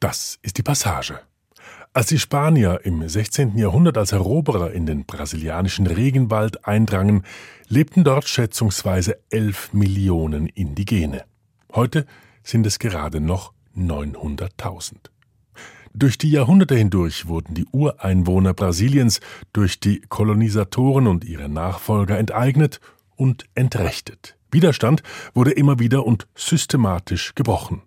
Das 0.00 0.38
ist 0.42 0.58
die 0.58 0.62
Passage. 0.62 1.20
Als 1.92 2.06
die 2.06 2.20
Spanier 2.20 2.80
im 2.84 3.08
16. 3.08 3.58
Jahrhundert 3.58 3.98
als 3.98 4.12
Eroberer 4.12 4.70
in 4.70 4.86
den 4.86 5.06
brasilianischen 5.06 5.88
Regenwald 5.88 6.66
eindrangen, 6.66 7.24
lebten 7.66 8.04
dort 8.04 8.28
schätzungsweise 8.28 9.18
11 9.30 9.72
Millionen 9.72 10.46
Indigene. 10.46 11.24
Heute 11.74 12.06
sind 12.44 12.66
es 12.66 12.78
gerade 12.78 13.20
noch 13.20 13.52
900.000. 13.76 14.94
Durch 15.94 16.16
die 16.16 16.30
Jahrhunderte 16.30 16.76
hindurch 16.76 17.26
wurden 17.26 17.54
die 17.54 17.66
Ureinwohner 17.72 18.54
Brasiliens 18.54 19.20
durch 19.52 19.80
die 19.80 20.00
Kolonisatoren 20.02 21.08
und 21.08 21.24
ihre 21.24 21.48
Nachfolger 21.48 22.18
enteignet 22.18 22.80
und 23.16 23.46
entrechtet. 23.56 24.36
Widerstand 24.52 25.02
wurde 25.34 25.50
immer 25.50 25.80
wieder 25.80 26.06
und 26.06 26.28
systematisch 26.36 27.34
gebrochen. 27.34 27.82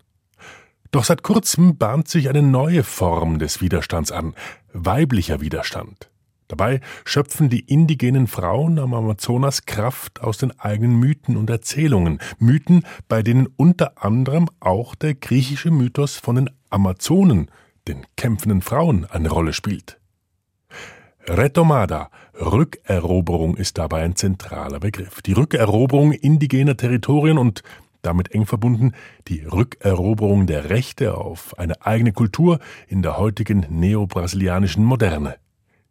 Doch 0.91 1.05
seit 1.05 1.23
kurzem 1.23 1.77
bahnt 1.77 2.09
sich 2.09 2.27
eine 2.27 2.41
neue 2.41 2.83
Form 2.83 3.39
des 3.39 3.61
Widerstands 3.61 4.11
an, 4.11 4.35
weiblicher 4.73 5.39
Widerstand. 5.39 6.11
Dabei 6.49 6.81
schöpfen 7.05 7.49
die 7.49 7.61
indigenen 7.61 8.27
Frauen 8.27 8.77
am 8.77 8.93
Amazonas 8.93 9.65
Kraft 9.65 10.19
aus 10.21 10.37
den 10.37 10.51
eigenen 10.59 10.99
Mythen 10.99 11.37
und 11.37 11.49
Erzählungen, 11.49 12.19
Mythen, 12.39 12.85
bei 13.07 13.23
denen 13.23 13.47
unter 13.55 14.03
anderem 14.03 14.49
auch 14.59 14.93
der 14.95 15.15
griechische 15.15 15.71
Mythos 15.71 16.17
von 16.17 16.35
den 16.35 16.49
Amazonen, 16.69 17.49
den 17.87 18.05
kämpfenden 18.17 18.61
Frauen, 18.61 19.05
eine 19.05 19.29
Rolle 19.29 19.53
spielt. 19.53 19.97
Retomada, 21.25 22.09
Rückeroberung 22.33 23.55
ist 23.55 23.77
dabei 23.77 24.03
ein 24.03 24.17
zentraler 24.17 24.81
Begriff. 24.81 25.21
Die 25.21 25.33
Rückeroberung 25.33 26.11
indigener 26.11 26.75
Territorien 26.75 27.37
und 27.37 27.63
damit 28.01 28.33
eng 28.33 28.45
verbunden 28.45 28.93
die 29.27 29.41
Rückeroberung 29.43 30.47
der 30.47 30.69
Rechte 30.69 31.17
auf 31.17 31.57
eine 31.57 31.85
eigene 31.85 32.13
Kultur 32.13 32.59
in 32.87 33.01
der 33.01 33.17
heutigen 33.17 33.65
neobrasilianischen 33.69 34.83
Moderne. 34.83 35.35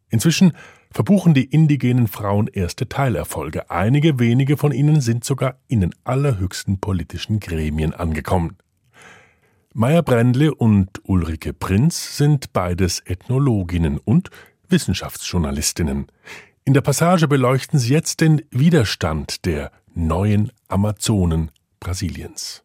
Inzwischen 0.09 0.53
verbuchen 0.93 1.34
die 1.34 1.45
indigenen 1.45 2.09
Frauen 2.09 2.49
erste 2.49 2.89
Teilerfolge. 2.89 3.71
Einige 3.71 4.19
wenige 4.19 4.57
von 4.57 4.73
ihnen 4.73 5.01
sind 5.01 5.25
sogar 5.25 5.59
in 5.69 5.81
den 5.81 5.95
allerhöchsten 6.05 6.81
politischen 6.81 7.39
Gremien 7.39 7.95
angekommen. 7.95 8.56
Maya 9.73 10.03
Brendle 10.03 10.53
und 10.53 11.01
Ulrike 11.05 11.53
Prinz 11.53 12.17
sind 12.17 12.53
beides 12.53 13.01
Ethnologinnen 13.06 13.99
und 13.99 14.31
Wissenschaftsjournalistinnen. 14.69 16.09
In 16.65 16.75
der 16.75 16.81
Passage 16.81 17.29
beleuchten 17.29 17.79
sie 17.79 17.93
jetzt 17.93 18.21
den 18.21 18.43
Widerstand 18.51 19.47
der 19.47 19.71
neuen 19.95 20.51
Amazonen 20.67 21.53
Brasiliens. 21.81 22.62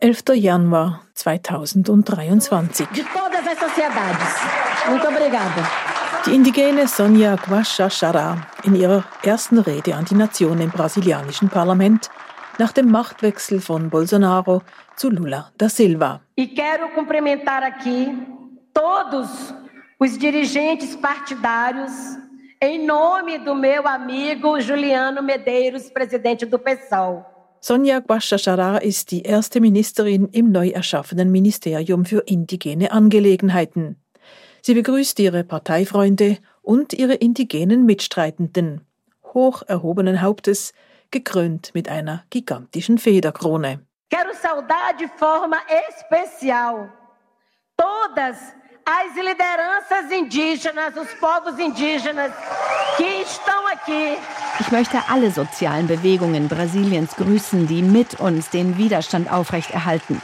11. 0.00 0.34
Januar 0.36 1.02
2023. 1.14 2.88
Die 6.24 6.34
indigene 6.34 6.88
Sonja 6.88 7.36
Guachachara 7.36 8.46
in 8.64 8.74
ihrer 8.74 9.04
ersten 9.22 9.58
Rede 9.58 9.94
an 9.94 10.06
die 10.06 10.14
Nation 10.14 10.60
im 10.60 10.70
brasilianischen 10.70 11.50
Parlament 11.50 12.08
nach 12.58 12.72
dem 12.72 12.90
Machtwechsel 12.90 13.60
von 13.60 13.90
Bolsonaro 13.90 14.62
zu 14.96 15.10
Lula 15.10 15.52
da 15.58 15.68
Silva. 15.68 16.22
E 16.36 16.46
quero 16.46 16.88
cumprimentar 16.94 17.62
aqui 17.62 18.08
todos 18.72 19.54
os 19.98 20.16
dirigentes 20.16 20.96
partidários 20.96 21.92
em 22.62 22.86
nome 22.86 23.38
do 23.38 23.54
meu 23.54 23.86
amigo 23.86 24.58
Juliano 24.58 25.22
Medeiros, 25.22 25.90
presidente 25.90 26.46
do 26.46 26.58
PSOL. 26.58 27.37
Sonja 27.60 27.98
Guashashara 27.98 28.78
ist 28.78 29.10
die 29.10 29.22
erste 29.22 29.60
Ministerin 29.60 30.28
im 30.28 30.52
neu 30.52 30.68
erschaffenen 30.68 31.30
Ministerium 31.30 32.04
für 32.04 32.20
indigene 32.20 32.92
Angelegenheiten. 32.92 33.96
Sie 34.62 34.74
begrüßt 34.74 35.18
ihre 35.18 35.44
Parteifreunde 35.44 36.38
und 36.62 36.92
ihre 36.92 37.14
indigenen 37.14 37.84
Mitstreitenden, 37.84 38.86
hoch 39.34 39.62
erhobenen 39.66 40.22
Hauptes, 40.22 40.72
gekrönt 41.10 41.70
mit 41.74 41.88
einer 41.88 42.24
gigantischen 42.30 42.98
Federkrone. 42.98 43.80
Quero 44.10 44.32
saudar 44.34 44.96
de 44.98 45.08
forma 45.16 45.58
especial 45.88 46.90
todas 47.76 48.36
as 48.88 49.14
lideranças 49.14 50.10
indígenas, 50.10 50.96
os 50.96 51.12
povos 51.14 51.58
indígenas 51.58 52.32
que 52.96 53.20
estão 53.20 53.66
aqui. 53.66 54.18
Ich 54.60 54.72
möchte 54.72 54.96
alle 55.06 55.30
sozialen 55.30 55.86
Bewegungen 55.86 56.48
Brasiliens 56.48 57.12
grüßen, 57.14 57.66
die 57.66 57.82
mit 57.82 58.18
uns 58.18 58.48
den 58.48 58.78
Widerstand 58.78 59.30
aufrechterhalten. 59.30 60.22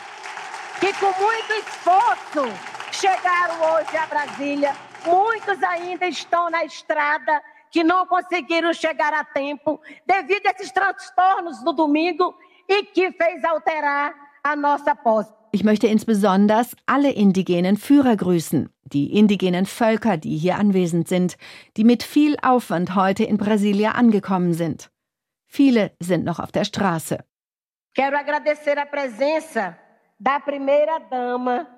Que 0.80 0.94
com 0.94 1.12
muito 1.22 1.52
esforço 1.52 2.50
chegaram 2.90 3.56
hoje 3.70 3.96
a 3.98 4.06
Brasília. 4.06 4.74
Muitos 5.04 5.62
ainda 5.62 6.06
estão 6.06 6.48
na 6.48 6.64
estrada 6.64 7.42
que 7.70 7.84
não 7.84 8.06
conseguiram 8.06 8.72
chegar 8.72 9.12
a 9.12 9.24
tempo 9.24 9.78
devido 10.06 10.46
a 10.46 10.52
esses 10.52 10.72
transtornos 10.72 11.62
do 11.62 11.74
domingo 11.74 12.34
e 12.66 12.82
que 12.82 13.12
fez 13.12 13.44
alterar 13.44 14.14
a 14.42 14.56
nossa 14.56 14.96
posse. 14.96 15.43
Ich 15.54 15.62
möchte 15.62 15.86
insbesondere 15.86 16.66
alle 16.84 17.12
indigenen 17.12 17.76
Führer 17.76 18.16
grüßen, 18.16 18.70
die 18.82 19.16
indigenen 19.16 19.66
Völker, 19.66 20.16
die 20.16 20.36
hier 20.36 20.56
anwesend 20.58 21.06
sind, 21.06 21.36
die 21.76 21.84
mit 21.84 22.02
viel 22.02 22.36
Aufwand 22.42 22.96
heute 22.96 23.22
in 23.22 23.36
Brasilia 23.36 23.92
angekommen 23.92 24.52
sind. 24.54 24.90
Viele 25.46 25.92
sind 26.00 26.24
noch 26.24 26.40
auf 26.40 26.50
der 26.50 26.64
Straße. 26.64 27.18
Quero 27.94 28.16
agradecer 28.16 28.76
a 28.78 28.84
presença 28.84 29.76
da 30.18 30.40
primeira 30.40 30.98
dama, 31.08 31.68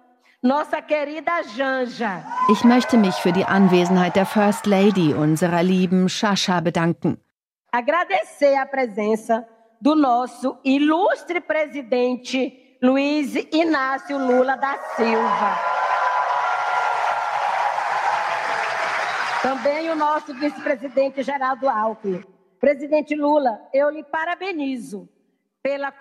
nossa 0.41 0.81
querida 0.81 1.42
Janja. 1.54 2.25
Ich 2.50 2.65
möchte 2.65 2.97
mich 2.97 3.16
für 3.16 3.32
die 3.32 3.44
Anwesenheit 3.44 4.16
der 4.16 4.25
First 4.25 4.65
Lady, 4.65 5.12
unserer 5.12 5.62
lieben 5.62 6.09
Shasha, 6.09 6.60
bedanken. 6.62 7.19
Agradecer 7.72 8.56
a 8.59 8.65
presença 8.65 9.47
do 9.78 9.94
nosso 9.94 10.56
ilustre 10.65 11.42
presidente 11.42 12.66
Luiz 12.82 13.34
Inácio 13.53 14.19
Lula 14.19 14.54
da 14.56 14.76
Silva. 14.97 15.59
Também 19.42 19.91
o 19.91 19.94
nosso 19.94 20.34
vice-presidente 20.34 21.22
Geraldo 21.22 21.69
Alckmin. 21.69 22.22
Presidente 22.60 23.15
Lula, 23.15 23.59
eu 23.72 23.88
lhe 23.91 24.04
parabenizo. 24.04 25.09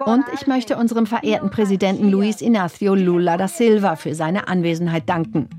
Und 0.06 0.26
ich 0.34 0.46
möchte 0.46 0.78
unserem 0.78 1.08
verehrten 1.08 1.50
Präsidenten 1.50 2.10
Luiz 2.12 2.40
Inácio 2.42 2.94
Lula 2.94 3.36
da 3.36 3.48
Silva 3.48 3.96
für 3.96 4.14
seine 4.14 4.48
Anwesenheit 4.48 5.10
danken. 5.10 5.50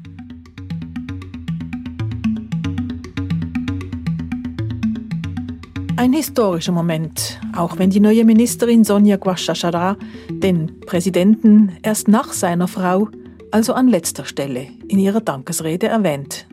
Ein 5.98 6.12
historischer 6.12 6.72
Moment, 6.72 7.40
auch 7.56 7.78
wenn 7.78 7.88
die 7.88 8.00
neue 8.00 8.26
Ministerin 8.26 8.84
Sonja 8.84 9.16
Guachachara 9.16 9.96
den 10.28 10.78
Präsidenten 10.80 11.78
erst 11.82 12.06
nach 12.06 12.34
seiner 12.34 12.68
Frau, 12.68 13.08
also 13.50 13.72
an 13.72 13.88
letzter 13.88 14.26
Stelle, 14.26 14.68
in 14.88 14.98
ihrer 14.98 15.22
Dankesrede 15.22 15.86
erwähnt. 15.86 16.46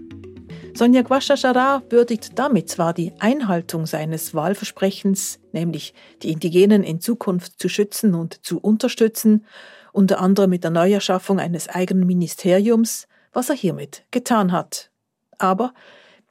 Sonja 0.74 1.02
Guachachara 1.02 1.84
würdigt 1.90 2.40
damit 2.40 2.70
zwar 2.70 2.94
die 2.94 3.12
Einhaltung 3.20 3.86
seines 3.86 4.34
Wahlversprechens, 4.34 5.40
nämlich 5.52 5.94
die 6.22 6.32
Indigenen 6.32 6.82
in 6.82 7.02
Zukunft 7.02 7.60
zu 7.60 7.68
schützen 7.68 8.16
und 8.16 8.46
zu 8.46 8.60
unterstützen, 8.60 9.46
unter 9.92 10.22
anderem 10.22 10.52
mit 10.52 10.64
der 10.64 10.72
Neuerschaffung 10.72 11.42
eines 11.42 11.68
eigenen 11.68 12.08
Ministeriums, 12.08 13.10
was 13.34 13.50
er 13.50 13.56
hiermit 13.56 14.06
getan 14.10 14.54
hat. 14.54 14.90
Aber 15.38 15.74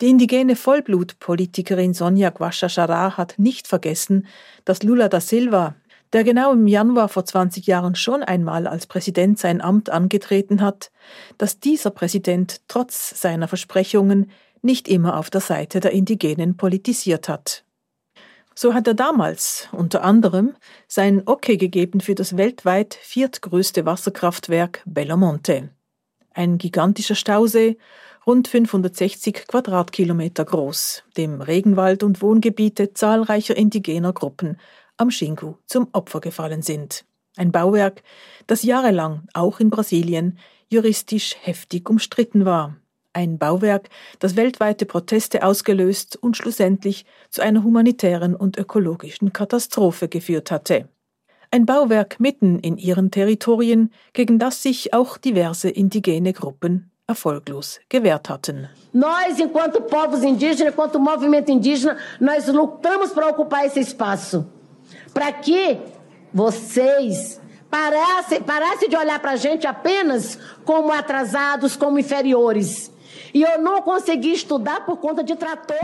die 0.02 0.08
indigene 0.08 0.56
Vollblutpolitikerin 0.56 1.94
Sonja 1.94 2.30
Guachachara 2.30 3.16
hat 3.16 3.34
nicht 3.38 3.68
vergessen, 3.68 4.26
dass 4.64 4.82
Lula 4.82 5.08
da 5.08 5.20
Silva, 5.20 5.76
der 6.12 6.24
genau 6.24 6.52
im 6.52 6.66
Januar 6.66 7.08
vor 7.08 7.24
20 7.24 7.68
Jahren 7.68 7.94
schon 7.94 8.24
einmal 8.24 8.66
als 8.66 8.88
Präsident 8.88 9.38
sein 9.38 9.60
Amt 9.60 9.90
angetreten 9.90 10.60
hat, 10.60 10.90
dass 11.38 11.60
dieser 11.60 11.90
Präsident 11.90 12.62
trotz 12.66 13.20
seiner 13.20 13.46
Versprechungen 13.46 14.32
nicht 14.60 14.88
immer 14.88 15.16
auf 15.18 15.30
der 15.30 15.40
Seite 15.40 15.78
der 15.78 15.92
Indigenen 15.92 16.56
politisiert 16.56 17.28
hat. 17.28 17.64
So 18.56 18.74
hat 18.74 18.88
er 18.88 18.94
damals 18.94 19.68
unter 19.70 20.02
anderem 20.02 20.56
sein 20.88 21.22
Okay 21.26 21.56
gegeben 21.56 22.00
für 22.00 22.16
das 22.16 22.36
weltweit 22.36 22.98
viertgrößte 23.00 23.86
Wasserkraftwerk 23.86 24.82
Bellamonte. 24.84 25.70
Ein 26.34 26.58
gigantischer 26.58 27.14
Stausee, 27.14 27.78
rund 28.26 28.48
560 28.48 29.46
Quadratkilometer 29.48 30.44
groß, 30.44 31.04
dem 31.16 31.40
Regenwald 31.40 32.02
und 32.02 32.22
Wohngebiete 32.22 32.92
zahlreicher 32.92 33.56
indigener 33.56 34.12
Gruppen 34.12 34.58
am 34.96 35.08
Xingu 35.08 35.54
zum 35.66 35.88
Opfer 35.92 36.20
gefallen 36.20 36.62
sind. 36.62 37.04
Ein 37.36 37.50
Bauwerk, 37.50 38.02
das 38.46 38.62
jahrelang 38.62 39.22
auch 39.32 39.58
in 39.58 39.70
Brasilien 39.70 40.38
juristisch 40.68 41.34
heftig 41.40 41.88
umstritten 41.88 42.44
war. 42.44 42.76
Ein 43.14 43.38
Bauwerk, 43.38 43.88
das 44.20 44.36
weltweite 44.36 44.86
Proteste 44.86 45.44
ausgelöst 45.44 46.16
und 46.16 46.36
schlussendlich 46.36 47.04
zu 47.28 47.42
einer 47.42 47.62
humanitären 47.62 48.34
und 48.34 48.56
ökologischen 48.56 49.32
Katastrophe 49.32 50.08
geführt 50.08 50.50
hatte. 50.50 50.88
Ein 51.50 51.66
Bauwerk 51.66 52.20
mitten 52.20 52.58
in 52.60 52.78
ihren 52.78 53.10
Territorien, 53.10 53.92
gegen 54.14 54.38
das 54.38 54.62
sich 54.62 54.94
auch 54.94 55.18
diverse 55.18 55.68
indigene 55.68 56.32
Gruppen 56.32 56.91
erfolglos 57.08 57.80
gewehrt 57.88 58.28
hatten. 58.28 58.68
Nós, 58.92 59.38
enquanto 59.38 59.82
povos 59.82 60.22
indígenas, 60.22 60.72
enquanto 60.72 60.98
movimento 60.98 61.50
indígena, 61.50 61.96
nós 62.20 62.46
lutamos 62.48 63.10
para 63.12 63.28
ocupar 63.28 63.66
esse 63.66 63.80
espaço. 63.80 64.46
Para 65.14 65.32
que 65.32 65.78
vocês 66.32 67.40
parassem, 67.70 68.42
parassem 68.42 68.88
de 68.88 68.96
olhar 68.96 69.18
para 69.20 69.32
a 69.32 69.36
gente 69.36 69.66
apenas 69.66 70.38
como 70.64 70.92
atrasados, 70.92 71.76
como 71.76 71.98
inferiores. 71.98 72.92
E 73.34 73.44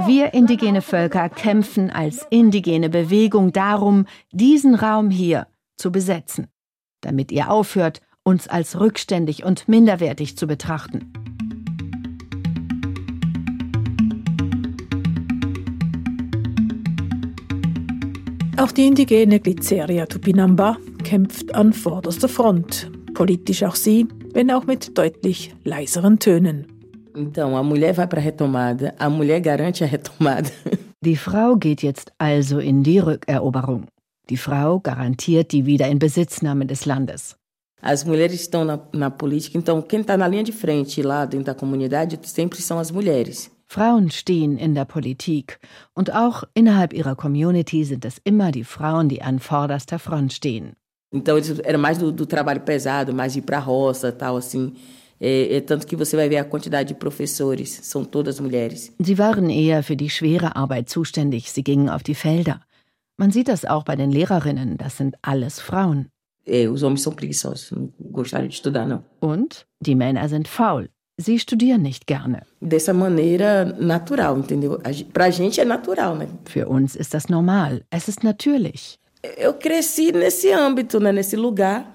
Wir 0.06 0.34
indigene 0.34 0.80
Völker 0.82 1.28
kämpfen 1.30 1.90
als 1.90 2.26
indigene 2.30 2.90
Bewegung 2.90 3.52
darum, 3.52 4.04
diesen 4.32 4.74
Raum 4.74 5.10
hier 5.10 5.46
zu 5.76 5.90
besetzen, 5.90 6.48
damit 7.00 7.32
ihr 7.32 7.50
aufhört, 7.50 8.00
uns 8.28 8.46
als 8.46 8.78
rückständig 8.78 9.42
und 9.42 9.68
minderwertig 9.68 10.36
zu 10.36 10.46
betrachten. 10.46 11.10
Auch 18.58 18.72
die 18.72 18.86
indigene 18.86 19.40
Glyceria 19.40 20.04
Tupinamba 20.06 20.76
kämpft 21.04 21.54
an 21.54 21.72
vorderster 21.72 22.28
Front, 22.28 22.90
politisch 23.14 23.62
auch 23.62 23.76
sie, 23.76 24.06
wenn 24.34 24.50
auch 24.50 24.66
mit 24.66 24.98
deutlich 24.98 25.54
leiseren 25.64 26.18
Tönen. 26.18 26.66
Die 31.00 31.16
Frau 31.16 31.54
geht 31.54 31.82
jetzt 31.82 32.12
also 32.18 32.58
in 32.58 32.82
die 32.82 32.98
Rückeroberung. 32.98 33.86
Die 34.30 34.36
Frau 34.36 34.80
garantiert 34.80 35.52
die 35.52 35.64
Wiederinbesitznahme 35.64 36.66
des 36.66 36.86
Landes. 36.86 37.38
As 37.80 38.04
mulheres 38.04 38.40
estão 38.40 38.64
na, 38.64 38.80
na 38.92 39.10
política, 39.10 39.56
então 39.56 39.80
quem 39.80 40.00
está 40.00 40.16
na 40.16 40.26
linha 40.26 40.42
de 40.42 40.52
frente 40.52 41.00
lá 41.02 41.24
dentro 41.24 41.46
da 41.46 41.54
comunidade 41.54 42.18
sempre 42.24 42.60
são 42.60 42.78
as 42.78 42.90
mulheres. 42.90 43.50
Frauen 43.70 44.10
stehen 44.10 44.56
in 44.58 44.74
der 44.74 44.86
Politik 44.86 45.58
und 45.94 46.10
auch 46.10 46.42
innerhalb 46.54 46.94
ihrer 46.94 47.14
Community 47.14 47.84
sind 47.84 48.04
es 48.04 48.18
immer 48.24 48.50
die 48.50 48.64
Frauen, 48.64 49.08
die 49.08 49.20
an 49.20 49.38
vorderster 49.38 49.98
Front 49.98 50.32
stehen. 50.32 50.74
Então 51.12 51.36
era 51.64 51.78
mais 51.78 51.98
do, 51.98 52.10
do 52.10 52.26
trabalho 52.26 52.60
pesado, 52.60 53.14
mais 53.14 53.36
ir 53.36 53.42
para 53.42 53.58
a 53.58 53.60
roça, 53.60 54.10
tal 54.10 54.36
assim. 54.36 54.72
É, 55.20 55.56
é, 55.56 55.60
tanto 55.60 55.86
que 55.86 55.96
você 55.96 56.16
vai 56.16 56.28
ver 56.28 56.36
a 56.36 56.44
quantidade 56.44 56.88
de 56.88 56.94
professores, 56.94 57.80
são 57.82 58.04
todas 58.04 58.40
mulheres. 58.40 58.92
Sie 59.00 59.18
waren 59.18 59.50
eher 59.50 59.82
für 59.82 59.96
die 59.96 60.10
schwere 60.10 60.54
Arbeit 60.54 60.88
zuständig, 60.88 61.50
sie 61.50 61.64
gingen 61.64 61.88
auf 61.88 62.02
die 62.02 62.14
Felder. 62.14 62.60
Man 63.16 63.32
sieht 63.32 63.48
das 63.48 63.64
auch 63.64 63.84
bei 63.84 63.96
den 63.96 64.12
Lehrerinnen, 64.12 64.76
das 64.76 64.96
sind 64.96 65.16
alles 65.22 65.60
Frauen. 65.60 66.08
É, 66.48 66.66
os 66.66 66.82
homens 66.82 67.02
são 67.02 67.12
preguiçosos, 67.12 67.70
não 67.70 67.92
gostaram 68.00 68.48
de 68.48 68.54
estudar, 68.54 68.86
não. 68.86 69.04
Und 69.20 69.66
die 69.82 69.94
Männer 69.94 70.26
sind 70.28 70.48
faul. 70.48 70.88
Sie 71.20 71.38
studieren 71.38 71.82
nicht 71.82 72.06
gerne. 72.06 72.42
Dessa 72.62 72.94
maneira 72.94 73.64
natural, 73.64 74.38
entendeu? 74.38 74.80
Pra 75.12 75.30
gente 75.30 75.60
é 75.60 75.64
natural, 75.64 76.14
né? 76.16 76.28
Für 76.44 76.68
uns 76.68 76.94
ist 76.94 77.12
das 77.12 77.28
normal. 77.28 77.82
Es 77.90 78.08
ist 78.08 78.22
natürlich. 78.22 78.98
Eu 79.36 79.54
cresci 79.54 80.12
nesse 80.12 80.52
âmbito, 80.52 81.00
né? 81.00 81.12
nesse 81.12 81.36
lugar 81.36 81.92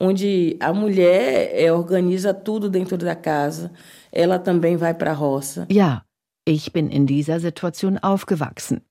onde 0.00 0.56
a 0.60 0.72
mulher 0.72 1.50
é, 1.52 1.72
organiza 1.72 2.32
tudo 2.32 2.70
dentro 2.70 2.96
da 2.96 3.16
casa. 3.16 3.72
Ela 4.12 4.38
também 4.38 4.76
vai 4.76 4.94
para 4.94 5.10
a 5.10 5.14
roça. 5.14 5.66
Ja, 5.68 6.04
ich 6.46 6.72
bin 6.72 6.90
in 6.90 7.06
dieser 7.06 7.40
Situation 7.40 7.98
aufgewachsen. 7.98 8.82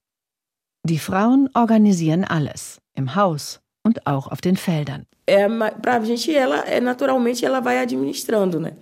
Die 0.85 0.99
Frauen 0.99 1.49
organisieren 1.55 2.25
alles, 2.25 2.79
im 2.95 3.15
Haus 3.15 3.61
und 3.89 4.05
auch 4.05 4.27
auf 4.31 4.41
den 4.41 4.55
Feldern. 4.55 5.05
É, 5.27 5.47
para 5.81 5.95
a 5.95 6.05
gente, 6.05 6.35
ela 6.35 6.59
é 6.65 6.79
naturalmente 6.79 7.45
ela 7.45 7.59
vai 7.59 7.79
administrando, 7.79 8.59
né? 8.59 8.73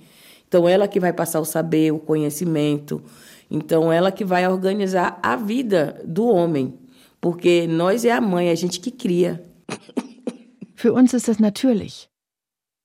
Então 0.48 0.68
ela 0.68 0.88
que 0.88 1.00
vai 1.00 1.13
passar 1.13 1.39
o 1.39 1.45
saber, 1.45 1.92
o 1.92 2.00
conhecimento. 2.00 3.01
Então 3.50 3.92
ela 3.92 4.12
que 4.12 4.25
vai 4.25 4.48
organizar 4.48 5.19
a 5.21 5.36
vida 5.36 6.01
do 6.06 6.27
homem, 6.27 6.74
porque 7.19 7.68
nós 7.68 8.06
é 8.06 8.12
a 8.12 8.21
mãe, 8.21 8.50
a 8.50 8.56
gente 8.56 8.80
que 8.80 8.92
cria. 8.92 9.44
Für 10.75 10.94
uns 10.94 11.13
ist 11.13 11.27
es 11.27 11.39
natürlich. 11.39 12.10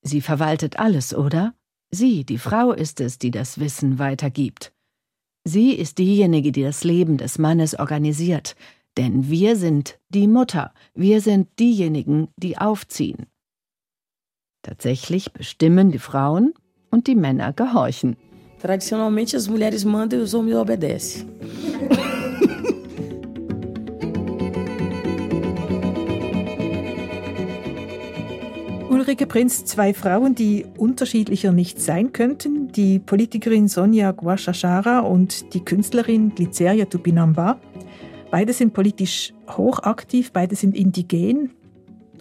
Sie 0.04 0.20
verwaltet 0.20 0.78
alles, 0.78 1.14
oder? 1.14 1.54
Sie, 1.90 2.24
die 2.24 2.38
Frau, 2.38 2.72
ist 2.72 3.00
es, 3.00 3.18
die 3.18 3.30
das 3.30 3.58
Wissen 3.58 3.98
weitergibt. 3.98 4.72
Sie 5.44 5.74
ist 5.74 5.98
diejenige, 5.98 6.52
die 6.52 6.62
das 6.62 6.84
Leben 6.84 7.16
des 7.16 7.38
Mannes 7.38 7.78
organisiert, 7.78 8.56
denn 8.96 9.30
wir 9.30 9.56
sind 9.56 9.98
die 10.08 10.28
Mutter, 10.28 10.72
wir 10.94 11.20
sind 11.20 11.48
diejenigen, 11.58 12.28
die 12.36 12.58
aufziehen. 12.58 13.26
Tatsächlich 14.62 15.32
bestimmen 15.32 15.90
die 15.90 15.98
Frauen 15.98 16.54
und 16.90 17.06
die 17.06 17.16
Männer 17.16 17.52
gehorchen. 17.52 18.16
Tradicionalmente 18.60 19.36
as 19.36 19.48
mulheres 19.48 19.84
mandam 19.84 20.20
e 20.20 20.22
os 20.22 20.34
homens 20.34 20.54
obedecem. 20.54 21.28
Ulrike 29.02 29.26
Prinz, 29.26 29.64
zwei 29.64 29.92
Frauen, 29.92 30.36
die 30.36 30.64
unterschiedlicher 30.78 31.50
nicht 31.50 31.80
sein 31.80 32.12
könnten, 32.12 32.70
die 32.70 33.00
Politikerin 33.00 33.66
Sonja 33.66 34.12
Guashashara 34.12 35.00
und 35.00 35.52
die 35.54 35.64
Künstlerin 35.64 36.32
Glyceria 36.36 36.84
Tupinamba. 36.84 37.58
Beide 38.32 38.54
sind 38.54 38.72
politisch 38.72 39.34
hochaktiv, 39.46 40.32
beide 40.32 40.56
sind 40.56 40.74
indigen. 40.74 41.50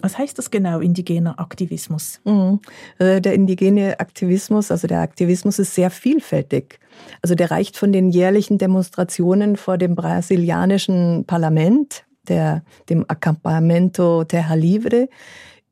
Was 0.02 0.18
heißt 0.18 0.36
das 0.36 0.50
genau, 0.50 0.80
indigener 0.80 1.40
Aktivismus? 1.40 2.20
Mhm. 2.24 2.60
Äh, 2.98 3.22
der 3.22 3.32
indigene 3.32 3.98
Aktivismus, 3.98 4.70
also 4.70 4.86
der 4.86 5.00
Aktivismus 5.00 5.58
ist 5.58 5.74
sehr 5.74 5.88
vielfältig. 5.88 6.80
Also 7.22 7.34
der 7.34 7.50
reicht 7.50 7.78
von 7.78 7.92
den 7.92 8.10
jährlichen 8.10 8.58
Demonstrationen 8.58 9.56
vor 9.56 9.78
dem 9.78 9.94
brasilianischen 9.94 11.24
Parlament, 11.26 12.04
der, 12.28 12.62
dem 12.90 13.06
Acampamento 13.08 14.24
Terra 14.24 14.52
Livre, 14.52 15.08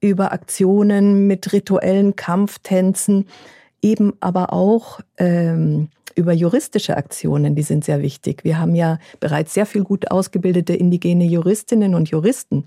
über 0.01 0.33
Aktionen 0.33 1.27
mit 1.27 1.53
rituellen 1.53 2.17
Kampftänzen, 2.17 3.27
eben 3.83 4.15
aber 4.21 4.55
auch 4.55 5.01
ähm, 5.19 5.91
über 6.15 6.33
juristische 6.33 6.97
Aktionen, 6.97 7.55
die 7.55 7.63
sind 7.63 7.85
sehr 7.85 8.03
wichtig. 8.03 8.45
Wir 8.45 8.59
haben 8.59 8.75
ja 8.75 8.99
bereits 9.21 9.55
sehr 9.55 9.67
viel 9.67 9.85
gut 9.85 10.11
ausgebildete 10.11 10.75
indigene 10.75 11.25
Juristinnen 11.25 11.95
und 11.95 12.11
Juristen, 12.11 12.67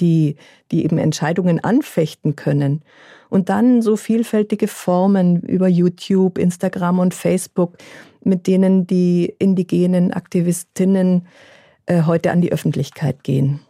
die, 0.00 0.36
die 0.70 0.84
eben 0.84 0.98
Entscheidungen 0.98 1.62
anfechten 1.62 2.36
können. 2.36 2.82
Und 3.28 3.48
dann 3.48 3.82
so 3.82 3.96
vielfältige 3.96 4.68
Formen 4.68 5.40
über 5.42 5.68
YouTube, 5.68 6.38
Instagram 6.38 6.98
und 6.98 7.14
Facebook, 7.14 7.78
mit 8.22 8.46
denen 8.46 8.86
die 8.86 9.34
indigenen 9.38 10.12
Aktivistinnen 10.12 11.26
äh, 11.86 12.02
heute 12.02 12.30
an 12.30 12.40
die 12.40 12.52
Öffentlichkeit 12.52 13.24
gehen 13.24 13.60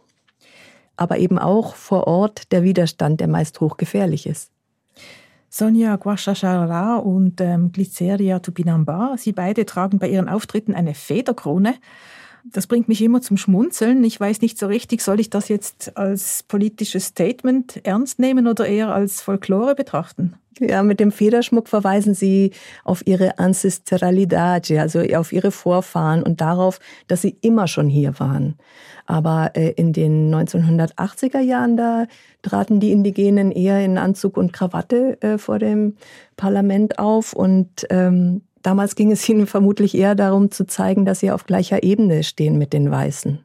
aber 0.95 1.17
eben 1.17 1.39
auch 1.39 1.75
vor 1.75 2.07
Ort 2.07 2.51
der 2.51 2.63
Widerstand, 2.63 3.19
der 3.19 3.27
meist 3.27 3.59
hochgefährlich 3.59 4.27
ist. 4.27 4.52
Sonja 5.55 5.97
Guashashara 5.97 6.95
und 6.95 7.39
ähm, 7.39 7.71
Glyceria 7.71 8.39
Tupinamba, 8.39 9.13
sie 9.19 9.33
beide 9.33 9.67
tragen 9.67 9.99
bei 9.99 10.09
ihren 10.09 10.27
Auftritten 10.27 10.73
eine 10.73 10.95
Federkrone. 10.95 11.75
Das 12.43 12.65
bringt 12.65 12.87
mich 12.87 13.03
immer 13.03 13.21
zum 13.21 13.37
Schmunzeln. 13.37 14.03
Ich 14.03 14.19
weiß 14.19 14.41
nicht 14.41 14.57
so 14.57 14.65
richtig, 14.65 15.01
soll 15.01 15.19
ich 15.19 15.29
das 15.29 15.49
jetzt 15.49 15.95
als 15.95 16.41
politisches 16.41 17.05
Statement 17.05 17.85
ernst 17.85 18.17
nehmen 18.17 18.47
oder 18.47 18.65
eher 18.65 18.95
als 18.95 19.21
Folklore 19.21 19.75
betrachten? 19.75 20.33
Ja, 20.59 20.83
mit 20.83 20.99
dem 20.99 21.11
Federschmuck 21.11 21.67
verweisen 21.67 22.13
Sie 22.13 22.51
auf 22.83 23.05
Ihre 23.07 23.39
Ancestralidad, 23.39 24.69
also 24.71 25.01
auf 25.15 25.31
Ihre 25.31 25.51
Vorfahren 25.51 26.23
und 26.23 26.41
darauf, 26.41 26.79
dass 27.07 27.21
Sie 27.21 27.37
immer 27.41 27.67
schon 27.67 27.89
hier 27.89 28.19
waren. 28.19 28.55
Aber 29.05 29.51
äh, 29.55 29.71
in 29.71 29.93
den 29.93 30.33
1980er 30.33 31.39
Jahren, 31.39 31.77
da 31.77 32.05
traten 32.41 32.79
die 32.79 32.91
Indigenen 32.91 33.51
eher 33.51 33.83
in 33.83 33.97
Anzug 33.97 34.37
und 34.37 34.53
Krawatte 34.53 35.21
äh, 35.21 35.37
vor 35.37 35.59
dem 35.59 35.95
Parlament 36.37 36.99
auf 36.99 37.33
und 37.33 37.85
ähm, 37.89 38.41
damals 38.61 38.95
ging 38.95 39.11
es 39.11 39.27
ihnen 39.27 39.47
vermutlich 39.47 39.95
eher 39.95 40.15
darum 40.15 40.51
zu 40.51 40.65
zeigen, 40.65 41.05
dass 41.05 41.19
sie 41.19 41.31
auf 41.31 41.45
gleicher 41.45 41.83
Ebene 41.83 42.23
stehen 42.23 42.57
mit 42.57 42.73
den 42.73 42.89
Weißen. 42.89 43.39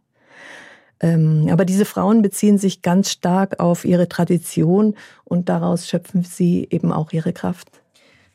Ähm, 1.00 1.48
aber 1.50 1.64
diese 1.64 1.84
Frauen 1.84 2.22
beziehen 2.22 2.58
sich 2.58 2.82
ganz 2.82 3.10
stark 3.10 3.60
auf 3.60 3.84
ihre 3.84 4.08
Tradition 4.08 4.94
und 5.24 5.48
daraus 5.48 5.86
schöpfen 5.86 6.24
sie 6.24 6.66
eben 6.70 6.92
auch 6.92 7.12
ihre 7.12 7.32
Kraft. 7.32 7.68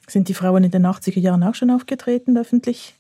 Sind 0.07 0.29
die 0.29 0.33
Frauen 0.33 0.63
in 0.63 0.71
den 0.71 0.85
80er 0.85 1.19
Jahren 1.19 1.43
auch 1.43 1.55
schon 1.55 1.71
aufgetreten 1.71 2.37
öffentlich? 2.37 2.95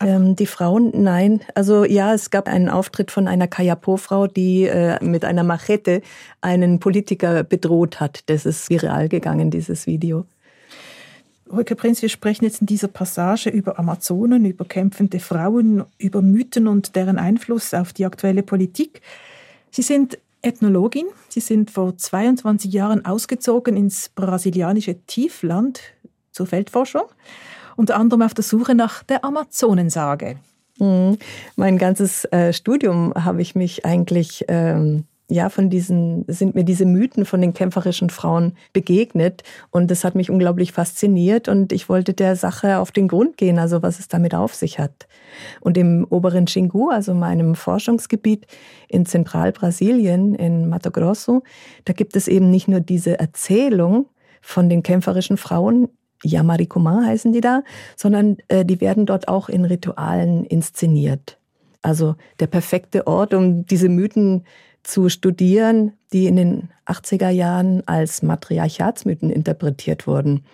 Ähm, 0.00 0.36
die 0.36 0.46
Frauen, 0.46 0.92
nein. 0.94 1.40
Also 1.54 1.84
ja, 1.84 2.12
es 2.12 2.30
gab 2.30 2.48
einen 2.48 2.68
Auftritt 2.68 3.10
von 3.10 3.28
einer 3.28 3.48
Kayapo-Frau, 3.48 4.26
die 4.26 4.64
äh, 4.64 5.02
mit 5.02 5.24
einer 5.24 5.42
Machete 5.42 6.02
einen 6.42 6.80
Politiker 6.80 7.44
bedroht 7.44 7.98
hat. 8.00 8.28
Das 8.28 8.44
ist 8.44 8.68
viral 8.68 9.08
gegangen, 9.08 9.50
dieses 9.50 9.86
Video. 9.86 10.26
Röke 11.52 11.76
Prinz, 11.76 12.02
wir 12.02 12.08
sprechen 12.08 12.44
jetzt 12.44 12.60
in 12.60 12.66
dieser 12.66 12.88
Passage 12.88 13.50
über 13.50 13.78
Amazonen, 13.78 14.44
über 14.44 14.64
kämpfende 14.64 15.20
Frauen, 15.20 15.84
über 15.98 16.20
Mythen 16.20 16.66
und 16.66 16.96
deren 16.96 17.18
Einfluss 17.18 17.72
auf 17.72 17.92
die 17.92 18.04
aktuelle 18.04 18.42
Politik. 18.42 19.00
Sie 19.70 19.82
sind 19.82 20.18
Ethnologin. 20.42 21.06
Sie 21.28 21.40
sind 21.40 21.70
vor 21.70 21.96
22 21.96 22.72
Jahren 22.72 23.04
ausgezogen 23.04 23.76
ins 23.76 24.08
brasilianische 24.08 24.96
Tiefland 25.06 25.80
zur 26.32 26.46
Feldforschung, 26.46 27.04
unter 27.76 27.96
anderem 27.96 28.22
auf 28.22 28.34
der 28.34 28.44
Suche 28.44 28.74
nach 28.74 29.02
der 29.02 29.24
Amazonensage. 29.24 30.36
Mhm. 30.78 31.18
Mein 31.56 31.78
ganzes 31.78 32.24
äh, 32.26 32.52
Studium 32.52 33.12
habe 33.14 33.40
ich 33.40 33.54
mich 33.54 33.84
eigentlich 33.84 34.44
ähm, 34.48 35.04
ja, 35.28 35.48
von 35.48 35.70
diesen, 35.70 36.24
sind 36.28 36.54
mir 36.54 36.62
diese 36.62 36.86
Mythen 36.86 37.24
von 37.24 37.40
den 37.40 37.52
kämpferischen 37.52 38.10
Frauen 38.10 38.56
begegnet. 38.72 39.42
Und 39.70 39.90
das 39.90 40.04
hat 40.04 40.14
mich 40.14 40.30
unglaublich 40.30 40.70
fasziniert 40.72 41.48
und 41.48 41.72
ich 41.72 41.88
wollte 41.88 42.14
der 42.14 42.36
Sache 42.36 42.78
auf 42.78 42.92
den 42.92 43.08
Grund 43.08 43.36
gehen, 43.36 43.58
also 43.58 43.82
was 43.82 43.98
es 43.98 44.06
damit 44.06 44.34
auf 44.34 44.54
sich 44.54 44.78
hat. 44.78 45.08
Und 45.60 45.76
im 45.76 46.06
oberen 46.08 46.44
Xingu, 46.44 46.90
also 46.90 47.12
meinem 47.12 47.56
Forschungsgebiet 47.56 48.46
in 48.88 49.04
Zentralbrasilien, 49.04 50.36
in 50.36 50.68
Mato 50.68 50.92
Grosso, 50.92 51.42
da 51.84 51.92
gibt 51.92 52.14
es 52.14 52.28
eben 52.28 52.50
nicht 52.50 52.68
nur 52.68 52.80
diese 52.80 53.18
Erzählung 53.18 54.06
von 54.40 54.68
den 54.68 54.84
kämpferischen 54.84 55.38
Frauen, 55.38 55.88
Yamarikuma 56.22 57.04
heißen 57.04 57.32
die 57.32 57.40
da, 57.40 57.62
sondern 57.96 58.38
äh, 58.48 58.64
die 58.64 58.80
werden 58.80 59.06
dort 59.06 59.28
auch 59.28 59.48
in 59.48 59.64
Ritualen 59.64 60.44
inszeniert. 60.44 61.38
Also 61.82 62.16
der 62.40 62.46
perfekte 62.46 63.06
Ort, 63.06 63.34
um 63.34 63.66
diese 63.66 63.88
Mythen 63.88 64.44
zu 64.86 65.08
studieren, 65.08 65.92
die 66.12 66.26
in 66.26 66.36
den 66.36 66.68
80er 66.86 67.30
Jahren 67.30 67.82
als 67.86 68.22
Matriarchatsmythen 68.22 69.30
interpretiert 69.30 70.06
wurden. 70.06 70.44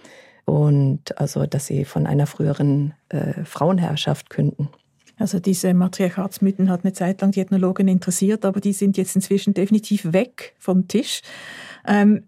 Und 0.44 1.18
also, 1.18 1.46
dass 1.46 1.66
sie 1.66 1.84
von 1.84 2.06
einer 2.06 2.26
früheren 2.26 2.94
äh, 3.10 3.44
Frauenherrschaft 3.44 4.30
künden. 4.30 4.68
Also 5.18 5.38
diese 5.38 5.72
Matriarchatsmythen 5.74 6.70
hat 6.70 6.84
eine 6.84 6.94
Zeit 6.94 7.20
lang 7.20 7.30
die 7.30 7.40
Ethnologen 7.40 7.86
interessiert, 7.86 8.44
aber 8.44 8.60
die 8.60 8.72
sind 8.72 8.96
jetzt 8.96 9.14
inzwischen 9.14 9.54
definitiv 9.54 10.12
weg 10.12 10.54
vom 10.58 10.88
Tisch. 10.88 11.20
Ähm, 11.86 12.24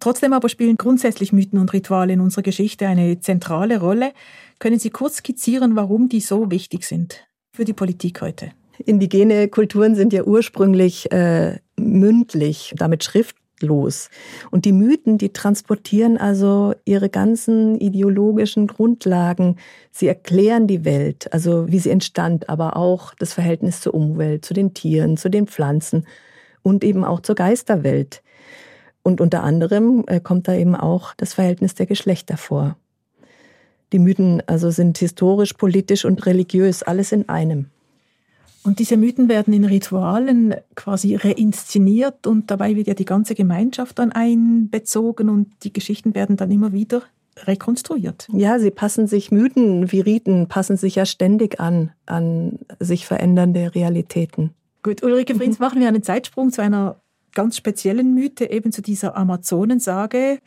trotzdem 0.00 0.32
aber 0.32 0.48
spielen 0.48 0.76
grundsätzlich 0.76 1.32
Mythen 1.32 1.58
und 1.58 1.72
Rituale 1.72 2.12
in 2.12 2.20
unserer 2.20 2.42
Geschichte 2.42 2.86
eine 2.86 3.20
zentrale 3.20 3.78
Rolle. 3.80 4.12
Können 4.58 4.78
Sie 4.78 4.90
kurz 4.90 5.18
skizzieren, 5.18 5.76
warum 5.76 6.08
die 6.08 6.20
so 6.20 6.50
wichtig 6.50 6.84
sind 6.84 7.26
für 7.52 7.64
die 7.64 7.72
Politik 7.72 8.20
heute? 8.20 8.50
Indigene 8.78 9.48
Kulturen 9.48 9.94
sind 9.94 10.12
ja 10.12 10.24
ursprünglich 10.24 11.10
äh, 11.12 11.58
mündlich, 11.76 12.74
damit 12.76 13.04
schriftlos. 13.04 14.10
Und 14.50 14.64
die 14.64 14.72
Mythen, 14.72 15.18
die 15.18 15.32
transportieren 15.32 16.18
also 16.18 16.74
ihre 16.84 17.08
ganzen 17.08 17.78
ideologischen 17.78 18.66
Grundlagen. 18.66 19.56
Sie 19.92 20.08
erklären 20.08 20.66
die 20.66 20.84
Welt, 20.84 21.32
also 21.32 21.68
wie 21.68 21.78
sie 21.78 21.90
entstand, 21.90 22.48
aber 22.48 22.76
auch 22.76 23.14
das 23.14 23.32
Verhältnis 23.32 23.80
zur 23.80 23.94
Umwelt, 23.94 24.44
zu 24.44 24.54
den 24.54 24.74
Tieren, 24.74 25.16
zu 25.16 25.28
den 25.28 25.46
Pflanzen 25.46 26.06
und 26.62 26.82
eben 26.82 27.04
auch 27.04 27.20
zur 27.20 27.36
Geisterwelt. 27.36 28.22
Und 29.02 29.20
unter 29.20 29.42
anderem 29.42 30.04
äh, 30.06 30.18
kommt 30.18 30.48
da 30.48 30.54
eben 30.54 30.74
auch 30.74 31.14
das 31.14 31.34
Verhältnis 31.34 31.74
der 31.74 31.86
Geschlechter 31.86 32.36
vor. 32.36 32.76
Die 33.92 33.98
Mythen 33.98 34.42
also 34.46 34.70
sind 34.70 34.98
historisch, 34.98 35.52
politisch 35.52 36.04
und 36.04 36.26
religiös, 36.26 36.82
alles 36.82 37.12
in 37.12 37.28
einem. 37.28 37.66
Und 38.64 38.78
diese 38.78 38.96
Mythen 38.96 39.28
werden 39.28 39.52
in 39.52 39.64
Ritualen 39.64 40.54
quasi 40.74 41.16
reinszeniert 41.16 42.26
und 42.26 42.50
dabei 42.50 42.76
wird 42.76 42.86
ja 42.86 42.94
die 42.94 43.04
ganze 43.04 43.34
Gemeinschaft 43.34 43.98
dann 43.98 44.10
einbezogen 44.10 45.28
und 45.28 45.48
die 45.64 45.72
Geschichten 45.72 46.14
werden 46.14 46.36
dann 46.36 46.50
immer 46.50 46.72
wieder 46.72 47.02
rekonstruiert. 47.42 48.28
Ja, 48.32 48.58
sie 48.58 48.70
passen 48.70 49.06
sich, 49.06 49.30
Mythen 49.30 49.92
wie 49.92 50.00
Riten 50.00 50.48
passen 50.48 50.76
sich 50.76 50.94
ja 50.94 51.04
ständig 51.04 51.60
an, 51.60 51.90
an 52.06 52.58
sich 52.80 53.06
verändernde 53.06 53.74
Realitäten. 53.74 54.50
Gut, 54.82 55.02
Ulrike 55.02 55.34
mhm. 55.34 55.56
machen 55.58 55.80
wir 55.80 55.88
einen 55.88 56.02
Zeitsprung 56.02 56.50
zu 56.50 56.62
einer 56.62 56.96
ganz 57.34 57.56
speziellen 57.56 58.14
Mythe, 58.14 58.50
eben 58.50 58.72
zu 58.72 58.80
dieser 58.80 59.16
Amazonensage. 59.16 60.38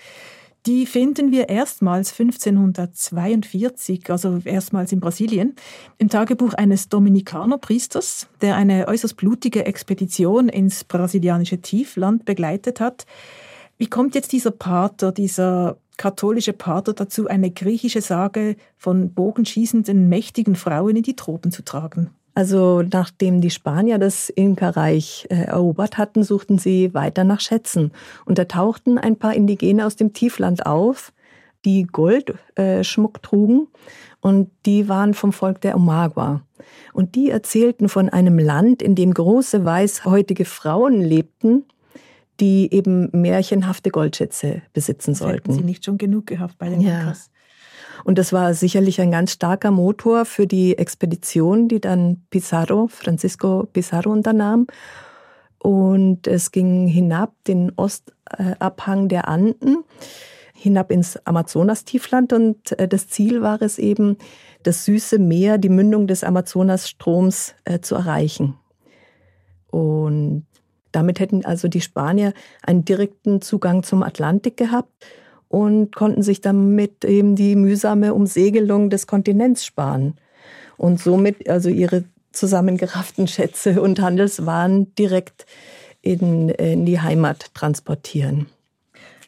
Die 0.66 0.86
finden 0.86 1.32
wir 1.32 1.48
erstmals 1.48 2.12
1542, 2.20 4.10
also 4.10 4.42
erstmals 4.44 4.92
in 4.92 5.00
Brasilien, 5.00 5.56
im 5.98 6.10
Tagebuch 6.10 6.54
eines 6.56 6.90
Dominikanerpriesters, 6.90 8.28
der 8.42 8.58
eine 8.58 8.88
äußerst 8.88 9.16
blutige 9.16 9.66
Expedition 9.66 10.50
ins 10.50 10.84
brasilianische 10.84 11.60
Tiefland 11.60 12.26
begleitet 12.26 12.82
hat. 12.82 13.06
Wie 13.78 13.88
kommt 13.88 14.16
jetzt 14.16 14.34
dieser 14.34 14.52
Pater, 14.52 15.12
dieser 15.14 15.78
katholische 15.98 16.54
Pater 16.54 16.94
dazu, 16.94 17.28
eine 17.28 17.52
griechische 17.52 18.02
Sage 18.02 18.56
von 18.78 19.14
bogenschießenden, 19.14 20.10
mächtigen 20.10 20.56
Frauen 20.56 20.98
in 20.98 21.04
die 21.04 21.16
Tropen 21.16 21.52
zu 21.52 21.64
tragen? 21.64 22.12
Also 22.38 22.84
nachdem 22.84 23.42
die 23.42 23.50
Spanier 23.50 23.98
das 23.98 24.30
Inka-Reich 24.30 25.26
äh, 25.32 25.46
erobert 25.46 25.98
hatten, 25.98 26.24
suchten 26.24 26.60
sie 26.60 26.94
weiter 26.94 27.24
nach 27.24 27.40
Schätzen. 27.40 27.92
Und 28.26 28.38
da 28.38 28.46
tauchten 28.46 29.00
ein 29.00 29.16
paar 29.16 29.34
Indigene 29.34 29.84
aus 29.84 29.96
dem 29.96 30.14
Tiefland 30.14 30.68
auf, 30.68 31.14
die 31.66 31.88
Goldschmuck 31.88 33.18
äh, 33.18 33.22
trugen. 33.24 33.70
Und 34.22 34.52
die 34.68 34.88
waren 34.88 35.16
vom 35.16 35.34
Volk 35.34 35.62
der 35.62 35.76
Omagua. 35.76 36.44
Und 36.94 37.16
die 37.16 37.32
erzählten 37.32 37.90
von 37.90 38.08
einem 38.08 38.38
Land, 38.38 38.84
in 38.84 38.94
dem 38.94 39.16
große 39.16 39.66
weißhäutige 39.66 40.46
Frauen 40.46 41.02
lebten, 41.02 41.66
die 42.40 42.72
eben 42.72 43.10
märchenhafte 43.14 43.90
Goldschätze 43.90 44.62
besitzen 44.74 45.16
sollten. 45.16 45.54
Hätten 45.54 45.54
sie 45.54 45.66
nicht 45.66 45.86
schon 45.86 45.98
genug 45.98 46.28
gehabt 46.28 46.60
bei 46.60 46.70
den 46.70 46.82
ja. 46.82 47.00
Inkas? 47.00 47.32
Und 48.04 48.18
das 48.18 48.34
war 48.34 48.54
sicherlich 48.54 49.02
ein 49.02 49.12
ganz 49.12 49.34
starker 49.34 49.72
Motor 49.72 50.26
für 50.26 50.48
die 50.48 50.78
Expedition, 50.78 51.68
die 51.68 51.80
dann 51.80 52.22
Pizarro, 52.30 52.88
Francisco 52.88 53.68
Pizarro 53.72 54.12
unternahm. 54.12 54.68
Und 55.60 56.28
es 56.28 56.52
ging 56.52 56.88
hinab 56.88 57.34
den 57.48 57.72
Ostabhang 57.76 59.10
der 59.10 59.28
Anden, 59.28 59.84
hinab 60.54 60.92
ins 60.92 61.18
Amazonastiefland. 61.26 62.34
Und 62.34 62.80
äh, 62.80 62.88
das 62.88 63.08
Ziel 63.10 63.42
war 63.42 63.62
es 63.62 63.78
eben, 63.80 64.18
das 64.64 64.86
süße 64.86 65.20
Meer, 65.20 65.58
die 65.58 65.70
Mündung 65.70 66.08
des 66.08 66.24
Amazonastroms 66.24 67.56
äh, 67.64 67.80
zu 67.80 67.96
erreichen. 67.96 68.56
Und 69.68 70.46
damit 70.92 71.20
hätten 71.20 71.46
also 71.46 71.68
die 71.68 71.82
Spanier 71.82 72.34
einen 72.64 72.84
direkten 72.84 73.42
Zugang 73.42 73.84
zum 73.84 74.04
Atlantik 74.04 74.58
gehabt 74.58 74.92
und 75.50 75.96
konnten 75.96 76.24
sich 76.24 76.42
damit 76.42 77.06
eben 77.06 77.36
die 77.36 77.56
mühsame 77.56 78.14
Umsegelung 78.14 78.90
des 78.90 79.08
Kontinents 79.08 79.66
sparen 79.66 80.16
und 80.78 81.00
somit 81.00 81.50
also 81.50 81.70
ihre 81.70 82.04
zusammengerafften 82.32 83.28
Schätze 83.28 83.82
und 83.82 84.00
Handelswaren 84.00 84.94
direkt 84.96 85.46
in, 86.02 86.50
in 86.50 86.86
die 86.86 87.00
Heimat 87.00 87.54
transportieren. 87.54 88.48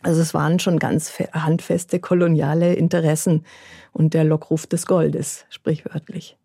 Also 0.02 0.22
es 0.22 0.34
waren 0.34 0.60
schon 0.60 0.80
ganz 0.80 1.12
handfeste 1.34 2.00
koloniale 2.00 2.74
Interessen 2.74 3.44
und 3.92 4.14
der 4.14 4.24
Lockruf 4.24 4.66
des 4.66 4.86
Goldes, 4.86 5.46
sprichwörtlich. 5.50 6.38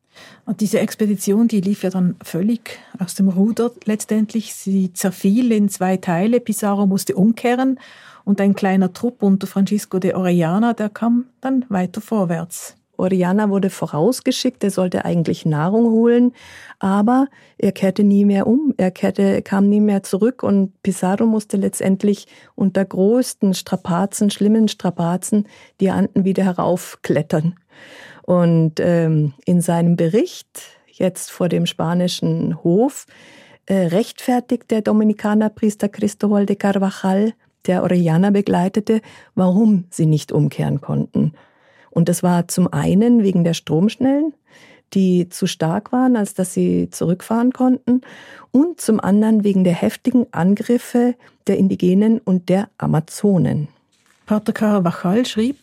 Und 0.47 0.61
diese 0.61 0.81
Expedition, 0.81 1.49
die 1.49 1.61
lief 1.61 1.83
ja 1.83 1.91
dann 1.91 2.17
völlig 2.23 2.79
aus 2.99 3.15
dem 3.15 3.29
Ruder 3.29 3.71
letztendlich. 3.85 4.55
Sie 4.55 4.93
zerfiel 4.93 5.53
in 5.53 5.69
zwei 5.69 5.97
Teile. 5.97 6.41
Pizarro 6.41 6.87
musste 6.87 7.15
umkehren 7.15 7.79
und 8.25 8.41
ein 8.41 8.55
kleiner 8.55 8.93
Trupp 8.93 9.23
unter 9.23 9.47
Francisco 9.47 9.99
de 9.99 10.15
Orellana, 10.15 10.73
der 10.73 10.89
kam 10.89 11.27
dann 11.41 11.65
weiter 11.69 12.01
vorwärts. 12.01 12.77
Orellana 12.97 13.51
wurde 13.51 13.71
vorausgeschickt, 13.71 14.63
er 14.63 14.71
sollte 14.71 15.05
eigentlich 15.05 15.45
Nahrung 15.45 15.91
holen, 15.91 16.33
aber 16.79 17.27
er 17.59 17.73
kehrte 17.73 18.05
nie 18.05 18.25
mehr 18.25 18.47
um, 18.47 18.73
er 18.77 18.91
kehrte, 18.91 19.43
kam 19.43 19.69
nie 19.69 19.81
mehr 19.81 20.03
zurück 20.03 20.43
und 20.43 20.81
Pizarro 20.83 21.27
musste 21.27 21.57
letztendlich 21.57 22.27
unter 22.55 22.85
größten 22.85 23.55
Strapazen, 23.55 24.31
schlimmen 24.31 24.69
Strapazen, 24.69 25.49
die 25.81 25.91
Anden 25.91 26.25
wieder 26.25 26.45
heraufklettern. 26.45 27.57
Und 28.23 28.75
ähm, 28.79 29.35
in 29.45 29.61
seinem 29.61 29.97
Bericht 29.97 30.63
jetzt 30.87 31.31
vor 31.31 31.49
dem 31.49 31.67
spanischen 31.67 32.63
Hof 32.63 33.07
äh, 33.67 33.87
rechtfertigt 33.89 34.71
der 34.71 34.83
Dominikanerpriester 34.83 35.89
Cristobal 35.89 36.47
de 36.47 36.57
Carvajal 36.57 37.35
der 37.67 37.83
Orellana 37.83 38.31
begleitete, 38.31 39.01
warum 39.35 39.85
sie 39.91 40.07
nicht 40.07 40.33
umkehren 40.33 40.81
konnten. 40.81 41.33
Und 41.91 42.09
das 42.09 42.23
war 42.23 42.49
zum 42.49 42.73
einen 42.73 43.23
wegen 43.23 43.45
der 43.45 43.55
Stromschnellen, 43.55 44.35
die 44.93 45.29
zu 45.29 45.47
stark 45.47 45.93
waren, 45.93 46.17
als 46.17 46.35
dass 46.35 46.55
sie 46.55 46.91
zurückfahren 46.91 47.53
konnten, 47.53 48.03
und 48.53 48.81
zum 48.81 49.01
anderen 49.01 49.43
wegen 49.43 49.65
der 49.65 49.75
heftigen 49.75 50.27
Angriffe 50.33 51.17
der 51.47 51.59
Indigenen 51.59 52.19
und 52.19 52.49
der 52.49 52.69
Amazonen. 52.79 53.69
Pater 54.27 54.53
Carvajal 54.53 55.27
schrieb 55.27 55.59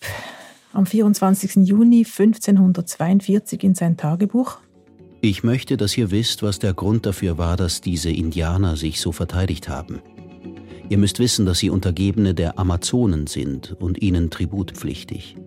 am 0.74 0.86
24. 0.86 1.67
Juni 1.67 2.05
1542 2.05 3.63
in 3.63 3.75
sein 3.75 3.98
Tagebuch, 3.98 4.58
ich 5.24 5.43
möchte, 5.43 5.77
dass 5.77 5.96
ihr 6.00 6.10
wisst, 6.10 6.41
was 6.41 6.58
der 6.58 6.74
Grund 6.74 7.05
dafür 7.05 7.38
war, 7.38 7.55
dass 7.55 7.79
diese 7.79 8.10
Indianer 8.10 8.75
sich 8.75 9.00
so 9.00 9.12
verteidigt 9.12 9.70
haben. 9.70 10.01
Ihr 10.91 10.98
müsst 10.98 11.19
wissen, 11.19 11.45
dass 11.45 11.60
sie 11.60 11.69
Untergebene 11.69 12.33
der 12.33 12.60
Amazonen 12.60 13.25
sind 13.25 13.77
und 13.79 14.01
ihnen 14.01 14.29
tributpflichtig. 14.29 15.38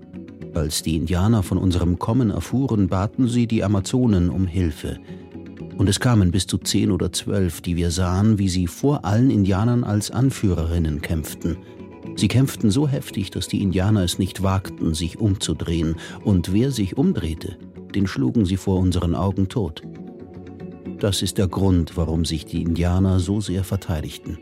Als 0.54 0.82
die 0.82 0.96
Indianer 0.96 1.42
von 1.42 1.58
unserem 1.58 1.98
Kommen 1.98 2.30
erfuhren, 2.30 2.88
baten 2.88 3.28
sie 3.28 3.46
die 3.46 3.62
Amazonen 3.62 4.30
um 4.30 4.46
Hilfe. 4.46 4.98
Und 5.76 5.86
es 5.90 6.00
kamen 6.00 6.30
bis 6.30 6.46
zu 6.46 6.56
zehn 6.56 6.90
oder 6.90 7.12
zwölf, 7.12 7.60
die 7.60 7.76
wir 7.76 7.90
sahen, 7.90 8.38
wie 8.38 8.48
sie 8.48 8.66
vor 8.66 9.04
allen 9.04 9.28
Indianern 9.28 9.84
als 9.84 10.10
Anführerinnen 10.10 11.02
kämpften. 11.02 11.58
Sie 12.16 12.28
kämpften 12.28 12.70
so 12.70 12.88
heftig, 12.88 13.30
dass 13.30 13.46
die 13.46 13.60
Indianer 13.60 14.02
es 14.02 14.18
nicht 14.18 14.42
wagten, 14.42 14.94
sich 14.94 15.18
umzudrehen, 15.18 15.96
und 16.24 16.54
wer 16.54 16.70
sich 16.70 16.96
umdrehte, 16.96 17.58
den 17.94 18.06
schlugen 18.06 18.46
sie 18.46 18.56
vor 18.56 18.78
unseren 18.78 19.14
Augen 19.14 19.50
tot. 19.50 19.82
Das 21.00 21.20
ist 21.20 21.36
der 21.36 21.48
Grund, 21.48 21.98
warum 21.98 22.24
sich 22.24 22.46
die 22.46 22.62
Indianer 22.62 23.20
so 23.20 23.42
sehr 23.42 23.62
verteidigten. 23.62 24.38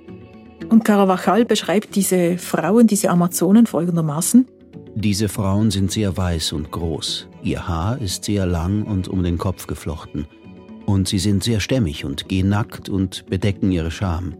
Und 0.68 0.84
Carvajal 0.84 1.44
beschreibt 1.44 1.94
diese 1.96 2.38
Frauen, 2.38 2.86
diese 2.86 3.10
Amazonen 3.10 3.66
folgendermaßen. 3.66 4.46
Diese 4.94 5.28
Frauen 5.28 5.70
sind 5.70 5.90
sehr 5.90 6.16
weiß 6.16 6.52
und 6.52 6.70
groß. 6.70 7.28
Ihr 7.42 7.66
Haar 7.66 7.98
ist 8.00 8.24
sehr 8.24 8.46
lang 8.46 8.82
und 8.84 9.08
um 9.08 9.22
den 9.22 9.38
Kopf 9.38 9.66
geflochten. 9.66 10.26
Und 10.86 11.08
sie 11.08 11.18
sind 11.18 11.42
sehr 11.42 11.60
stämmig 11.60 12.04
und 12.04 12.28
gehen 12.28 12.48
nackt 12.48 12.88
und 12.88 13.26
bedecken 13.26 13.72
ihre 13.72 13.90
Scham. 13.90 14.34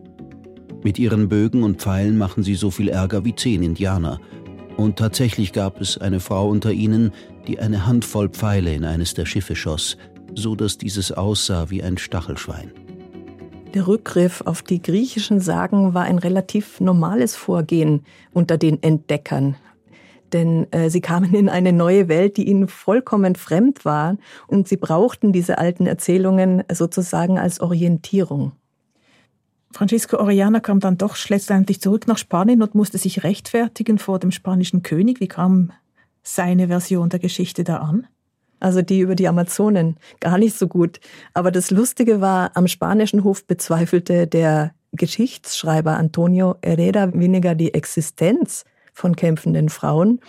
Mit 0.84 0.98
ihren 0.98 1.28
Bögen 1.28 1.62
und 1.62 1.80
Pfeilen 1.80 2.18
machen 2.18 2.42
sie 2.42 2.54
so 2.54 2.70
viel 2.70 2.88
Ärger 2.88 3.24
wie 3.24 3.34
zehn 3.34 3.62
Indianer. 3.62 4.20
Und 4.76 4.98
tatsächlich 4.98 5.52
gab 5.52 5.80
es 5.80 5.98
eine 5.98 6.20
Frau 6.20 6.48
unter 6.48 6.72
ihnen, 6.72 7.12
die 7.46 7.58
eine 7.58 7.86
Handvoll 7.86 8.28
Pfeile 8.28 8.74
in 8.74 8.84
eines 8.84 9.14
der 9.14 9.26
Schiffe 9.26 9.54
schoss, 9.54 9.96
so 10.34 10.56
dass 10.56 10.78
dieses 10.78 11.12
aussah 11.12 11.70
wie 11.70 11.82
ein 11.82 11.98
Stachelschwein. 11.98 12.72
Der 13.74 13.86
Rückgriff 13.86 14.42
auf 14.42 14.60
die 14.60 14.82
griechischen 14.82 15.40
Sagen 15.40 15.94
war 15.94 16.04
ein 16.04 16.18
relativ 16.18 16.80
normales 16.80 17.36
Vorgehen 17.36 18.04
unter 18.32 18.58
den 18.58 18.82
Entdeckern. 18.82 19.56
Denn 20.32 20.70
äh, 20.72 20.90
sie 20.90 21.00
kamen 21.00 21.34
in 21.34 21.48
eine 21.48 21.72
neue 21.72 22.08
Welt, 22.08 22.36
die 22.36 22.48
ihnen 22.48 22.68
vollkommen 22.68 23.34
fremd 23.34 23.84
war, 23.84 24.16
und 24.46 24.68
sie 24.68 24.76
brauchten 24.76 25.32
diese 25.32 25.56
alten 25.56 25.86
Erzählungen 25.86 26.64
sozusagen 26.70 27.38
als 27.38 27.60
Orientierung. 27.60 28.52
Francisco 29.72 30.18
Orellana 30.18 30.60
kam 30.60 30.80
dann 30.80 30.98
doch 30.98 31.16
schlussendlich 31.16 31.80
zurück 31.80 32.06
nach 32.06 32.18
Spanien 32.18 32.62
und 32.62 32.74
musste 32.74 32.98
sich 32.98 33.24
rechtfertigen 33.24 33.98
vor 33.98 34.18
dem 34.18 34.32
spanischen 34.32 34.82
König. 34.82 35.20
Wie 35.20 35.28
kam 35.28 35.72
seine 36.22 36.68
Version 36.68 37.08
der 37.08 37.20
Geschichte 37.20 37.64
da 37.64 37.78
an? 37.78 38.06
Also 38.62 38.80
die 38.80 39.00
über 39.00 39.14
die 39.14 39.28
Amazonen, 39.28 39.96
gar 40.20 40.38
nicht 40.38 40.56
so 40.56 40.68
gut. 40.68 41.00
Aber 41.34 41.50
das 41.50 41.70
Lustige 41.70 42.20
war, 42.20 42.52
am 42.54 42.68
spanischen 42.68 43.24
Hof 43.24 43.44
bezweifelte 43.44 44.26
der 44.26 44.72
Geschichtsschreiber 44.92 45.96
Antonio 45.96 46.56
Herrera 46.62 47.12
weniger 47.12 47.54
die 47.54 47.74
Existenz 47.74 48.64
von 48.92 49.16
kämpfenden 49.16 49.68
Frauen, 49.68 50.20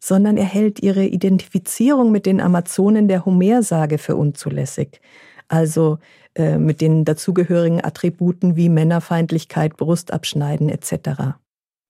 sondern 0.00 0.36
er 0.36 0.44
hält 0.44 0.82
ihre 0.82 1.04
Identifizierung 1.04 2.10
mit 2.10 2.26
den 2.26 2.40
Amazonen 2.40 3.06
der 3.06 3.24
Homersage 3.24 3.98
für 3.98 4.16
unzulässig. 4.16 5.00
Also 5.48 5.98
äh, 6.34 6.58
mit 6.58 6.80
den 6.80 7.04
dazugehörigen 7.04 7.84
Attributen 7.84 8.56
wie 8.56 8.68
Männerfeindlichkeit, 8.68 9.76
Brustabschneiden 9.76 10.68
etc. 10.68 11.36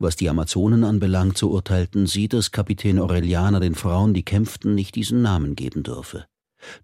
Was 0.00 0.14
die 0.14 0.28
Amazonen 0.28 0.84
anbelangt, 0.84 1.36
so 1.38 1.50
urteilten 1.50 2.06
sie, 2.06 2.28
dass 2.28 2.52
Kapitän 2.52 3.00
Aurelianer 3.00 3.58
den 3.58 3.74
Frauen, 3.74 4.14
die 4.14 4.22
kämpften, 4.22 4.76
nicht 4.76 4.94
diesen 4.94 5.22
Namen 5.22 5.56
geben 5.56 5.82
dürfe. 5.82 6.26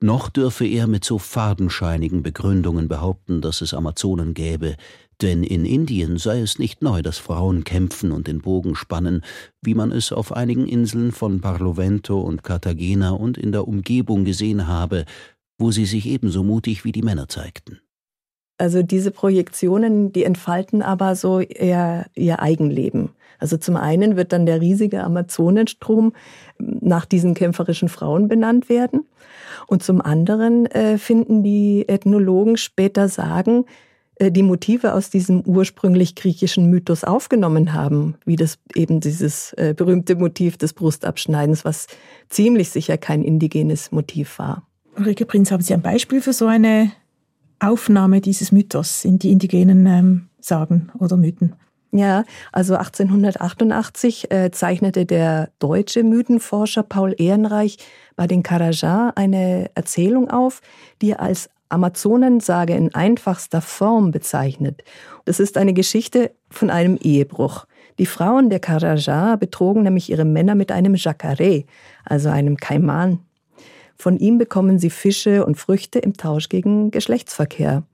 Noch 0.00 0.28
dürfe 0.28 0.66
er 0.66 0.88
mit 0.88 1.04
so 1.04 1.18
fadenscheinigen 1.18 2.22
Begründungen 2.24 2.88
behaupten, 2.88 3.40
dass 3.40 3.60
es 3.60 3.72
Amazonen 3.72 4.34
gäbe, 4.34 4.76
denn 5.22 5.44
in 5.44 5.64
Indien 5.64 6.18
sei 6.18 6.40
es 6.40 6.58
nicht 6.58 6.82
neu, 6.82 7.02
dass 7.02 7.18
Frauen 7.18 7.62
kämpfen 7.62 8.10
und 8.10 8.26
den 8.26 8.40
Bogen 8.40 8.74
spannen, 8.74 9.22
wie 9.62 9.74
man 9.74 9.92
es 9.92 10.12
auf 10.12 10.32
einigen 10.32 10.66
Inseln 10.66 11.12
von 11.12 11.40
Barlovento 11.40 12.20
und 12.20 12.42
Cartagena 12.42 13.10
und 13.10 13.38
in 13.38 13.52
der 13.52 13.68
Umgebung 13.68 14.24
gesehen 14.24 14.66
habe, 14.66 15.04
wo 15.56 15.70
sie 15.70 15.86
sich 15.86 16.06
ebenso 16.06 16.42
mutig 16.42 16.84
wie 16.84 16.92
die 16.92 17.02
Männer 17.02 17.28
zeigten. 17.28 17.80
Also 18.56 18.82
diese 18.82 19.10
Projektionen, 19.10 20.12
die 20.12 20.24
entfalten 20.24 20.82
aber 20.82 21.16
so 21.16 21.40
eher 21.40 22.06
ihr 22.14 22.40
Eigenleben. 22.40 23.10
Also 23.38 23.56
zum 23.56 23.76
einen 23.76 24.16
wird 24.16 24.32
dann 24.32 24.46
der 24.46 24.60
riesige 24.60 25.02
Amazonenstrom 25.02 26.12
nach 26.58 27.04
diesen 27.04 27.34
kämpferischen 27.34 27.88
Frauen 27.88 28.28
benannt 28.28 28.68
werden. 28.68 29.06
Und 29.66 29.82
zum 29.82 30.00
anderen 30.00 30.66
äh, 30.66 30.98
finden 30.98 31.42
die 31.42 31.88
Ethnologen 31.88 32.56
später 32.56 33.08
sagen, 33.08 33.64
äh, 34.16 34.30
die 34.30 34.42
Motive 34.42 34.94
aus 34.94 35.10
diesem 35.10 35.40
ursprünglich 35.42 36.14
griechischen 36.14 36.70
Mythos 36.70 37.04
aufgenommen 37.04 37.72
haben, 37.72 38.14
wie 38.24 38.36
das 38.36 38.58
eben 38.74 39.00
dieses 39.00 39.52
äh, 39.54 39.74
berühmte 39.76 40.16
Motiv 40.16 40.56
des 40.56 40.72
Brustabschneidens, 40.72 41.64
was 41.64 41.86
ziemlich 42.28 42.70
sicher 42.70 42.98
kein 42.98 43.22
indigenes 43.22 43.90
Motiv 43.90 44.38
war. 44.38 44.66
Ulrike 44.96 45.26
Prinz, 45.26 45.50
haben 45.50 45.62
Sie 45.62 45.74
ein 45.74 45.82
Beispiel 45.82 46.20
für 46.20 46.32
so 46.32 46.46
eine 46.46 46.92
Aufnahme 47.64 48.20
dieses 48.20 48.52
Mythos 48.52 49.04
in 49.04 49.18
die 49.18 49.32
indigenen 49.32 49.86
ähm, 49.86 50.28
Sagen 50.40 50.90
oder 50.98 51.16
Mythen. 51.16 51.54
Ja, 51.92 52.24
also 52.50 52.74
1888 52.74 54.30
äh, 54.30 54.50
zeichnete 54.50 55.06
der 55.06 55.50
deutsche 55.60 56.02
Mythenforscher 56.02 56.82
Paul 56.82 57.14
Ehrenreich 57.16 57.78
bei 58.16 58.26
den 58.26 58.42
Karajan 58.42 59.12
eine 59.14 59.70
Erzählung 59.74 60.28
auf, 60.28 60.60
die 61.00 61.12
er 61.12 61.20
als 61.20 61.48
Amazonensage 61.68 62.74
in 62.74 62.94
einfachster 62.94 63.60
Form 63.60 64.10
bezeichnet. 64.10 64.82
Das 65.24 65.40
ist 65.40 65.56
eine 65.56 65.72
Geschichte 65.72 66.32
von 66.50 66.68
einem 66.68 66.96
Ehebruch. 66.96 67.66
Die 67.98 68.06
Frauen 68.06 68.50
der 68.50 68.60
Karajan 68.60 69.38
betrogen 69.38 69.84
nämlich 69.84 70.10
ihre 70.10 70.24
Männer 70.24 70.56
mit 70.56 70.72
einem 70.72 70.94
Jacaré, 70.94 71.64
also 72.04 72.28
einem 72.28 72.56
Kaiman, 72.56 73.20
von 73.96 74.18
ihm 74.18 74.38
bekommen 74.38 74.78
sie 74.78 74.90
Fische 74.90 75.44
und 75.46 75.56
Früchte 75.56 75.98
im 75.98 76.14
Tausch 76.14 76.48
gegen 76.48 76.90
Geschlechtsverkehr. 76.90 77.84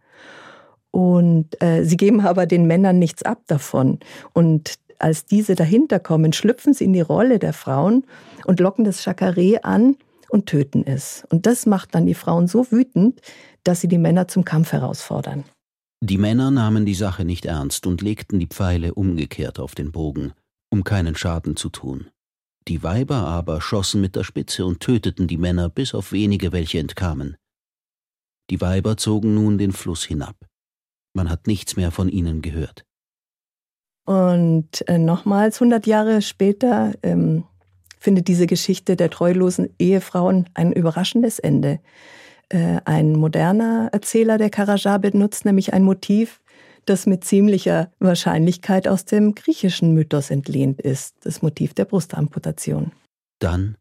Und 0.91 1.61
äh, 1.63 1.85
sie 1.85 1.97
geben 1.97 2.21
aber 2.21 2.47
den 2.47 2.67
Männern 2.67 2.99
nichts 2.99 3.23
ab 3.23 3.43
davon. 3.47 4.01
Und 4.33 4.75
als 4.99 5.25
diese 5.25 5.55
dahinter 5.55 5.99
kommen, 5.99 6.33
schlüpfen 6.33 6.75
sie 6.75 6.85
in 6.85 6.93
die 6.93 7.01
Rolle 7.01 7.39
der 7.39 7.53
Frauen 7.53 8.05
und 8.45 8.61
locken 8.61 8.85
das 8.85 9.07
Chakaré 9.07 9.63
an 9.63 9.97
und 10.29 10.47
töten 10.47 10.87
es. 10.87 11.25
Und 11.31 11.47
das 11.47 11.67
macht 11.67 11.95
dann 11.95 12.07
die 12.07 12.15
Frauen 12.15 12.47
so 12.47 12.71
wütend, 12.71 13.21
dass 13.65 13.81
sie 13.81 13.89
die 13.89 13.99
Männer 13.99 14.29
zum 14.29 14.45
Kampf 14.45 14.73
herausfordern. 14.73 15.45
Die 16.03 16.19
Männer 16.19 16.51
nahmen 16.51 16.87
die 16.87 16.95
Sache 16.95 17.25
nicht 17.25 17.45
ernst 17.45 17.87
und 17.87 18.01
legten 18.01 18.39
die 18.39 18.47
Pfeile 18.47 18.95
umgekehrt 18.95 19.59
auf 19.59 19.75
den 19.75 19.93
Bogen, 19.93 20.33
um 20.71 20.83
keinen 20.83 21.15
Schaden 21.15 21.57
zu 21.57 21.69
tun. 21.69 22.07
Die 22.69 22.83
Weiber 22.83 23.17
aber 23.17 23.61
schossen 23.61 24.01
mit 24.01 24.17
der 24.17 24.25
Spitze 24.25 24.65
und 24.67 24.81
töteten 24.81 25.27
die 25.27 25.39
Männer, 25.39 25.69
bis 25.69 25.95
auf 25.95 26.13
wenige, 26.13 26.53
welche 26.53 26.79
entkamen. 26.79 27.37
Die 28.51 28.61
Weiber 28.61 28.97
zogen 28.97 29.35
nun 29.35 29.59
den 29.59 29.73
Fluss 29.73 30.05
hinab. 30.05 30.37
Man 31.15 31.31
hat 31.31 31.47
nichts 31.47 31.77
mehr 31.77 31.91
von 31.91 32.09
ihnen 32.09 32.43
gehört. 32.43 32.85
Und 34.07 34.89
äh, 34.89 34.99
nochmals, 34.99 35.57
100 35.57 35.87
Jahre 35.87 36.23
später, 36.23 36.95
ähm, 37.03 37.45
findet 37.99 38.29
diese 38.29 38.47
Geschichte 38.47 38.97
der 38.97 39.11
treulosen 39.11 39.69
Ehefrauen 39.79 40.49
ein 40.55 40.73
überraschendes 40.73 41.39
Ende. 41.39 41.81
Äh, 42.49 42.81
ein 42.85 43.13
moderner 43.13 43.91
Erzähler 43.93 44.39
der 44.39 44.51
Karaja 44.51 44.99
benutzt 44.99 45.45
nämlich 45.45 45.73
ein 45.73 45.85
Motiv, 45.85 46.41
das 46.87 47.07
mit 47.07 47.25
ziemlicher 47.25 47.93
Wahrscheinlichkeit 47.99 48.89
aus 48.89 49.05
dem 49.05 49.35
griechischen 49.35 49.95
Mythos 49.95 50.31
entlehnt 50.31 50.81
ist, 50.81 51.17
das 51.23 51.43
Motiv 51.43 51.75
der 51.75 51.85
Brustamputation. 51.85 52.93
Dann, 53.39 53.77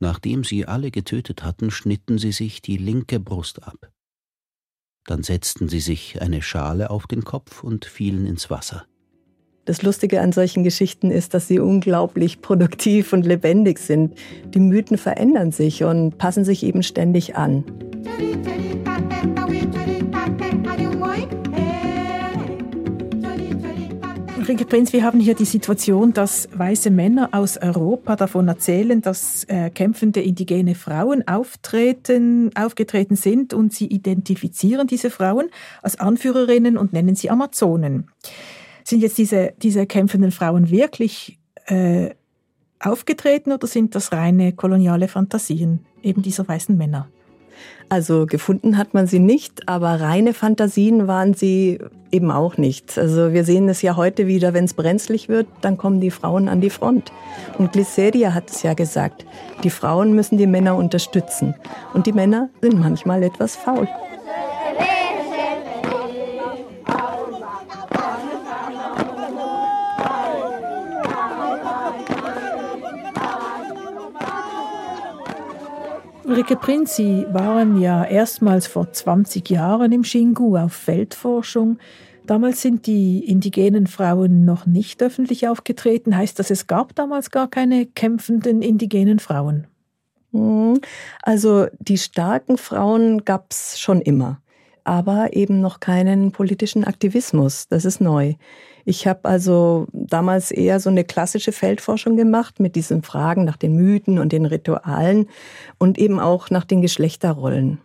nachdem 0.00 0.44
sie 0.44 0.66
alle 0.66 0.90
getötet 0.90 1.42
hatten, 1.42 1.70
schnitten 1.70 2.18
sie 2.18 2.32
sich 2.32 2.62
die 2.62 2.76
linke 2.76 3.20
Brust 3.20 3.62
ab. 3.62 3.90
Dann 5.06 5.22
setzten 5.22 5.68
sie 5.68 5.80
sich 5.80 6.20
eine 6.20 6.42
Schale 6.42 6.90
auf 6.90 7.06
den 7.06 7.24
Kopf 7.24 7.64
und 7.64 7.84
fielen 7.84 8.26
ins 8.26 8.50
Wasser. 8.50 8.86
Das 9.64 9.82
Lustige 9.82 10.20
an 10.20 10.32
solchen 10.32 10.64
Geschichten 10.64 11.10
ist, 11.10 11.34
dass 11.34 11.46
sie 11.46 11.58
unglaublich 11.58 12.40
produktiv 12.40 13.12
und 13.12 13.26
lebendig 13.26 13.78
sind. 13.78 14.18
Die 14.46 14.60
Mythen 14.60 14.98
verändern 14.98 15.52
sich 15.52 15.84
und 15.84 16.18
passen 16.18 16.44
sich 16.44 16.62
eben 16.62 16.82
ständig 16.82 17.36
an. 17.36 17.64
Ulrike 24.50 24.64
Prinz, 24.66 24.92
wir 24.92 25.04
haben 25.04 25.20
hier 25.20 25.34
die 25.34 25.44
Situation, 25.44 26.12
dass 26.12 26.48
weiße 26.52 26.90
Männer 26.90 27.28
aus 27.30 27.56
Europa 27.56 28.16
davon 28.16 28.48
erzählen, 28.48 29.00
dass 29.00 29.44
äh, 29.44 29.70
kämpfende 29.70 30.20
indigene 30.20 30.74
Frauen 30.74 31.22
auftreten, 31.28 32.50
aufgetreten 32.56 33.14
sind 33.14 33.54
und 33.54 33.72
sie 33.72 33.86
identifizieren 33.86 34.88
diese 34.88 35.10
Frauen 35.10 35.50
als 35.82 36.00
Anführerinnen 36.00 36.78
und 36.78 36.92
nennen 36.92 37.14
sie 37.14 37.30
Amazonen. 37.30 38.10
Sind 38.82 39.02
jetzt 39.02 39.18
diese, 39.18 39.52
diese 39.62 39.86
kämpfenden 39.86 40.32
Frauen 40.32 40.68
wirklich 40.68 41.38
äh, 41.66 42.10
aufgetreten 42.80 43.52
oder 43.52 43.68
sind 43.68 43.94
das 43.94 44.10
reine 44.10 44.52
koloniale 44.52 45.06
Fantasien 45.06 45.86
eben 46.02 46.22
dieser 46.22 46.48
weißen 46.48 46.76
Männer? 46.76 47.08
Also 47.88 48.26
gefunden 48.26 48.78
hat 48.78 48.94
man 48.94 49.08
sie 49.08 49.18
nicht, 49.18 49.68
aber 49.68 50.00
reine 50.00 50.32
Fantasien 50.32 51.08
waren 51.08 51.34
sie 51.34 51.80
eben 52.12 52.30
auch 52.30 52.56
nicht. 52.56 52.96
Also 52.96 53.32
wir 53.32 53.44
sehen 53.44 53.68
es 53.68 53.82
ja 53.82 53.96
heute 53.96 54.26
wieder, 54.26 54.54
wenn 54.54 54.64
es 54.64 54.74
brenzlig 54.74 55.28
wird, 55.28 55.48
dann 55.60 55.76
kommen 55.76 56.00
die 56.00 56.10
Frauen 56.10 56.48
an 56.48 56.60
die 56.60 56.70
Front. 56.70 57.12
Und 57.58 57.72
Glyceria 57.72 58.32
hat 58.32 58.50
es 58.50 58.62
ja 58.62 58.74
gesagt, 58.74 59.26
die 59.64 59.70
Frauen 59.70 60.14
müssen 60.14 60.38
die 60.38 60.46
Männer 60.46 60.76
unterstützen. 60.76 61.54
Und 61.92 62.06
die 62.06 62.12
Männer 62.12 62.48
sind 62.60 62.78
manchmal 62.78 63.22
etwas 63.24 63.56
faul. 63.56 63.88
Ulrike 76.24 76.56
Prinz, 76.56 76.96
Sie 76.96 77.26
waren 77.32 77.80
ja 77.80 78.04
erstmals 78.04 78.66
vor 78.66 78.92
20 78.92 79.48
Jahren 79.48 79.90
im 79.90 80.02
Xingu 80.02 80.56
auf 80.56 80.72
Feldforschung. 80.72 81.78
Damals 82.26 82.60
sind 82.60 82.86
die 82.86 83.24
indigenen 83.26 83.86
Frauen 83.86 84.44
noch 84.44 84.66
nicht 84.66 85.02
öffentlich 85.02 85.48
aufgetreten. 85.48 86.16
Heißt 86.16 86.38
das, 86.38 86.50
es 86.50 86.66
gab 86.66 86.94
damals 86.94 87.30
gar 87.30 87.48
keine 87.48 87.86
kämpfenden 87.86 88.60
indigenen 88.60 89.18
Frauen? 89.18 89.66
Hm, 90.32 90.80
also 91.22 91.66
die 91.78 91.98
starken 91.98 92.58
Frauen 92.58 93.24
gab 93.24 93.46
es 93.50 93.80
schon 93.80 94.00
immer, 94.02 94.40
aber 94.84 95.34
eben 95.34 95.60
noch 95.60 95.80
keinen 95.80 96.32
politischen 96.32 96.84
Aktivismus. 96.84 97.66
Das 97.68 97.84
ist 97.84 98.00
neu. 98.00 98.34
Ich 98.84 99.06
habe 99.06 99.24
also 99.24 99.86
damals 99.92 100.50
eher 100.50 100.80
so 100.80 100.90
eine 100.90 101.04
klassische 101.04 101.52
Feldforschung 101.52 102.16
gemacht 102.16 102.60
mit 102.60 102.76
diesen 102.76 103.02
Fragen 103.02 103.44
nach 103.44 103.56
den 103.56 103.74
Mythen 103.74 104.18
und 104.18 104.32
den 104.32 104.46
Ritualen 104.46 105.28
und 105.78 105.98
eben 105.98 106.18
auch 106.20 106.50
nach 106.50 106.64
den 106.64 106.80
Geschlechterrollen. 106.82 107.78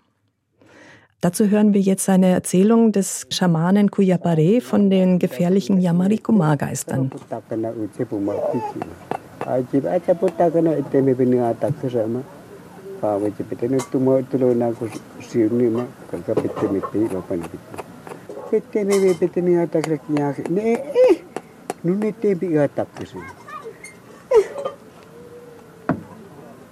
Dazu 1.22 1.50
hören 1.50 1.74
wir 1.74 1.82
jetzt 1.82 2.08
eine 2.08 2.28
Erzählung 2.28 2.92
des 2.92 3.26
Schamanen 3.32 3.90
Kuyapare 3.90 4.62
von 4.62 4.90
den 4.90 5.18
gefährlichen 5.18 5.80
Yamarikuma-Geistern. 5.80 7.12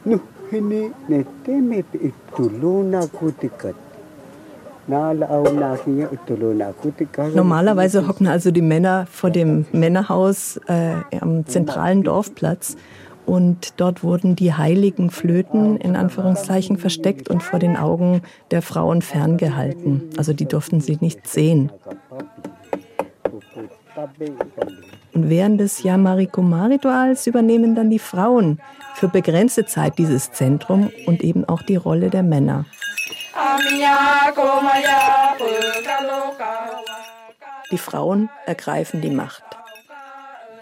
Nu, 0.05 0.19
ini 0.51 0.91
ne 1.07 1.23
teme 1.45 1.83
ituluna 2.01 3.07
kutikat. 3.07 3.75
Normalerweise 7.33 8.05
hocken 8.07 8.27
also 8.27 8.51
die 8.51 8.61
Männer 8.61 9.07
vor 9.09 9.29
dem 9.29 9.65
Männerhaus 9.71 10.57
äh, 10.67 10.95
am 11.21 11.45
zentralen 11.45 12.03
Dorfplatz 12.03 12.75
und 13.25 13.79
dort 13.79 14.03
wurden 14.03 14.35
die 14.35 14.53
heiligen 14.53 15.09
Flöten 15.09 15.77
in 15.77 15.95
Anführungszeichen 15.95 16.77
versteckt 16.77 17.29
und 17.29 17.41
vor 17.41 17.59
den 17.59 17.77
Augen 17.77 18.21
der 18.51 18.61
Frauen 18.61 19.01
ferngehalten. 19.01 20.09
Also 20.17 20.33
die 20.33 20.45
durften 20.45 20.81
sie 20.81 20.97
nicht 20.99 21.27
sehen. 21.27 21.71
Und 25.13 25.29
während 25.29 25.59
des 25.59 25.83
Yamarikuma-Rituals 25.83 27.27
übernehmen 27.27 27.75
dann 27.75 27.89
die 27.89 27.99
Frauen 27.99 28.59
für 28.95 29.07
begrenzte 29.07 29.65
Zeit 29.65 29.97
dieses 29.97 30.31
Zentrum 30.31 30.91
und 31.05 31.21
eben 31.21 31.45
auch 31.45 31.61
die 31.61 31.75
Rolle 31.75 32.09
der 32.09 32.23
Männer. 32.23 32.65
Die 37.71 37.77
Frauen 37.77 38.29
ergreifen 38.45 39.01
die 39.01 39.09
Macht. 39.09 39.43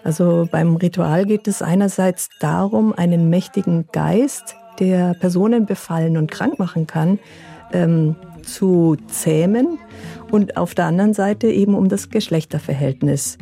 Also 0.04 0.48
beim 0.50 0.76
Ritual 0.76 1.26
geht 1.26 1.46
es 1.46 1.62
einerseits 1.62 2.28
darum, 2.40 2.92
einen 2.92 3.30
mächtigen 3.30 3.86
Geist, 3.92 4.56
der 4.80 5.14
Personen 5.14 5.66
befallen 5.66 6.16
und 6.16 6.30
krank 6.30 6.58
machen 6.58 6.86
kann, 6.86 7.18
ähm, 7.72 8.16
zu 8.42 8.96
zähmen 9.06 9.78
und 10.30 10.56
auf 10.56 10.74
der 10.74 10.86
anderen 10.86 11.14
Seite 11.14 11.48
eben 11.48 11.74
um 11.74 11.88
das 11.88 12.10
Geschlechterverhältnis. 12.10 13.38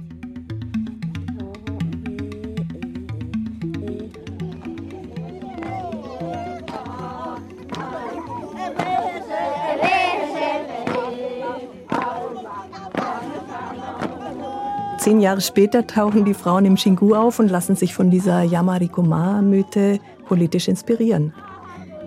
Zehn 15.00 15.18
Jahre 15.18 15.40
später 15.40 15.86
tauchen 15.86 16.26
die 16.26 16.34
Frauen 16.34 16.66
im 16.66 16.74
Xingu 16.74 17.14
auf 17.14 17.38
und 17.38 17.50
lassen 17.50 17.74
sich 17.74 17.94
von 17.94 18.10
dieser 18.10 18.42
Yamarikuma-Mythe 18.42 19.98
politisch 20.28 20.68
inspirieren. 20.68 21.32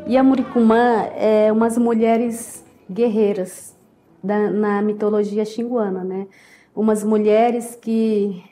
Yamarikuma 0.06 1.08
é 1.18 1.52
umas 1.52 1.76
mulheres 1.80 2.64
guerreiras 2.88 3.74
da, 4.22 4.52
na 4.52 4.84
mitologia 4.84 5.44
xinguana, 5.44 6.04
né? 6.04 6.28
Umas 6.76 7.04
mulheres 7.04 7.76
que, 7.82 8.44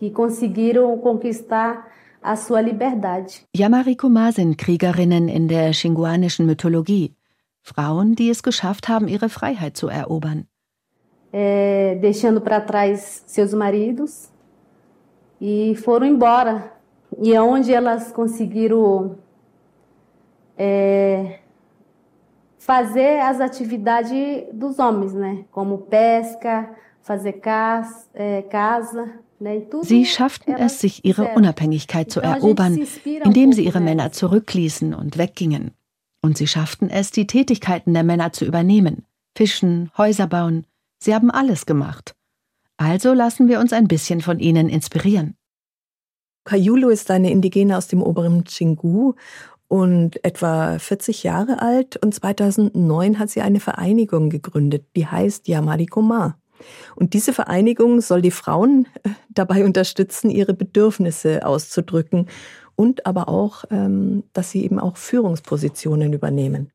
que 0.00 0.10
conseguiram 0.10 0.98
conquistar 0.98 1.86
a 2.20 2.34
sua 2.34 2.60
liberdade. 2.62 3.46
Yamarikuma 3.56 4.32
sind 4.32 4.58
Kriegerinnen 4.58 5.28
in 5.28 5.46
der 5.46 5.70
xinguanischen 5.70 6.46
Mythologie. 6.46 7.14
Frauen, 7.62 8.16
die 8.16 8.28
es 8.28 8.42
geschafft 8.42 8.88
haben, 8.88 9.06
ihre 9.06 9.28
Freiheit 9.28 9.76
zu 9.76 9.86
erobern 9.86 10.48
é, 11.36 11.96
deixando 11.96 12.40
para 12.40 12.60
trás 12.60 13.24
seus 13.26 13.52
maridos 13.52 14.30
e 15.40 15.74
foram 15.82 16.06
embora. 16.06 16.72
E 17.18 17.34
é 17.34 17.42
onde 17.42 17.74
elas 17.74 18.12
conseguiram 18.12 19.18
é, 20.56 21.40
fazer 22.56 23.18
as 23.18 23.40
atividades 23.40 24.44
dos 24.52 24.78
homens, 24.78 25.12
né? 25.12 25.44
Como 25.50 25.78
pesca, 25.78 26.70
fazer 27.02 27.34
casa, 27.34 28.08
é, 28.14 28.42
casa 28.42 29.24
Sie 29.82 30.06
schafften 30.06 30.54
es, 30.54 30.80
sich 30.80 31.04
ihre 31.04 31.34
Unabhängigkeit 31.34 32.10
zu 32.10 32.20
erobern, 32.20 32.80
indem 33.24 33.52
sie 33.52 33.64
ihre 33.64 33.80
Männer 33.80 34.12
zurückließen 34.12 34.94
und 34.94 35.18
weggingen. 35.18 35.72
Und 36.22 36.38
sie 36.38 36.46
schafften 36.46 36.88
es, 36.88 37.10
die 37.10 37.26
Tätigkeiten 37.26 37.92
der 37.92 38.04
Männer 38.04 38.32
zu 38.32 38.46
übernehmen. 38.46 39.04
Fischen, 39.36 39.90
Häuser 39.98 40.28
bauen, 40.28 40.64
Sie 41.04 41.14
haben 41.14 41.30
alles 41.30 41.66
gemacht. 41.66 42.14
Also 42.78 43.12
lassen 43.12 43.46
wir 43.46 43.60
uns 43.60 43.74
ein 43.74 43.88
bisschen 43.88 44.22
von 44.22 44.38
ihnen 44.38 44.70
inspirieren. 44.70 45.36
Kayulu 46.44 46.88
ist 46.88 47.10
eine 47.10 47.30
Indigene 47.30 47.76
aus 47.76 47.88
dem 47.88 48.02
oberen 48.02 48.44
Chingu 48.46 49.12
und 49.68 50.24
etwa 50.24 50.78
40 50.78 51.22
Jahre 51.22 51.60
alt 51.60 51.98
und 51.98 52.14
2009 52.14 53.18
hat 53.18 53.28
sie 53.28 53.42
eine 53.42 53.60
Vereinigung 53.60 54.30
gegründet, 54.30 54.86
die 54.96 55.06
heißt 55.06 55.46
Yamarikoma. 55.46 56.38
Und 56.96 57.12
diese 57.12 57.34
Vereinigung 57.34 58.00
soll 58.00 58.22
die 58.22 58.30
Frauen 58.30 58.88
äh, 59.02 59.10
dabei 59.28 59.66
unterstützen, 59.66 60.30
ihre 60.30 60.54
Bedürfnisse 60.54 61.44
auszudrücken 61.44 62.28
und 62.76 63.04
aber 63.04 63.28
auch, 63.28 63.64
ähm, 63.70 64.24
dass 64.32 64.52
sie 64.52 64.64
eben 64.64 64.78
auch 64.78 64.96
Führungspositionen 64.96 66.14
übernehmen. 66.14 66.70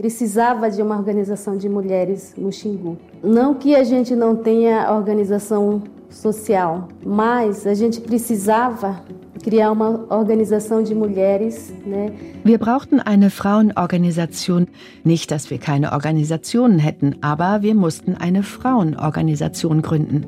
Precisava 0.00 0.70
de 0.70 0.80
uma 0.80 0.96
organização 0.96 1.58
de 1.58 1.68
mulheres 1.68 2.32
no 2.38 2.50
Xingu. 2.50 2.96
Não 3.22 3.52
que 3.52 3.76
a 3.76 3.84
gente 3.84 4.16
não 4.16 4.34
tenha 4.34 4.90
organização 4.94 5.82
social, 6.08 6.88
mas 7.04 7.66
a 7.66 7.74
gente 7.74 8.00
precisava 8.00 9.02
criar 9.42 9.70
uma 9.70 10.06
organização 10.08 10.82
de 10.82 10.94
mulheres, 10.94 11.70
né? 11.84 12.12
Wir 12.44 12.58
brauchten 12.58 13.00
eine 13.04 13.28
Frauenorganisation. 13.28 14.68
Nicht, 15.04 15.30
dass 15.30 15.50
wir 15.50 15.58
keine 15.58 15.92
Organisationen 15.92 16.78
hätten, 16.78 17.16
aber 17.20 17.60
wir 17.60 17.74
mussten 17.74 18.14
eine 18.14 18.42
Frauenorganisation 18.42 19.82
gründen. 19.82 20.24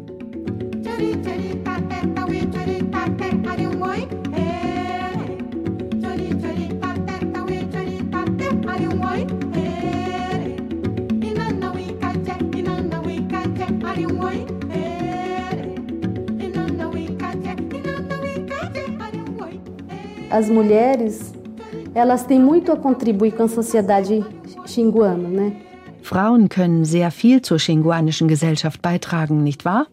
As 20.33 20.49
mulheres, 20.49 21.33
elas 21.95 22.25
têm 22.25 22.41
muito 22.41 22.73
a 22.73 22.77
contribuir 22.77 23.33
com 23.33 23.45
a 23.45 23.49
sociedade 23.49 24.25
xinguana, 24.67 25.29
né? 25.29 25.57
Frauen 26.01 26.49
können 26.49 26.85
sehr 26.85 27.11
viel 27.13 27.43
zur 27.43 27.59
xinguanischen 27.59 28.27
Gesellschaft 28.27 28.83
beitragen, 28.83 29.45
nicht 29.45 29.65
wahr? 29.65 29.87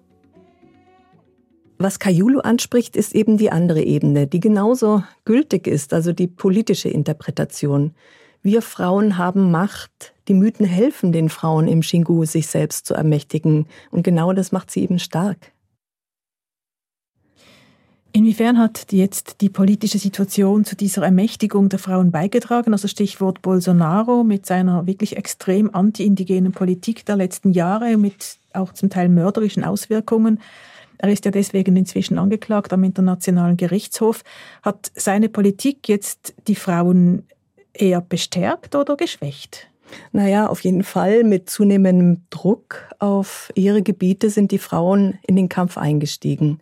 Was 1.78 2.00
Kayulu 2.00 2.40
anspricht, 2.40 2.96
ist 2.96 3.14
eben 3.14 3.38
die 3.38 3.52
andere 3.52 3.82
Ebene, 3.84 4.26
die 4.28 4.40
genauso 4.40 5.04
gültig 5.24 5.68
ist, 5.68 5.94
also 5.94 6.12
die 6.12 6.28
politische 6.28 6.90
Interpretation. 6.90 7.94
Wir 8.42 8.62
Frauen 8.62 9.18
haben 9.18 9.52
Macht. 9.52 10.14
Die 10.28 10.34
Mythen 10.34 10.66
helfen 10.66 11.12
den 11.12 11.30
Frauen 11.30 11.68
im 11.68 11.82
Xingu, 11.82 12.26
sich 12.26 12.48
selbst 12.48 12.86
zu 12.86 12.96
ermächtigen. 12.96 13.68
Und 13.92 14.04
genau 14.04 14.34
das 14.34 14.52
macht 14.52 14.72
sie 14.72 14.82
eben 14.82 15.00
stark. 15.00 15.52
Inwiefern 18.20 18.58
hat 18.58 18.92
jetzt 18.92 19.40
die 19.40 19.48
politische 19.48 19.98
Situation 19.98 20.66
zu 20.66 20.76
dieser 20.76 21.04
Ermächtigung 21.04 21.70
der 21.70 21.80
Frauen 21.80 22.12
beigetragen? 22.12 22.74
Also 22.74 22.90
Stichwort 22.90 23.42
Bolsonaro 23.42 24.26
mit 24.26 24.46
seiner 24.46 24.86
wirklich 24.86 25.16
extrem 25.16 25.74
anti-indigenen 25.74 26.52
Politik 26.52 27.06
der 27.06 27.16
letzten 27.16 27.54
Jahre 27.54 27.96
mit 27.96 28.36
auch 28.52 28.74
zum 28.74 28.90
Teil 28.90 29.08
mörderischen 29.08 29.64
Auswirkungen. 29.64 30.42
Er 30.98 31.14
ist 31.14 31.24
ja 31.24 31.32
deswegen 31.32 31.78
inzwischen 31.78 32.18
angeklagt 32.18 32.74
am 32.74 32.84
Internationalen 32.84 33.56
Gerichtshof. 33.56 34.26
Hat 34.64 34.92
seine 34.96 35.30
Politik 35.30 35.88
jetzt 35.88 36.34
die 36.50 36.56
Frauen 36.56 37.24
eher 37.72 38.02
bestärkt 38.02 38.76
oder 38.76 38.98
geschwächt? 38.98 39.70
Naja, 40.12 40.48
auf 40.48 40.60
jeden 40.66 40.84
Fall 40.84 41.24
mit 41.24 41.50
zunehmendem 41.50 42.24
Druck 42.32 42.90
auf 43.00 43.50
ihre 43.56 43.82
Gebiete 43.82 44.30
sind 44.30 44.52
die 44.52 44.60
Frauen 44.60 45.18
in 45.26 45.38
den 45.38 45.48
Kampf 45.48 45.78
eingestiegen. 45.78 46.60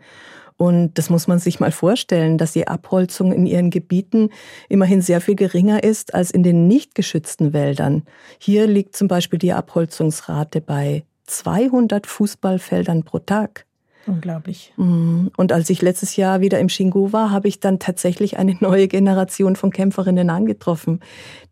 Und 0.58 0.98
das 0.98 1.10
muss 1.10 1.28
man 1.28 1.40
sich 1.40 1.60
mal 1.60 1.72
vorstellen, 1.72 2.38
dass 2.38 2.54
die 2.54 2.68
Abholzung 2.68 3.32
in 3.32 3.46
ihren 3.46 3.70
Gebieten 3.70 4.30
immerhin 4.70 5.02
sehr 5.02 5.22
viel 5.22 5.36
geringer 5.36 5.84
ist 5.84 6.16
als 6.16 6.32
in 6.32 6.42
den 6.42 6.68
nicht 6.68 6.96
geschützten 6.96 7.54
Wäldern. 7.54 8.04
Hier 8.40 8.66
liegt 8.66 8.96
zum 8.96 9.08
Beispiel 9.08 9.38
die 9.38 9.54
Abholzungsrate 9.54 10.62
bei 10.62 11.04
200 11.28 12.08
Fußballfeldern 12.08 13.04
pro 13.04 13.20
Tag. 13.20 13.68
Unglaublich. 14.08 14.74
Mhm. 14.78 15.32
Und 15.38 15.52
als 15.52 15.70
ich 15.70 15.82
letztes 15.82 16.16
Jahr 16.16 16.40
wieder 16.40 16.60
im 16.60 16.68
Xingu 16.68 17.12
war, 17.12 17.30
habe 17.30 17.50
ich 17.50 17.60
dann 17.60 17.78
tatsächlich 17.78 18.38
eine 18.38 18.56
neue 18.60 18.88
Generation 18.88 19.56
von 19.56 19.70
Kämpferinnen 19.70 20.30
angetroffen, 20.30 21.02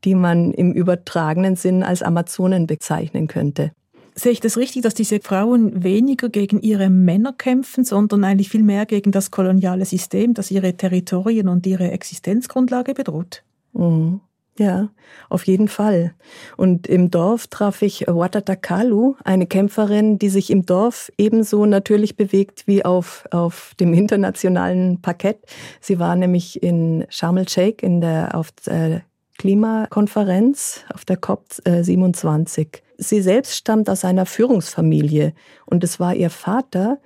die 0.04 0.16
man 0.16 0.52
im 0.52 0.72
übertragenen 0.72 1.58
Sinn 1.58 1.84
als 1.84 2.02
Amazonen 2.02 2.66
bezeichnen 2.66 3.28
könnte. 3.28 3.72
Sehe 4.18 4.32
ich 4.32 4.40
das 4.40 4.58
richtig, 4.58 4.82
dass 4.82 4.94
diese 4.94 5.20
Frauen 5.20 5.84
weniger 5.84 6.30
gegen 6.30 6.62
ihre 6.62 6.90
Männer 6.90 7.34
kämpfen, 7.34 7.84
sondern 7.84 8.24
eigentlich 8.24 8.50
viel 8.50 8.64
mehr 8.64 8.86
gegen 8.86 9.12
das 9.12 9.30
koloniale 9.30 9.84
System, 9.84 10.34
das 10.34 10.52
ihre 10.52 10.74
Territorien 10.78 11.50
und 11.50 11.68
ihre 11.68 11.92
Existenzgrundlage 11.92 12.94
bedroht? 12.94 13.44
Mhm. 13.74 14.22
Ja, 14.58 14.88
auf 15.28 15.46
jeden 15.48 15.68
Fall. 15.68 16.14
Und 16.56 16.88
im 16.88 17.12
Dorf 17.12 17.48
traf 17.48 17.82
ich 17.82 18.06
Watata 18.08 18.56
Kalu, 18.56 19.16
eine 19.26 19.48
Kämpferin, 19.48 20.18
die 20.18 20.30
sich 20.30 20.50
im 20.50 20.66
Dorf 20.66 21.12
ebenso 21.18 21.66
natürlich 21.66 22.16
bewegt 22.16 22.66
wie 22.66 22.86
auf, 22.86 23.26
auf 23.32 23.74
dem 23.82 23.94
internationalen 23.94 25.02
Parkett. 25.02 25.40
Sie 25.82 26.00
war 26.00 26.16
nämlich 26.16 26.64
in 26.64 27.06
Sharm 27.10 27.36
el-Sheikh 27.36 27.86
in 27.86 28.00
der, 28.00 28.34
auf 28.34 28.54
der 28.66 29.02
Klimakonferenz, 29.38 30.86
auf 30.94 31.04
der 31.04 31.20
COP27. 31.20 32.85
Sie 32.98 33.22
selbst 33.22 33.56
stammt 33.56 33.90
aus 33.90 34.06
einer 34.06 34.26
Führungsfamilie 34.26 35.34
und 35.66 35.84
es 35.84 36.00
war 36.00 36.16
ihr 36.16 36.30
Vater, 36.30 37.00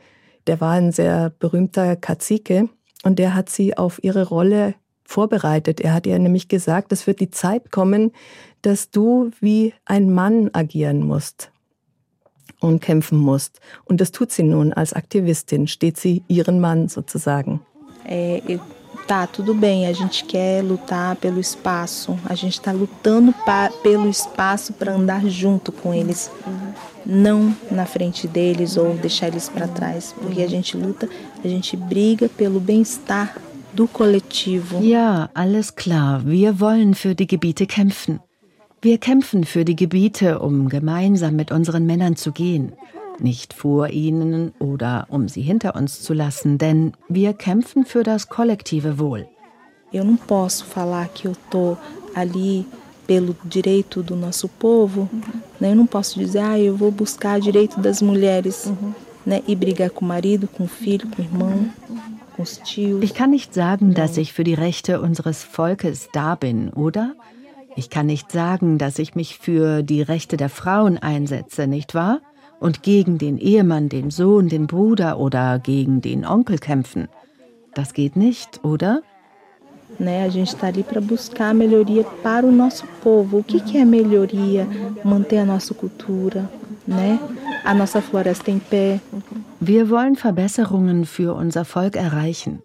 der 0.48 0.62
war 0.62 0.74
ein 0.74 0.92
sehr 0.92 1.32
berühmter 1.40 1.96
Kazike 1.96 2.70
und 3.04 3.20
der 3.20 3.36
hat 3.36 3.50
sie 3.50 3.78
auf 3.78 4.04
ihre 4.04 4.28
Rolle 4.28 4.76
vorbereitet. 5.04 5.82
Er 5.82 5.94
hat 5.94 6.06
ihr 6.06 6.18
nämlich 6.20 6.48
gesagt, 6.48 6.92
es 6.92 7.08
wird 7.08 7.20
die 7.20 7.32
Zeit 7.32 7.72
kommen, 7.72 8.12
dass 8.62 8.92
du 8.92 9.32
wie 9.40 9.74
ein 9.86 10.12
Mann 10.12 10.50
agieren 10.54 11.06
musst 11.06 11.52
und 12.60 12.82
kämpfen 12.82 13.18
musst. 13.18 13.60
Und 13.86 14.02
das 14.02 14.12
tut 14.12 14.32
sie 14.32 14.44
nun 14.44 14.74
als 14.74 14.94
Aktivistin, 14.94 15.68
steht 15.68 15.98
sie 15.98 16.24
ihren 16.28 16.60
Mann 16.60 16.90
sozusagen. 16.90 17.62
É, 18.06 18.60
tá, 19.10 19.26
tudo 19.26 19.56
bem, 19.56 19.88
a 19.88 19.92
gente 19.92 20.24
quer 20.24 20.64
lutar 20.64 21.16
pelo 21.16 21.40
espaço, 21.40 22.16
a 22.26 22.36
gente 22.36 22.54
está 22.54 22.72
lutando 22.72 23.34
pa, 23.44 23.72
pelo 23.82 24.08
espaço 24.08 24.72
para 24.72 24.94
andar 24.94 25.26
junto 25.26 25.72
com 25.72 25.92
eles, 25.92 26.30
não 27.04 27.52
na 27.72 27.88
frente 27.88 28.28
deles 28.28 28.78
ou 28.78 28.94
deixar 28.94 29.30
eles 29.30 29.50
para 29.50 29.68
trás, 29.68 30.14
porque 30.16 30.44
a 30.44 30.48
gente 30.48 30.78
luta, 30.78 31.10
a 31.44 31.48
gente 31.48 31.76
briga 31.76 32.30
pelo 32.30 32.60
bem-estar 32.60 33.36
du 33.74 33.88
Kollektivo. 33.88 34.80
Ja, 34.84 35.32
alles 35.34 35.72
klar. 35.72 36.22
Wir 36.24 36.60
wollen 36.60 36.94
für 36.94 37.16
die 37.16 37.26
Gebiete 37.26 37.66
kämpfen. 37.66 38.20
Wir 38.80 39.00
kämpfen 39.00 39.44
für 39.44 39.66
die 39.66 39.76
Gebiete, 39.76 40.38
um 40.38 40.70
gemeinsam 40.70 41.36
mit 41.36 41.52
unseren 41.52 41.88
Männern 41.88 42.16
zu 42.16 42.32
gehen. 42.32 42.74
Nicht 43.20 43.54
vor 43.54 43.90
ihnen 43.90 44.54
oder 44.60 45.06
um 45.10 45.28
sie 45.28 45.42
hinter 45.42 45.76
uns 45.76 46.02
zu 46.02 46.14
lassen, 46.14 46.58
denn 46.58 46.94
wir 47.08 47.34
kämpfen 47.34 47.86
für 47.86 48.04
das 48.04 48.30
kollektive 48.30 48.98
Wohl. 48.98 49.28
Eu 49.92 50.04
não 50.04 50.18
posso 50.18 50.66
falar 50.66 51.08
que 51.08 51.28
eu 51.28 51.36
tô 51.50 51.76
ali 52.14 52.66
pelo 53.08 53.36
direito 53.44 54.04
do 54.04 54.16
nosso 54.16 54.48
povo, 54.48 55.10
né? 55.60 55.72
Eu 55.72 55.76
não 55.76 55.88
posso 55.88 56.20
dizer, 56.20 56.40
ah, 56.40 56.60
eu 56.60 56.78
vou 56.78 56.92
buscar 56.92 57.40
direito 57.40 57.80
das 57.80 58.02
mulheres, 58.02 58.72
né? 59.26 59.42
E 59.48 59.56
brigar 59.56 59.90
com 59.90 60.06
o 60.06 60.08
marido, 60.08 60.48
com 60.48 60.66
o 60.66 60.68
filho, 60.68 61.08
com 61.08 61.22
o 61.22 61.26
irmão. 61.26 61.70
Ich 63.02 63.14
kann 63.14 63.32
nicht 63.32 63.54
sagen, 63.54 63.94
dass 63.94 64.16
ich 64.16 64.32
für 64.32 64.46
die 64.46 64.54
Rechte 64.54 65.02
unseres 65.02 65.44
Volkes 65.44 66.08
da 66.14 66.36
bin, 66.36 66.70
oder? 66.70 67.14
Ich 67.76 67.90
kann 67.90 68.06
nicht 68.06 68.32
sagen, 68.32 68.78
dass 68.78 68.98
ich 68.98 69.14
mich 69.14 69.38
für 69.38 69.84
die 69.84 70.02
Rechte 70.02 70.38
der 70.38 70.50
Frauen 70.50 70.98
einsetze, 70.98 71.68
nicht 71.68 71.96
wahr? 71.96 72.22
Und 72.60 72.84
gegen 72.84 73.18
den 73.18 73.38
Ehemann, 73.38 73.90
den 73.90 74.12
Sohn, 74.12 74.50
den 74.50 74.68
Bruder 74.68 75.18
oder 75.18 75.60
gegen 75.60 76.02
den 76.02 76.26
Onkel 76.26 76.58
kämpfen. 76.58 77.08
Das 77.74 77.94
geht 77.94 78.16
nicht, 78.16 78.64
oder? 78.64 79.02
Né, 79.98 80.24
a 80.24 80.30
gente 80.30 80.50
está 80.50 80.68
ali 80.68 80.84
para 80.84 81.02
buscar 81.02 81.54
melhoria 81.54 82.04
para 82.24 82.46
o 82.46 82.52
nosso 82.52 82.86
povo. 83.02 83.40
O 83.40 83.44
que, 83.44 83.60
que 83.60 83.78
é 83.78 83.86
melhoria? 83.86 84.68
Manter 85.04 85.40
a 85.40 85.46
nossa 85.46 85.74
cultura, 85.74 86.50
né? 86.88 87.20
A 87.66 87.74
nossa 87.74 88.02
floresta 88.02 88.52
em 88.52 88.60
pé. 88.60 89.02
Wir 89.60 89.90
wollen 89.90 90.16
Verbesserungen 90.16 91.06
für 91.06 91.34
unser 91.36 91.66
Volk 91.66 91.96
erreichen. 91.96 92.62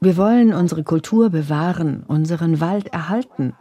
Wir 0.00 0.16
wollen 0.16 0.52
unsere 0.52 0.84
Kultur 0.84 1.30
bewahren, 1.30 2.04
unseren 2.06 2.60
Wald 2.60 2.88
erhalten. 2.92 3.54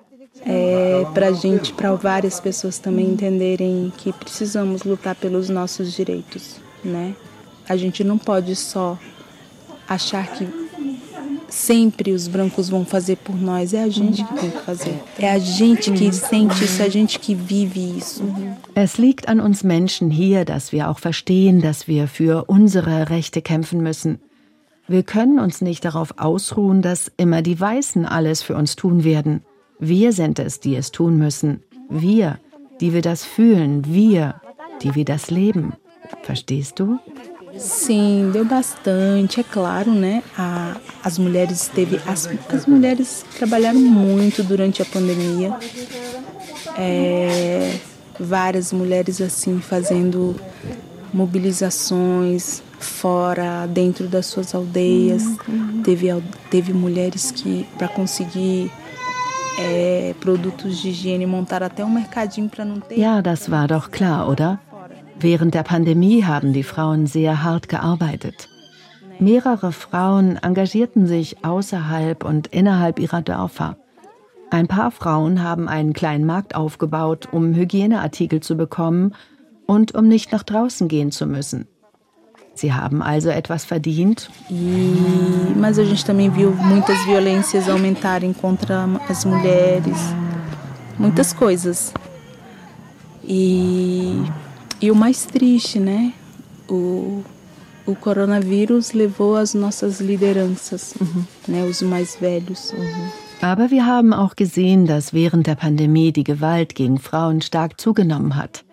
É, 0.46 1.06
para 1.14 1.32
gente, 1.32 1.72
para 1.74 1.94
várias 1.94 2.40
pessoas 2.40 2.78
também 2.78 3.12
entenderem 3.12 3.92
que 3.98 4.12
precisamos 4.12 4.84
lutar 4.84 5.16
pelos 5.16 5.50
nossos 5.50 5.94
direitos, 5.94 6.58
né? 6.84 7.16
A 7.68 7.78
gente 7.78 8.04
não 8.04 8.18
pode 8.18 8.56
só 8.56 8.98
achar 9.88 10.28
que 10.34 10.46
sempre 11.54 12.12
os 12.12 12.28
brancos 12.28 12.68
vão 12.68 12.84
fazer 12.84 13.18
por 13.18 13.36
nós. 13.36 13.74
É 13.74 13.84
a 13.84 13.90
gente 13.90 14.24
que 14.24 14.34
tem 14.34 14.50
que 14.50 14.60
fazer. 14.60 15.00
É 15.20 15.32
a 15.32 15.40
gente 15.40 15.92
que 15.92 16.12
sente 16.12 16.64
isso, 16.64 16.82
é 16.82 16.86
a 16.86 16.90
gente 16.90 17.20
que 17.20 17.36
vive 17.36 17.98
isso. 17.98 18.24
Es 18.76 18.98
liegt 18.98 19.30
an 19.30 19.40
uns 19.40 19.64
Menschen 19.64 20.10
hier, 20.10 20.46
dass 20.46 20.72
wir 20.72 20.90
auch 20.90 21.00
verstehen, 21.00 21.62
dass 21.62 21.88
wir 21.88 22.08
für 22.08 22.46
unsere 22.48 23.10
Rechte 23.10 23.42
kämpfen 23.42 23.82
müssen. 23.82 24.20
Wir 24.88 25.04
können 25.04 25.40
uns 25.40 25.62
nicht 25.62 25.86
darauf 25.86 26.14
ausruhen, 26.18 26.82
dass 26.82 27.12
immer 27.16 27.42
die 27.42 27.58
Weißen 27.58 28.06
alles 28.06 28.42
für 28.42 28.56
uns 28.56 28.76
tun 28.76 29.04
werden. 29.04 29.42
Wir 29.80 30.12
sind 30.14 30.40
es, 30.40 30.60
die 30.60 30.76
es 30.76 30.92
tun 30.92 31.18
müssen. 31.18 31.62
Wir, 31.90 32.40
die 32.80 32.94
wir 32.94 33.02
das 33.02 33.24
fühlen. 33.24 33.84
Wir, 33.86 34.42
die 34.82 34.96
wir 34.96 35.06
das 35.06 35.32
leben. 35.32 35.74
Verstehst 36.24 36.80
du? 36.80 37.00
Sim, 37.58 38.32
deu 38.32 38.46
bastante, 38.46 39.40
é 39.40 39.44
claro, 39.44 39.92
né? 39.92 40.24
A, 40.36 40.76
as 41.04 41.20
mulheres 41.20 41.68
teve 41.68 42.00
as, 42.08 42.28
as 42.50 42.66
mulheres 42.66 43.24
trabalharam 43.38 43.80
muito 43.80 44.44
durante 44.44 44.82
a 44.82 44.86
pandemia. 44.86 45.56
É, 46.76 47.78
várias 48.20 48.74
mulheres 48.74 49.22
assim 49.22 49.60
fazendo 49.60 50.36
mobilizações 51.14 52.64
fora, 52.80 53.68
dentro 53.68 54.08
das 54.08 54.26
suas 54.26 54.56
aldeias. 54.56 55.24
Uhum. 55.48 55.84
Teve, 55.84 56.08
teve 56.50 56.74
mulheres 56.74 57.30
que 57.30 57.68
para 57.78 57.88
conseguir 57.88 58.72
Ja, 62.98 63.22
das 63.22 63.52
war 63.52 63.68
doch 63.68 63.92
klar, 63.92 64.28
oder? 64.28 64.60
Während 65.20 65.54
der 65.54 65.64
Pandemie 65.64 66.24
haben 66.24 66.54
die 66.54 66.64
Frauen 66.64 67.06
sehr 67.06 67.44
hart 67.44 67.70
gearbeitet. 67.70 68.50
Mehrere 69.20 69.72
Frauen 69.72 70.38
engagierten 70.38 71.08
sich 71.08 71.46
außerhalb 71.46 72.26
und 72.26 72.48
innerhalb 72.48 73.00
ihrer 73.00 73.22
Dörfer. 73.22 73.78
Ein 74.50 74.68
paar 74.68 74.92
Frauen 74.92 75.44
haben 75.44 75.70
einen 75.70 75.94
kleinen 75.94 76.26
Markt 76.26 76.56
aufgebaut, 76.56 77.30
um 77.32 77.54
Hygieneartikel 77.54 78.40
zu 78.40 78.56
bekommen 78.56 79.14
und 79.66 79.96
um 79.96 80.08
nicht 80.08 80.32
nach 80.32 80.44
draußen 80.44 80.88
gehen 80.88 81.12
zu 81.12 81.26
müssen. 81.26 81.68
Sie 82.56 82.72
haben 82.72 83.02
also 83.02 83.30
etwas 83.30 83.66
verdient. 83.66 84.30
E, 84.50 85.54
mas 85.56 85.80
a 85.80 85.84
gente 85.84 86.06
também 86.06 86.30
viu 86.30 86.52
muitas 86.52 87.04
violências 87.06 87.68
aumentarem 87.68 88.34
contra 88.34 88.86
as 89.10 89.26
mulheres, 89.26 89.98
muitas 90.98 91.34
coisas. 91.34 91.94
E 93.24 94.24
E 94.84 94.92
o 94.92 94.96
mais 94.96 95.26
triste, 95.26 95.80
né? 95.80 96.12
O, 96.68 97.24
o 97.86 97.96
coronavírus 97.96 98.92
levou 98.92 99.38
as 99.38 99.54
nossas 99.54 100.02
lideranças, 100.02 100.94
uhum. 101.00 101.24
né? 101.48 101.64
Os 101.64 101.82
mais 101.82 102.18
velhos. 102.18 102.74
Aber 103.42 103.72
wir 103.72 103.86
haben 103.86 104.14
auch 104.14 104.36
gesehen, 104.36 104.86
dass 104.86 105.14
während 105.14 105.48
der 105.48 105.56
Pandemie 105.56 106.12
die 106.12 106.26
Gewalt 106.26 106.76
gegen 106.76 107.00
Frauen 107.00 107.42
stark 107.42 107.80
zugenommen 107.80 108.36
hat. 108.36 108.66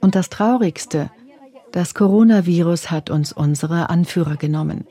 Und 0.00 0.14
das 0.14 0.30
Traurigste, 0.30 1.10
das 1.74 1.92
Coronavirus 1.92 2.92
hat 2.92 3.10
uns 3.10 3.32
unsere 3.32 3.90
Anführer 3.90 4.36
genommen. 4.36 4.86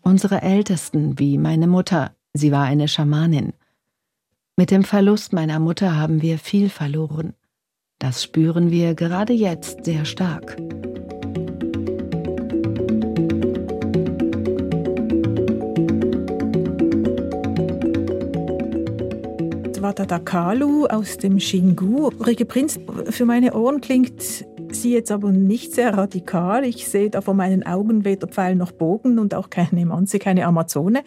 Unsere 0.00 0.42
Ältesten, 0.42 1.18
wie 1.18 1.38
meine 1.38 1.66
Mutter, 1.66 2.12
sie 2.32 2.52
war 2.52 2.64
eine 2.64 2.86
Schamanin. 2.86 3.52
Mit 4.56 4.70
dem 4.70 4.84
Verlust 4.84 5.32
meiner 5.32 5.58
Mutter 5.58 5.96
haben 5.96 6.22
wir 6.22 6.38
viel 6.38 6.68
verloren. 6.68 7.34
Das 7.98 8.22
spüren 8.22 8.70
wir 8.70 8.94
gerade 8.94 9.32
jetzt 9.32 9.84
sehr 9.84 10.04
stark. 10.04 10.56
ist 19.80 19.82
Watadakalu 19.82 20.86
aus 20.86 21.16
dem 21.16 21.38
Xingu. 21.38 22.08
Ulrike 22.08 22.44
Prinz, 22.44 22.78
für 23.08 23.24
meine 23.24 23.54
Ohren 23.54 23.80
klingt 23.80 24.44
sie 24.82 24.92
jetzt 24.92 25.10
aber 25.10 25.30
nicht 25.30 25.74
sehr 25.74 25.96
radikal. 25.96 26.64
Ich 26.64 26.88
sehe 26.88 27.10
da 27.10 27.20
vor 27.20 27.34
meinen 27.34 27.64
Augen 27.64 28.04
weder 28.04 28.26
Pfeil 28.28 28.56
noch 28.56 28.72
Bogen 28.72 29.18
und 29.18 29.34
auch 29.34 29.50
keine 29.50 29.84
Manze, 29.86 30.18
keine 30.18 30.46
Amazone. 30.46 31.02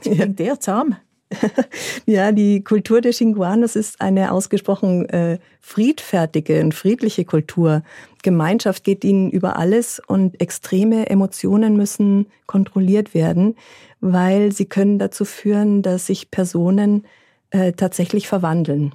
Klingt 0.00 0.40
ja. 0.40 0.46
eher 0.46 0.60
zahm. 0.60 0.96
ja, 2.06 2.32
die 2.32 2.62
Kultur 2.62 3.00
der 3.00 3.12
Xinguanos 3.12 3.76
ist 3.76 4.00
eine 4.00 4.32
ausgesprochen 4.32 5.08
äh, 5.08 5.38
friedfertige 5.60 6.60
und 6.62 6.74
friedliche 6.74 7.24
Kultur. 7.24 7.82
Gemeinschaft 8.22 8.84
geht 8.84 9.04
ihnen 9.04 9.30
über 9.30 9.56
alles 9.56 10.00
und 10.06 10.40
extreme 10.40 11.08
Emotionen 11.08 11.76
müssen 11.76 12.26
kontrolliert 12.46 13.14
werden, 13.14 13.56
weil 14.00 14.52
sie 14.52 14.66
können 14.66 14.98
dazu 14.98 15.24
führen, 15.24 15.82
dass 15.82 16.06
sich 16.06 16.30
Personen 16.30 17.06
äh, 17.50 17.72
tatsächlich 17.72 18.28
verwandeln. 18.28 18.94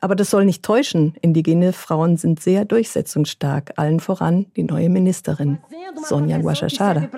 Aber 0.00 0.14
das 0.14 0.30
soll 0.30 0.44
nicht 0.44 0.62
täuschen. 0.62 1.14
Indigene 1.20 1.72
Frauen 1.72 2.16
sind 2.16 2.40
sehr 2.40 2.64
durchsetzungsstark, 2.64 3.72
allen 3.76 3.98
voran 3.98 4.46
die 4.56 4.62
neue 4.62 4.88
Ministerin, 4.88 5.58
Sonja 6.04 6.38
Guachachara. 6.38 7.08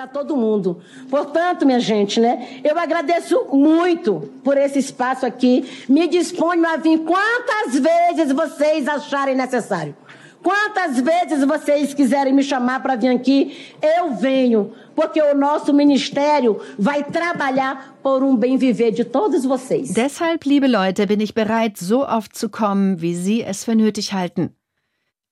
Portanto, 1.10 1.66
minha 1.66 1.80
gente, 1.80 2.20
né, 2.20 2.60
eu 2.64 2.78
agradeço 2.78 3.46
muito 3.52 4.30
por 4.42 4.56
esse 4.56 4.78
espaço 4.78 5.26
aqui. 5.26 5.68
Me 5.88 6.08
disponho 6.08 6.66
a 6.66 6.76
vir 6.78 7.00
quantas 7.00 7.78
vezes 7.78 8.32
vocês 8.32 8.88
acharem 8.88 9.36
necessário. 9.36 9.94
Quantas 10.42 10.98
vezes 10.98 11.44
vocês 11.44 11.92
quiserem 11.92 12.32
me 12.32 12.42
chamar 12.42 12.80
para 12.80 12.96
vir 12.96 13.08
aqui, 13.08 13.74
eu 13.82 14.14
venho, 14.14 14.72
porque 15.00 15.22
o 15.22 15.34
nosso 15.34 15.72
ministério 15.72 16.60
vai 16.78 17.02
trabalhar 17.02 17.96
por 18.02 18.22
um 18.22 18.36
bem 18.36 18.58
viver 18.58 18.92
de 18.92 19.02
todos 19.02 19.46
vocês. 19.46 19.94
Deshalb, 19.94 20.44
liebe 20.44 20.66
Leute, 20.66 21.06
bin 21.06 21.20
ich 21.20 21.32
bereit, 21.32 21.78
so 21.78 22.06
oft 22.06 22.36
zu 22.36 22.50
kommen, 22.50 23.00
wie 23.00 23.14
Sie 23.14 23.42
es 23.42 23.64
für 23.64 23.74
nötig 23.74 24.12
halten. 24.12 24.54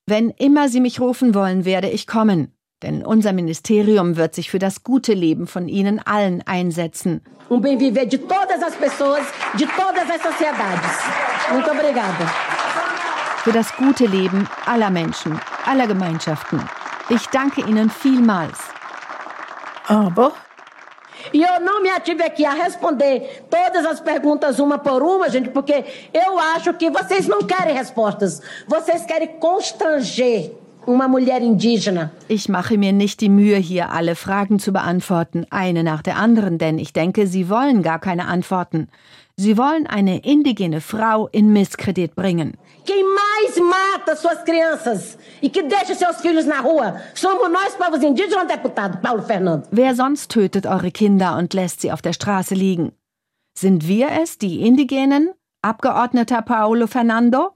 Wenn 0.07 0.31
immer 0.39 0.71
Sie 0.71 0.81
mich 0.81 1.01
rufen 1.01 1.35
wollen, 1.35 1.67
werde 1.67 1.91
ich 1.91 2.07
kommen. 2.07 2.55
Denn 2.83 3.05
unser 3.05 3.35
Ministerium 3.35 4.17
wird 4.17 4.35
sich 4.35 4.51
für 4.51 4.59
das 4.59 4.85
gute 4.85 5.13
Leben 5.13 5.47
von 5.47 5.69
Ihnen 5.69 5.99
allen 5.99 6.43
einsetzen. 6.47 7.21
Um 7.51 7.61
bem 7.61 7.79
viver 7.79 8.07
de 8.07 8.19
todas 8.19 8.63
as 8.63 8.75
pessoas, 8.75 9.27
de 9.59 9.67
todas 9.67 10.09
as 10.09 10.23
sociedades. 10.23 10.97
Muito 11.53 11.71
obrigada 11.71 12.27
für 13.45 13.53
das 13.53 13.75
gute 13.77 14.07
Leben 14.07 14.49
aller 14.67 14.91
Menschen, 14.91 15.39
aller 15.65 15.87
Gemeinschaften. 15.87 16.61
Ich 17.11 17.27
danke 17.29 17.63
Ihnen 17.63 17.91
vielmals. 17.91 18.78
Aber 19.88 20.33
E 21.33 21.42
eu 21.42 21.61
não 21.61 21.83
me 21.83 21.90
ative 21.90 22.22
aqui 22.22 22.44
a 22.44 22.53
responder 22.53 23.44
todas 23.51 23.85
as 23.85 24.01
perguntas 24.01 24.59
uma 24.59 24.79
por 24.79 25.03
uma, 25.03 25.29
gente, 25.29 25.51
porque 25.51 25.85
eu 26.12 26.38
acho 26.38 26.72
que 26.74 26.90
vocês 26.90 27.27
não 27.27 27.42
querem 27.42 27.74
respostas. 27.74 28.40
Vocês 28.66 29.05
querem 29.05 29.29
constranger 29.38 30.53
uma 30.87 31.07
mulher 31.07 31.42
indígena. 31.42 32.12
Ich 32.29 32.48
mache 32.48 32.79
mir 32.79 32.92
nicht 32.92 33.20
die 33.20 33.29
Mühe, 33.29 33.57
hier 33.57 33.90
alle 33.90 34.14
Fragen 34.14 34.59
zu 34.59 34.72
beantworten, 34.72 35.44
eine 35.51 35.83
nach 35.83 36.03
der 36.03 36.16
anderen, 36.16 36.57
denn 36.57 36.79
ich 36.79 36.92
denke, 36.92 37.27
Sie 37.27 37.51
wollen 37.51 37.83
gar 37.83 37.98
keine 37.98 38.27
Antworten. 38.27 38.88
Sie 39.40 39.57
wollen 39.57 39.87
eine 39.87 40.18
indigene 40.24 40.81
Frau 40.81 41.29
in 41.31 41.53
Misskredit 41.53 42.16
bringen. 42.16 42.57
Quem 42.85 43.05
mais 43.05 43.57
mata 43.61 44.16
suas 44.16 44.42
crianças 44.42 45.16
e 45.40 45.48
que 45.48 45.62
deixa 45.62 45.94
seus 45.94 46.20
filhos 46.20 46.44
na 46.44 46.61
rua 46.61 47.01
somos 47.14 47.48
nós, 47.48 47.77
povos 47.77 48.03
indígenas, 48.03 48.48
deputado 48.48 49.01
Paulo 49.01 49.22
Fernando. 49.22 49.68
Wer 49.70 49.94
sonst 49.94 50.33
tötet 50.33 50.66
eure 50.66 50.90
Kinder 50.90 51.37
und 51.37 51.55
lässt 51.55 51.83
sie 51.83 51.92
auf 51.92 52.03
der 52.03 52.14
Straße 52.14 52.57
liegen? 52.57 52.90
Sind 53.57 53.87
wir 53.87 54.09
es, 54.20 54.38
die 54.38 54.66
Indigenen? 54.66 55.31
Abgeordneter 55.62 56.42
Paulo 56.42 56.88
Fernando? 56.88 57.53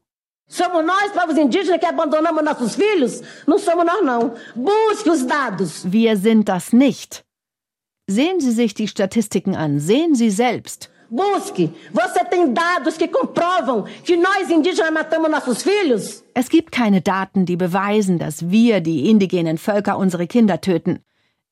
Somos 0.48 0.84
nós, 0.84 1.10
povos 1.12 1.36
indígenas, 1.36 1.80
que 1.80 1.86
abandonamos 1.86 2.44
nossos 2.44 2.76
filhos? 2.76 3.22
Não 3.44 3.58
somos 3.58 3.84
nós, 3.84 4.04
não. 4.04 4.34
Busque 4.54 5.10
os 5.10 5.26
dados. 5.26 5.84
Wir 5.84 6.16
sind 6.16 6.48
das 6.48 6.72
nicht. 6.72 7.24
Sehen 8.08 8.38
Sie 8.38 8.52
sich 8.52 8.72
die 8.72 8.86
Statistiken 8.86 9.56
an. 9.56 9.80
Sehen 9.80 10.14
Sie 10.14 10.30
selbst. 10.30 10.91
Busque. 11.12 11.70
Você 11.92 12.24
tem 12.24 12.54
dados 12.54 12.96
que 12.96 13.06
comprovam 13.06 13.84
que 14.02 14.16
nós 14.16 14.48
indígenas 14.48 14.90
matamos 14.90 15.30
nossos 15.30 15.62
filhos? 15.62 16.24
Es 16.34 16.48
gibt 16.48 16.72
keine 16.72 17.02
Daten, 17.02 17.44
die 17.44 17.56
beweisen, 17.56 18.18
dass 18.18 18.50
wir, 18.50 18.80
die 18.80 19.10
indigenen 19.10 19.58
Völker, 19.58 19.98
unsere 19.98 20.26
Kinder 20.26 20.62
töten. 20.62 21.00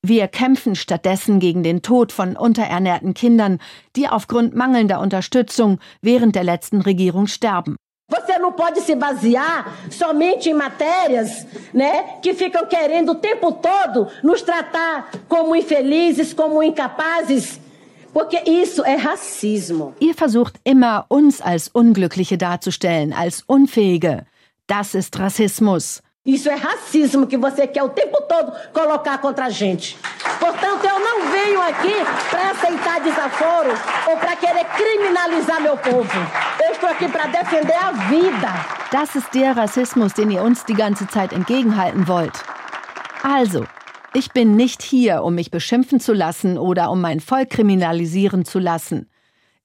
Wir 0.01 0.27
kämpfen 0.27 0.73
stattdessen 0.73 1.39
gegen 1.39 1.61
den 1.61 1.83
Tod 1.83 2.11
von 2.11 2.35
unterernährten 2.35 3.13
Kindern, 3.13 3.59
die 3.95 4.07
aufgrund 4.07 4.55
mangelnder 4.55 4.99
Unterstützung 4.99 5.77
während 6.01 6.35
der 6.35 6.43
letzten 6.43 6.81
Regierung 6.81 7.27
sterben. 7.27 7.75
Você 8.09 8.39
não 8.39 8.53
pode 8.53 8.81
se 8.81 8.95
basear 8.95 9.67
somente 9.91 10.49
em 10.49 10.55
matérias, 10.55 11.45
né, 11.71 12.17
que 12.23 12.33
ficam 12.33 12.65
querendo 12.65 13.11
o 13.11 13.15
tempo 13.15 13.51
todo 13.51 14.07
nos 14.23 14.41
tratar 14.41 15.07
como 15.29 15.55
infelizes, 15.55 16.33
como 16.33 16.63
incapazes. 16.63 17.59
Ihr 19.99 20.13
versucht 20.15 20.59
immer, 20.63 21.05
uns 21.09 21.41
als 21.41 21.69
Unglückliche 21.69 22.37
darzustellen, 22.37 23.13
als 23.13 23.43
Unfähige. 23.47 24.25
Das 24.67 24.95
ist 24.95 25.17
Rassismus. 25.17 26.01
Isso 26.23 26.49
é 26.49 26.55
racismo 26.55 27.25
que 27.25 27.35
você 27.35 27.65
quer 27.65 27.81
o 27.81 27.89
tempo 27.89 28.21
todo 28.29 28.51
colocar 28.71 29.17
contra 29.17 29.45
a 29.45 29.49
gente. 29.49 29.97
Portanto, 30.39 30.85
eu 30.85 30.99
não 30.99 31.31
venho 31.31 31.59
aqui 31.59 31.95
para 32.29 32.51
aceitar 32.51 33.01
desaforo 33.01 33.71
ou 34.07 34.17
para 34.17 34.35
querer 34.35 34.65
criminalizar 34.65 35.59
meu 35.59 35.75
povo. 35.77 36.19
Eu 36.63 36.73
estou 36.73 36.87
aqui 36.89 37.07
para 37.07 37.25
defender 37.25 37.73
a 37.73 37.91
vida. 38.07 38.53
Das 38.91 39.15
ist 39.15 39.33
der 39.33 39.57
Rassismus, 39.57 40.13
den 40.13 40.29
ihr 40.29 40.43
uns 40.43 40.63
die 40.63 40.75
ganze 40.75 41.07
Zeit 41.07 41.33
entgegenhalten 41.33 42.07
wollt. 42.07 42.35
Also, 43.23 43.65
ich 44.13 44.31
bin 44.31 44.55
nicht 44.55 44.81
hier, 44.81 45.23
um 45.23 45.35
mich 45.35 45.51
beschimpfen 45.51 45.99
zu 45.99 46.13
lassen 46.13 46.57
oder 46.57 46.91
um 46.91 47.01
mein 47.01 47.19
Volk 47.19 47.49
kriminalisieren 47.49 48.45
zu 48.45 48.59
lassen. 48.59 49.09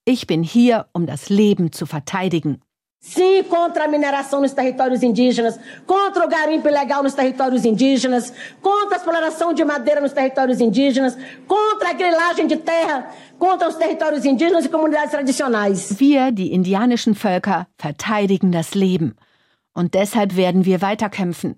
Ich 0.05 0.27
bin 0.27 0.43
hier, 0.43 0.87
um 0.93 1.07
das 1.07 1.29
Leben 1.29 1.73
zu 1.73 1.87
verteidigen. 1.87 2.63
Sim, 3.01 3.45
contra 3.49 3.85
a 3.85 3.89
mineração 3.89 4.41
nos 4.41 4.53
territórios 4.53 5.03
indígenas, 5.03 5.61
contra 5.87 6.25
o 6.25 6.29
garimpo 6.29 6.69
ilegal 6.69 7.03
nos 7.03 7.15
territórios 7.15 7.65
indígenas, 7.65 8.33
contra 8.61 8.97
a 8.97 8.99
exploração 8.99 9.53
de 9.53 9.65
madeira 9.65 10.01
nos 10.01 10.13
territórios 10.13 10.61
indígenas, 10.61 11.17
contra 11.47 11.91
a 11.91 11.93
grilagem 11.93 12.49
de 12.49 12.57
terra, 12.57 13.07
contra 13.39 13.69
os 13.69 13.77
territórios 13.77 14.25
indígenas 14.25 14.65
e 14.65 14.69
comunidades 14.69 15.11
tradicionais. 15.11 15.95
Wir, 16.01 16.33
die 16.33 16.53
indianischen 16.53 17.15
Völker, 17.15 17.69
verteidigen 17.79 18.51
das 18.51 18.75
Leben. 18.75 19.15
Und 19.73 19.95
deshalb 19.95 20.35
werden 20.35 20.65
wir 20.65 20.81
weiterkämpfen 20.81 21.57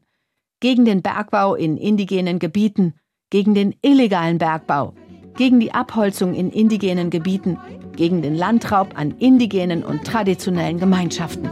gegen 0.60 0.84
den 0.84 1.02
Bergbau 1.02 1.54
in 1.54 1.76
indigenen 1.76 2.38
Gebieten, 2.38 2.94
gegen 3.30 3.54
den 3.54 3.74
illegalen 3.82 4.38
Bergbau, 4.38 4.94
gegen 5.36 5.60
die 5.60 5.72
Abholzung 5.72 6.34
in 6.34 6.50
indigenen 6.50 7.10
Gebieten, 7.10 7.58
gegen 7.94 8.22
den 8.22 8.34
Landraub 8.34 8.98
an 8.98 9.14
indigenen 9.18 9.84
und 9.84 10.04
traditionellen 10.04 10.78
Gemeinschaften. 10.78 11.48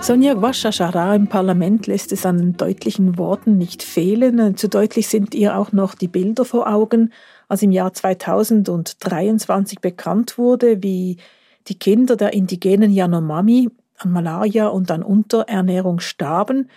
Sonja 0.00 0.34
Guashashara 0.34 1.14
im 1.14 1.28
Parlament 1.28 1.86
lässt 1.86 2.12
es 2.12 2.26
an 2.26 2.58
deutlichen 2.58 3.16
Worten 3.16 3.56
nicht 3.56 3.82
fehlen. 3.82 4.54
Zu 4.54 4.68
deutlich 4.68 5.08
sind 5.08 5.34
ihr 5.34 5.56
auch 5.56 5.72
noch 5.72 5.94
die 5.94 6.08
Bilder 6.08 6.44
vor 6.44 6.68
Augen 6.68 7.10
als 7.48 7.62
im 7.62 7.72
Jahr 7.72 7.92
2023 7.92 9.80
bekannt 9.80 10.38
wurde, 10.38 10.82
wie 10.82 11.18
die 11.68 11.78
Kinder 11.78 12.16
der 12.16 12.32
indigenen 12.32 12.92
Yanomami 12.92 13.70
an 13.98 14.12
Malaria 14.12 14.68
und 14.68 14.90
an 14.90 15.02
Unterernährung 15.02 16.00
starben. 16.00 16.68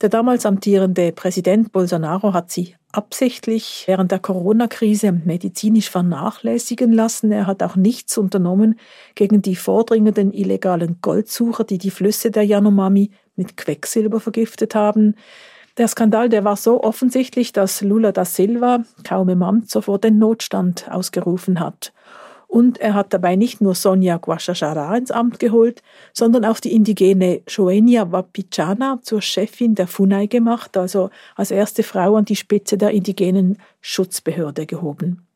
Der 0.00 0.08
damals 0.08 0.46
amtierende 0.46 1.12
Präsident 1.12 1.72
Bolsonaro 1.72 2.34
hat 2.34 2.50
sie 2.50 2.74
absichtlich 2.92 3.84
während 3.86 4.10
der 4.10 4.18
Corona-Krise 4.18 5.12
medizinisch 5.12 5.90
vernachlässigen 5.90 6.92
lassen. 6.92 7.32
Er 7.32 7.46
hat 7.46 7.62
auch 7.62 7.76
nichts 7.76 8.16
unternommen 8.16 8.78
gegen 9.14 9.42
die 9.42 9.56
vordringenden 9.56 10.32
illegalen 10.32 10.98
Goldsucher, 11.02 11.64
die 11.64 11.78
die 11.78 11.90
Flüsse 11.90 12.30
der 12.30 12.44
Yanomami 12.44 13.10
mit 13.36 13.56
Quecksilber 13.56 14.20
vergiftet 14.20 14.74
haben. 14.74 15.14
Der 15.78 15.88
Skandal, 15.88 16.30
der 16.30 16.42
war 16.44 16.56
so 16.56 16.82
offensichtlich, 16.82 17.52
dass 17.52 17.82
Lula 17.82 18.10
da 18.12 18.24
Silva 18.24 18.84
kaum 19.04 19.28
im 19.28 19.42
Amt 19.42 19.70
sofort 19.70 20.04
den 20.04 20.18
Notstand 20.18 20.90
ausgerufen 20.90 21.60
hat. 21.60 21.92
Und 22.48 22.78
er 22.78 22.94
hat 22.94 23.12
dabei 23.12 23.36
nicht 23.36 23.60
nur 23.60 23.74
Sonja 23.74 24.16
Guachachara 24.16 24.96
ins 24.96 25.10
Amt 25.10 25.38
geholt, 25.38 25.82
sondern 26.14 26.46
auch 26.46 26.60
die 26.60 26.72
indigene 26.72 27.42
Joenia 27.46 28.10
Wapichana 28.10 29.00
zur 29.02 29.20
Chefin 29.20 29.74
der 29.74 29.86
FUNAI 29.86 30.26
gemacht, 30.26 30.76
also 30.76 31.10
als 31.34 31.50
erste 31.50 31.82
Frau 31.82 32.16
an 32.16 32.24
die 32.24 32.36
Spitze 32.36 32.78
der 32.78 32.92
indigenen 32.92 33.58
Schutzbehörde 33.82 34.64
gehoben. 34.64 35.26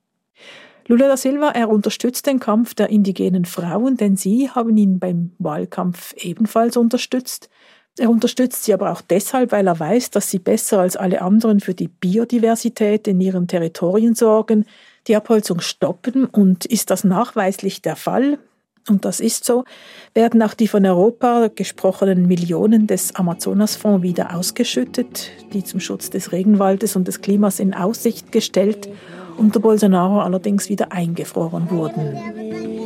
Lula 0.86 1.08
da 1.08 1.16
Silva, 1.16 1.50
er 1.50 1.68
unterstützt 1.68 2.26
den 2.26 2.40
Kampf 2.40 2.74
der 2.74 2.88
indigenen 2.88 3.44
Frauen, 3.44 3.96
denn 3.96 4.16
sie 4.16 4.50
haben 4.50 4.76
ihn 4.76 4.98
beim 4.98 5.32
Wahlkampf 5.38 6.14
ebenfalls 6.16 6.76
unterstützt. 6.76 7.50
Er 7.98 8.10
unterstützt 8.10 8.64
sie 8.64 8.72
aber 8.72 8.92
auch 8.92 9.02
deshalb, 9.02 9.52
weil 9.52 9.66
er 9.66 9.78
weiß, 9.78 10.10
dass 10.10 10.30
sie 10.30 10.38
besser 10.38 10.80
als 10.80 10.96
alle 10.96 11.22
anderen 11.22 11.60
für 11.60 11.74
die 11.74 11.88
Biodiversität 11.88 13.08
in 13.08 13.20
ihren 13.20 13.46
Territorien 13.46 14.14
sorgen, 14.14 14.64
die 15.06 15.16
Abholzung 15.16 15.60
stoppen 15.60 16.24
und 16.24 16.64
ist 16.64 16.90
das 16.90 17.04
nachweislich 17.04 17.82
der 17.82 17.96
Fall, 17.96 18.38
und 18.88 19.04
das 19.04 19.20
ist 19.20 19.44
so, 19.44 19.64
werden 20.14 20.42
auch 20.42 20.54
die 20.54 20.66
von 20.66 20.84
Europa 20.84 21.48
gesprochenen 21.54 22.26
Millionen 22.26 22.86
des 22.86 23.14
Amazonasfonds 23.14 24.02
wieder 24.02 24.34
ausgeschüttet, 24.34 25.30
die 25.52 25.62
zum 25.64 25.80
Schutz 25.80 26.10
des 26.10 26.32
Regenwaldes 26.32 26.96
und 26.96 27.06
des 27.06 27.20
Klimas 27.20 27.60
in 27.60 27.74
Aussicht 27.74 28.32
gestellt, 28.32 28.88
unter 29.36 29.60
Bolsonaro 29.60 30.20
allerdings 30.20 30.68
wieder 30.68 30.92
eingefroren 30.92 31.70
wurden. 31.70 32.79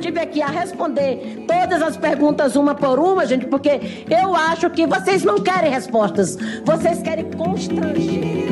Ative 0.00 0.18
aqui 0.18 0.40
a 0.40 0.48
responder 0.48 1.44
todas 1.46 1.82
as 1.82 1.96
perguntas 1.96 2.56
uma 2.56 2.74
por 2.74 2.98
uma, 2.98 3.26
gente, 3.26 3.46
porque 3.46 3.80
eu 4.08 4.34
acho 4.34 4.70
que 4.70 4.86
vocês 4.86 5.22
não 5.22 5.36
querem 5.36 5.70
respostas, 5.70 6.38
vocês 6.64 7.02
querem 7.02 7.30
constranger. 7.32 8.48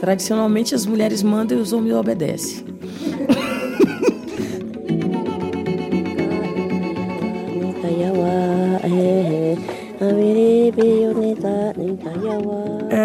Tradicionalmente 0.00 0.74
as 0.74 0.84
mulheres 0.84 1.22
mandam 1.22 1.58
e 1.58 1.60
os 1.60 1.72
homens 1.72 1.94
obedecem. 1.94 2.66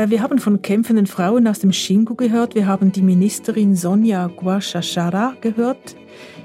Äh, 0.02 0.10
wir 0.10 0.22
haben 0.22 0.40
von 0.40 0.62
kämpfenden 0.62 1.08
Frauen 1.08 1.48
aus 1.48 1.60
dem 1.60 1.72
Shingu 1.72 2.16
gehört. 2.16 2.56
Wir 2.56 2.66
haben 2.66 2.92
die 2.92 3.02
Ministerin 3.02 3.76
Sonja 3.76 4.28
Guashashara 4.28 5.36
gehört. 5.42 5.96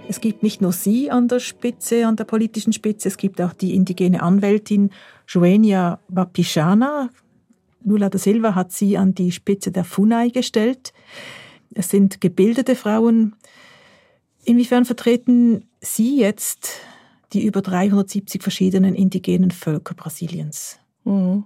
Es 0.08 0.20
gibt 0.20 0.42
nicht 0.42 0.60
nur 0.60 0.72
sie 0.72 1.10
an 1.10 1.28
der 1.28 1.40
Spitze, 1.40 2.06
an 2.06 2.16
der 2.16 2.24
politischen 2.24 2.72
Spitze, 2.72 3.08
es 3.08 3.16
gibt 3.16 3.40
auch 3.40 3.52
die 3.52 3.74
indigene 3.74 4.22
Anwältin 4.22 4.90
Joenia 5.26 5.98
Wapichana. 6.08 7.10
Lula 7.82 8.08
da 8.08 8.18
Silva 8.18 8.54
hat 8.54 8.72
sie 8.72 8.96
an 8.96 9.14
die 9.14 9.32
Spitze 9.32 9.72
der 9.72 9.84
FUNAI 9.84 10.28
gestellt. 10.28 10.92
Es 11.74 11.88
sind 11.88 12.20
gebildete 12.20 12.76
Frauen. 12.76 13.34
Inwiefern 14.44 14.84
vertreten 14.84 15.64
Sie 15.80 16.18
jetzt 16.18 16.80
die 17.32 17.44
über 17.44 17.62
370 17.62 18.42
verschiedenen 18.42 18.94
indigenen 18.94 19.50
Völker 19.50 19.94
Brasiliens? 19.94 20.78
Mhm. 21.06 21.44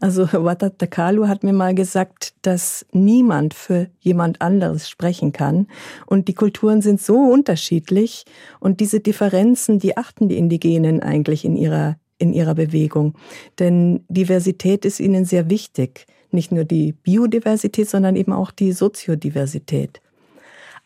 Also 0.00 0.26
Watata 0.32 0.86
Kalu 0.86 1.28
hat 1.28 1.44
mir 1.44 1.52
mal 1.52 1.74
gesagt, 1.74 2.34
dass 2.42 2.84
niemand 2.92 3.54
für 3.54 3.88
jemand 4.00 4.40
anderes 4.40 4.88
sprechen 4.88 5.32
kann. 5.32 5.68
Und 6.06 6.28
die 6.28 6.34
Kulturen 6.34 6.82
sind 6.82 7.00
so 7.00 7.16
unterschiedlich. 7.16 8.24
Und 8.58 8.80
diese 8.80 9.00
Differenzen, 9.00 9.78
die 9.78 9.96
achten 9.96 10.28
die 10.28 10.38
Indigenen 10.38 11.00
eigentlich 11.00 11.44
in 11.44 11.56
ihrer, 11.56 11.96
in 12.18 12.32
ihrer 12.32 12.54
Bewegung. 12.54 13.14
Denn 13.58 14.04
Diversität 14.08 14.84
ist 14.84 15.00
ihnen 15.00 15.24
sehr 15.24 15.48
wichtig. 15.48 16.06
Nicht 16.30 16.50
nur 16.50 16.64
die 16.64 16.92
Biodiversität, 16.92 17.88
sondern 17.88 18.16
eben 18.16 18.32
auch 18.32 18.50
die 18.50 18.72
Soziodiversität. 18.72 20.00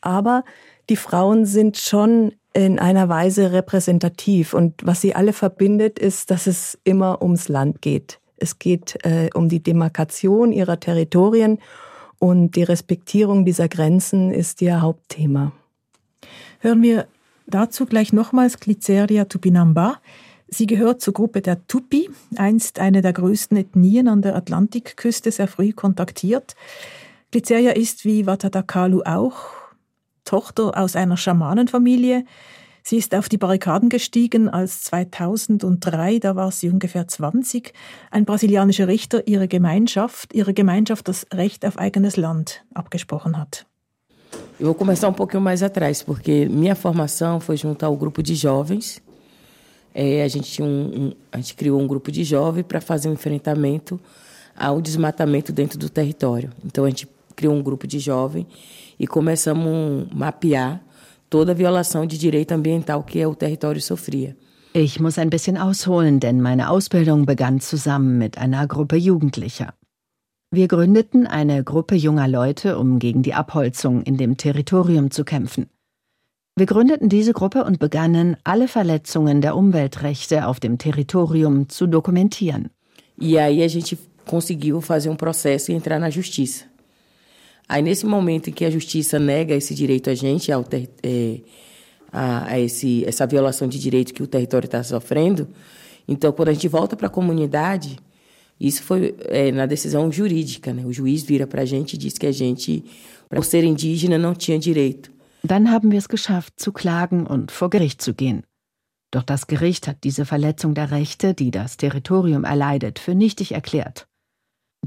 Aber 0.01 0.45
die 0.89 0.97
Frauen 0.97 1.47
sind 1.47 1.77
schon 1.77 2.33
in 2.53 2.79
einer 2.79 3.09
Weise 3.09 3.53
repräsentativ. 3.53 4.55
Und 4.55 4.75
was 4.85 5.01
sie 5.01 5.15
alle 5.15 5.33
verbindet, 5.33 5.99
ist, 5.99 6.31
dass 6.31 6.47
es 6.47 6.79
immer 6.85 7.21
ums 7.23 7.49
Land 7.49 7.83
geht. 7.83 8.19
Es 8.39 8.59
geht 8.59 8.99
äh, 9.05 9.31
um 9.35 9.49
die 9.49 9.63
Demarkation 9.63 10.53
ihrer 10.53 10.81
Territorien 10.81 11.59
und 12.19 12.57
die 12.57 12.63
Respektierung 12.63 13.45
dieser 13.45 13.69
Grenzen 13.69 14.33
ist 14.33 14.63
ihr 14.63 14.81
Hauptthema. 14.81 15.53
Hören 16.61 16.83
wir 16.83 17.07
dazu 17.47 17.87
gleich 17.87 18.13
nochmals 18.13 18.59
Glyceria 18.59 19.27
tupinamba. 19.27 20.01
Sie 20.49 20.67
gehört 20.67 21.01
zur 21.01 21.13
Gruppe 21.13 21.43
der 21.43 21.67
Tupi, 21.67 22.09
einst 22.37 22.79
eine 22.79 23.03
der 23.03 23.13
größten 23.13 23.57
Ethnien 23.57 24.09
an 24.09 24.23
der 24.23 24.37
Atlantikküste, 24.37 25.31
sehr 25.31 25.49
früh 25.49 25.73
kontaktiert. 25.73 26.55
Glyceria 27.33 27.73
ist 27.73 28.05
wie 28.05 28.27
Watadakalu 28.27 29.03
auch 29.05 29.66
Tochter 30.27 30.77
aus 30.77 30.95
einer 30.95 31.17
Schamanenfamilie. 31.17 32.27
Sie 32.83 32.99
ist 32.99 33.15
auf 33.15 33.29
die 33.29 33.39
Barrikaden 33.39 33.89
gestiegen, 33.89 34.49
als 34.49 34.83
2003, 34.83 36.19
da 36.21 36.37
war 36.37 36.53
sie 36.53 36.69
ungefähr 36.69 37.09
20, 37.09 37.73
ein 38.11 38.25
brasilianischer 38.25 38.87
Richter 38.87 39.27
ihre 39.27 39.49
Gemeinschaft, 39.49 40.35
ihre 40.35 40.55
Gemeinschaft 40.55 41.09
das 41.09 41.27
Recht 41.33 41.65
auf 41.65 41.79
eigenes 41.79 42.17
Land 42.17 42.65
abgesprochen 42.75 43.39
hat. 43.39 43.67
Eu 44.59 44.67
vou 44.67 44.75
começar 44.75 45.09
um 45.09 45.13
pouquinho 45.13 45.43
mais 45.43 45.63
atrás, 45.63 46.03
porque 46.03 46.47
minha 46.47 46.75
formação 46.75 47.41
foi 47.41 47.57
junto 47.57 47.85
ao 47.85 47.97
grupo 47.97 48.23
de 48.23 48.35
jovens. 48.35 49.03
É, 49.95 50.23
a, 50.23 50.29
gente 50.29 50.63
um, 50.63 50.67
um, 50.67 51.13
a 51.33 51.39
gente 51.39 51.55
criou 51.55 51.81
um 51.81 51.87
grupo 51.87 52.13
de 52.13 52.23
jovens 52.23 52.65
para 52.67 52.81
fazer 52.81 53.09
um 53.09 53.15
enfrentamento 53.15 54.01
ao 54.57 54.81
desmatamento 54.81 55.53
dentro 55.53 55.79
do 55.79 55.91
território. 55.91 56.51
Então 56.65 56.85
a 56.85 56.89
gente 56.89 57.09
criou 57.35 57.55
um 57.55 57.63
grupo 57.63 57.87
de 57.87 57.99
jovens 57.99 58.47
e 58.99 59.07
começamos 59.07 60.09
a 60.11 60.15
mapear 60.15 60.81
toda 61.29 61.53
a 61.53 61.55
Violação 61.55 62.07
de 62.07 62.19
direito 62.19 62.53
ambiental 62.53 63.03
que 63.03 63.25
o 63.25 63.35
território 63.35 63.81
sofria. 63.81 64.37
Ich 64.75 65.01
muss 65.01 65.19
ein 65.19 65.31
bisschen 65.31 65.57
ausholen, 65.57 66.21
denn 66.21 66.43
meine 66.43 66.69
Ausbildung 66.69 67.25
begann 67.25 67.61
zusammen 67.61 68.19
mit 68.19 68.37
einer 68.37 68.67
Gruppe 68.67 68.97
Jugendlicher. 68.97 69.73
Wir 70.51 70.69
gründeten 70.69 71.27
eine 71.27 71.65
Gruppe 71.65 71.97
junger 71.97 72.29
Leute, 72.29 72.79
um 72.79 72.99
gegen 72.99 73.23
die 73.23 73.35
Abholzung 73.35 74.03
in 74.03 74.17
dem 74.17 74.37
Territorium 74.37 75.11
zu 75.11 75.25
kämpfen. 75.25 75.67
Wir 76.57 76.67
gründeten 76.67 77.09
diese 77.09 77.33
Gruppe 77.33 77.65
und 77.65 77.79
begannen, 77.79 78.37
alle 78.45 78.69
Verletzungen 78.69 79.41
der 79.41 79.57
Umweltrechte 79.57 80.47
auf 80.47 80.61
dem 80.61 80.79
Territorium 80.79 81.69
zu 81.69 81.87
dokumentieren. 81.87 82.71
E 83.19 83.39
aí 83.39 83.63
a 83.63 83.69
gente 83.69 83.99
conseguiu 84.27 84.81
fazer 84.81 85.09
um 85.09 85.17
processo 85.17 85.73
e 85.73 85.75
entrar 85.75 85.99
na 85.99 86.11
justiça. 86.11 86.65
Aí, 87.69 87.83
nesse 87.83 88.07
momento 88.07 88.51
em 88.51 88.53
que 88.53 88.65
a 88.65 88.71
justiça 88.71 89.19
nega 89.19 89.55
esse 89.55 89.75
direito 89.75 90.09
a 90.09 90.15
gente, 90.15 90.53
ao 90.53 90.63
ter, 90.63 90.89
é, 91.03 91.41
a, 92.13 92.53
a 92.53 92.61
esse, 92.61 93.05
essa 93.05 93.27
violação 93.27 93.67
de 93.67 93.79
direito 93.79 94.15
que 94.15 94.23
o 94.23 94.27
território 94.27 94.67
está 94.67 94.83
sofrendo, 94.83 95.49
então, 96.09 96.33
quando 96.33 96.51
a 96.51 96.53
gente 96.53 96.69
volta 96.69 96.97
para 96.97 97.09
a 97.09 97.11
comunidade, 97.11 97.99
isso 98.61 98.83
foi 98.83 99.15
é, 99.25 99.51
na 99.51 99.67
decisão 99.67 100.11
jurídica. 100.11 100.73
Né? 100.73 100.85
O 100.85 100.93
juiz 100.93 101.23
vira 101.23 101.47
para 101.47 101.63
a 101.63 101.65
gente 101.65 101.95
e 101.95 101.99
diz 101.99 102.17
que 102.17 102.27
a 102.27 102.33
gente, 102.33 102.85
por 103.29 103.45
ser 103.45 103.65
indígena, 103.65 104.19
não 104.19 104.35
tinha 104.35 104.59
direito. 104.59 105.11
Dann 105.45 105.69
haben 105.71 105.91
wir 105.91 105.99
es 105.99 106.09
geschafft, 106.09 106.59
zu 106.59 106.73
klagen 106.73 107.27
und 107.27 107.53
vor 107.53 107.71
Gericht 107.71 108.03
zu 108.03 108.15
gehen. 108.15 108.43
Doch 109.13 109.23
das 109.23 109.47
Gericht 109.47 109.87
hat 109.87 110.03
diese 110.03 110.25
Verletzung 110.25 110.75
der 110.75 110.91
Rechte, 110.91 111.35
die 111.35 111.53
das 111.53 111.77
Territorium 111.77 112.45
erleidet, 112.45 112.99
für 112.99 113.15
nichtig 113.15 113.53
erklärt. 113.53 114.07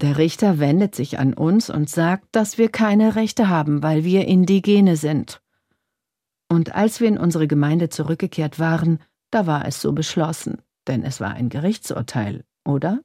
Der 0.02 0.18
Richter 0.18 0.60
wendet 0.60 0.95
sich 0.95 1.20
an 1.20 1.34
uns 1.34 1.70
und 1.70 1.89
sagt, 1.89 2.30
dass 2.32 2.58
wir 2.58 2.70
keine 2.70 3.18
Rechte 3.18 3.50
haben, 3.50 3.84
weil 3.84 4.06
wir 4.06 4.30
Indigene 4.30 4.95
sind. 4.95 5.41
Und 6.47 6.74
als 6.74 7.02
wir 7.02 7.10
in 7.10 7.18
unsere 7.18 7.47
Gemeinde 7.47 7.89
zurückgekehrt 7.89 8.60
waren, 8.60 9.00
da 9.30 9.45
war 9.45 9.68
es 9.68 9.82
so 9.82 9.91
beschlossen, 9.91 10.62
denn 10.88 11.04
es 11.04 11.20
war 11.20 11.32
ein 11.34 11.50
Gerichtsurteil, 11.50 12.45
oder? 12.66 13.02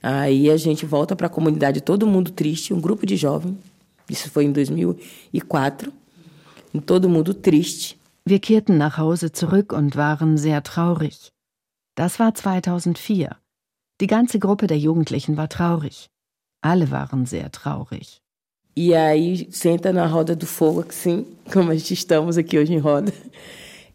Aí 0.00 0.48
a 0.48 0.56
gente 0.56 0.86
volta 0.86 1.16
para 1.16 1.26
a 1.26 1.30
comunidade, 1.30 1.80
todo 1.80 2.06
mundo 2.06 2.30
triste, 2.30 2.72
um 2.72 2.80
grupo 2.80 3.04
de 3.04 3.16
jovens. 3.16 3.56
Isso 4.08 4.30
foi 4.30 4.44
em 4.44 4.52
2004. 4.52 5.92
E 6.72 6.80
todo 6.80 7.08
mundo 7.08 7.34
triste. 7.34 7.96
Wir 8.24 8.38
kehrten 8.38 8.78
nach 8.78 8.96
Hause 8.96 9.32
zurück 9.32 9.72
und 9.72 9.96
waren 9.96 10.38
sehr 10.38 10.62
traurig. 10.62 11.32
Das 11.96 12.20
war 12.20 12.32
2004. 12.32 13.41
Die 14.02 14.08
ganze 14.08 14.40
Gruppe 14.40 14.66
der 14.66 14.80
Jugendlichen 14.80 15.36
war 15.36 15.48
traurig. 15.48 16.08
Alle 16.60 16.90
waren 16.90 17.24
sehr 17.24 17.52
traurig. 17.52 18.20
E 18.74 18.92
aí 18.96 19.46
senta 19.52 19.92
na 19.92 20.06
roda 20.06 20.34
do 20.34 20.44
fogo, 20.44 20.84
assim, 20.88 21.24
como 21.52 21.70
a 21.70 21.76
gente 21.76 21.94
estamos 21.94 22.36
aqui 22.36 22.58
hoje 22.58 22.74
em 22.74 22.78
roda. 22.78 23.14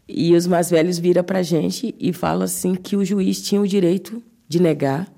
E 0.08 0.34
os 0.34 0.46
mais 0.46 0.70
velhos 0.70 0.98
viram 0.98 1.22
para 1.22 1.40
a 1.40 1.42
gente 1.42 1.94
e 2.00 2.14
falam 2.14 2.44
assim 2.44 2.74
que 2.74 2.96
o 2.96 3.04
juiz 3.04 3.42
tinha 3.42 3.60
o 3.60 3.68
direito 3.68 4.22
de 4.48 4.62
negar, 4.62 5.12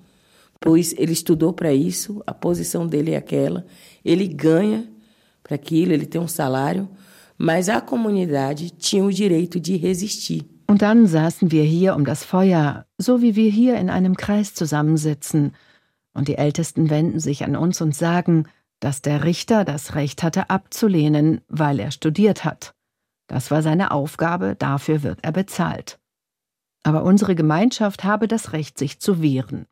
pois 0.60 0.92
ele 0.98 1.12
estudou 1.12 1.52
para 1.52 1.72
isso, 1.72 2.20
a 2.26 2.34
posição 2.34 2.84
dele 2.84 3.12
é 3.12 3.16
aquela, 3.16 3.64
ele 4.04 4.26
ganha 4.26 4.90
para 5.40 5.54
aquilo, 5.54 5.92
ele 5.92 6.04
tem 6.04 6.20
um 6.20 6.26
salário, 6.26 6.88
mas 7.38 7.68
a 7.68 7.80
comunidade 7.80 8.70
tinha 8.70 9.04
o 9.04 9.12
direito 9.12 9.60
de 9.60 9.76
resistir. 9.76 10.44
Und 10.70 10.82
dann 10.82 11.08
saßen 11.08 11.50
wir 11.50 11.64
hier 11.64 11.96
um 11.96 12.04
das 12.04 12.22
Feuer, 12.22 12.86
so 12.96 13.20
wie 13.22 13.34
wir 13.34 13.50
hier 13.50 13.76
in 13.76 13.90
einem 13.90 14.16
Kreis 14.16 14.54
zusammensitzen 14.54 15.56
und 16.14 16.28
die 16.28 16.36
Ältesten 16.36 16.90
wenden 16.90 17.18
sich 17.18 17.42
an 17.42 17.56
uns 17.56 17.80
und 17.80 17.92
sagen, 17.92 18.46
dass 18.78 19.02
der 19.02 19.24
Richter 19.24 19.64
das 19.64 19.96
Recht 19.96 20.22
hatte 20.22 20.48
abzulehnen, 20.48 21.40
weil 21.48 21.80
er 21.80 21.90
studiert 21.90 22.44
hat. 22.44 22.76
Das 23.26 23.50
war 23.50 23.62
seine 23.62 23.90
Aufgabe, 23.90 24.54
dafür 24.56 25.02
wird 25.02 25.18
er 25.22 25.32
bezahlt. 25.32 25.98
Aber 26.84 27.02
unsere 27.02 27.34
Gemeinschaft 27.34 28.04
habe 28.04 28.28
das 28.28 28.52
Recht, 28.52 28.78
sich 28.78 29.00
zu 29.00 29.20
wehren. 29.20 29.66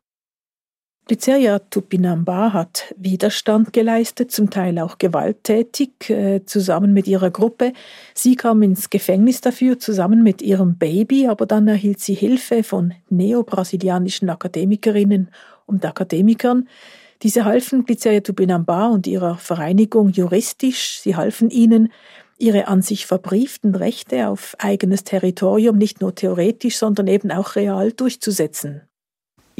Lyceria 1.09 1.57
Tupinamba 1.57 2.53
hat 2.53 2.93
Widerstand 2.95 3.73
geleistet, 3.73 4.31
zum 4.31 4.51
Teil 4.51 4.77
auch 4.77 4.99
gewalttätig, 4.99 6.11
äh, 6.11 6.45
zusammen 6.45 6.93
mit 6.93 7.07
ihrer 7.07 7.31
Gruppe. 7.31 7.73
Sie 8.13 8.35
kam 8.35 8.61
ins 8.61 8.91
Gefängnis 8.91 9.41
dafür, 9.41 9.79
zusammen 9.79 10.21
mit 10.21 10.43
ihrem 10.43 10.77
Baby, 10.77 11.27
aber 11.27 11.47
dann 11.47 11.67
erhielt 11.67 11.99
sie 11.99 12.13
Hilfe 12.13 12.61
von 12.61 12.93
neobrasilianischen 13.09 14.29
Akademikerinnen 14.29 15.29
und 15.65 15.83
Akademikern. 15.83 16.69
Diese 17.23 17.43
halfen 17.43 17.85
Lyceria 17.87 18.19
Tupinamba 18.19 18.89
und 18.89 19.07
ihrer 19.07 19.37
Vereinigung 19.37 20.09
juristisch. 20.09 20.99
Sie 21.01 21.15
halfen 21.15 21.49
ihnen, 21.49 21.91
ihre 22.37 22.67
an 22.67 22.83
sich 22.83 23.07
verbrieften 23.07 23.73
Rechte 23.73 24.27
auf 24.27 24.55
eigenes 24.59 25.05
Territorium 25.05 25.79
nicht 25.79 26.01
nur 26.01 26.13
theoretisch, 26.13 26.77
sondern 26.77 27.07
eben 27.07 27.31
auch 27.31 27.55
real 27.55 27.91
durchzusetzen. 27.93 28.83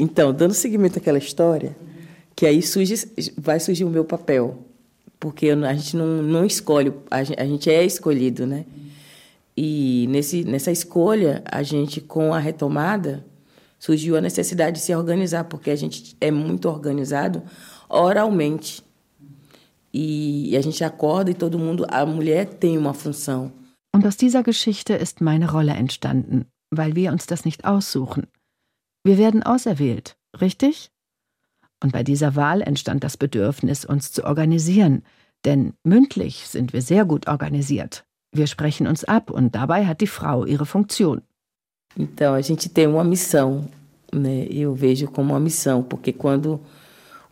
Então, 0.00 0.32
dando 0.32 0.54
seguimento 0.54 0.98
àquela 0.98 1.18
história, 1.18 1.76
que 2.34 2.46
aí 2.46 2.62
surge, 2.62 2.94
vai 3.36 3.60
surgir 3.60 3.84
o 3.84 3.90
meu 3.90 4.02
papel, 4.02 4.64
porque 5.18 5.50
a 5.50 5.74
gente 5.74 5.94
não, 5.94 6.22
não 6.22 6.46
escolhe, 6.46 6.90
a 7.10 7.22
gente, 7.22 7.70
é 7.70 7.84
escolhido, 7.84 8.46
né? 8.46 8.64
E 9.54 10.06
nesse, 10.08 10.42
nessa 10.42 10.72
escolha, 10.72 11.42
a 11.44 11.62
gente, 11.62 12.00
com 12.00 12.32
a 12.32 12.38
retomada, 12.38 13.22
surgiu 13.78 14.16
a 14.16 14.22
necessidade 14.22 14.78
de 14.78 14.82
se 14.82 14.94
organizar, 14.94 15.44
porque 15.44 15.70
a 15.70 15.76
gente 15.76 16.16
é 16.18 16.30
muito 16.30 16.66
organizado 16.66 17.42
oralmente. 17.86 18.82
E, 19.92 20.48
e 20.50 20.56
a 20.56 20.62
gente 20.62 20.82
acorda 20.82 21.30
e 21.30 21.34
todo 21.34 21.58
mundo, 21.58 21.84
a 21.90 22.06
mulher 22.06 22.46
tem 22.46 22.78
uma 22.78 22.94
função. 22.94 23.52
Und 23.94 24.06
aus 24.06 24.16
dieser 24.16 24.42
Geschichte 24.44 24.94
ist 24.94 25.20
meine 25.20 25.50
Rolle 25.50 25.72
entstanden, 25.72 26.46
weil 26.70 26.94
wir 26.94 27.12
uns 27.12 27.26
das 27.26 27.44
nicht 27.44 27.66
aussuchen. 27.66 28.26
Wir 29.02 29.16
werden 29.16 29.42
auserwählt, 29.42 30.16
richtig? 30.40 30.90
Und 31.82 31.92
bei 31.92 32.02
dieser 32.02 32.36
Wahl 32.36 32.60
entstand 32.60 33.02
das 33.02 33.16
Bedürfnis, 33.16 33.84
uns 33.84 34.12
zu 34.12 34.24
organisieren, 34.24 35.02
denn 35.44 35.72
mündlich 35.82 36.46
sind 36.46 36.72
wir 36.74 36.82
sehr 36.82 37.06
gut 37.06 37.26
organisiert. 37.26 38.04
Wir 38.32 38.46
sprechen 38.46 38.86
uns 38.86 39.04
ab 39.04 39.30
und 39.30 39.54
dabei 39.54 39.86
hat 39.86 40.02
die 40.02 40.06
Frau 40.06 40.44
ihre 40.44 40.66
Funktion. 40.66 41.22
Então 41.96 42.34
a 42.34 42.40
gente 42.42 42.68
tem 42.68 42.86
uma 42.86 43.02
missão, 43.02 43.68
né? 44.12 44.46
Eu 44.50 44.74
vejo 44.74 45.08
como 45.08 45.32
uma 45.32 45.40
missão, 45.40 45.82
porque 45.82 46.12
quando 46.12 46.60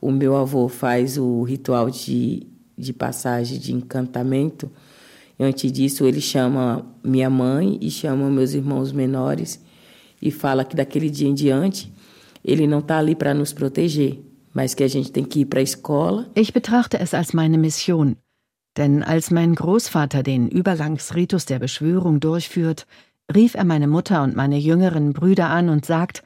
o 0.00 0.10
meu 0.10 0.34
avô 0.36 0.68
faz 0.68 1.18
o 1.18 1.42
ritual 1.42 1.90
de, 1.90 2.46
de 2.76 2.92
passagem 2.92 3.58
de 3.58 3.72
encantamento, 3.72 4.70
antes 5.38 5.70
disso 5.70 6.06
ele 6.06 6.20
chama 6.20 6.84
minha 7.04 7.28
mãe 7.28 7.78
e 7.80 7.90
chama 7.90 8.30
meus 8.30 8.54
irmãos 8.54 8.90
menores 8.90 9.60
e 10.20 10.30
fala 10.30 10.64
que 10.64 10.76
daquele 10.76 11.10
dia 11.10 11.28
em 11.28 11.34
diante 11.34 11.92
ele 12.44 12.66
não 12.66 12.78
está 12.78 12.98
ali 12.98 13.14
para 13.14 13.34
nos 13.34 13.52
proteger, 13.52 14.18
mas 14.54 14.74
que 14.74 14.84
a 14.84 14.88
gente 14.88 15.12
tem 15.12 15.24
que 15.24 15.40
ir 15.40 15.46
para 15.46 15.60
a 15.60 15.62
escola. 15.62 16.26
Ich 16.34 16.52
betrachte 16.52 16.98
es 16.98 17.14
als 17.14 17.32
meine 17.32 17.58
Mission. 17.58 18.16
Denn 18.76 19.02
als 19.02 19.30
mein 19.30 19.54
Großvater 19.54 20.22
den 20.22 20.48
Übergangsritus 20.48 21.46
der 21.46 21.58
Beschwörung 21.58 22.20
durchführt, 22.20 22.86
rief 23.34 23.54
er 23.54 23.64
meine 23.64 23.88
Mutter 23.88 24.22
und 24.22 24.36
meine 24.36 24.58
jüngeren 24.58 25.12
Brüder 25.12 25.50
an 25.50 25.68
und 25.68 25.84
sagt, 25.84 26.22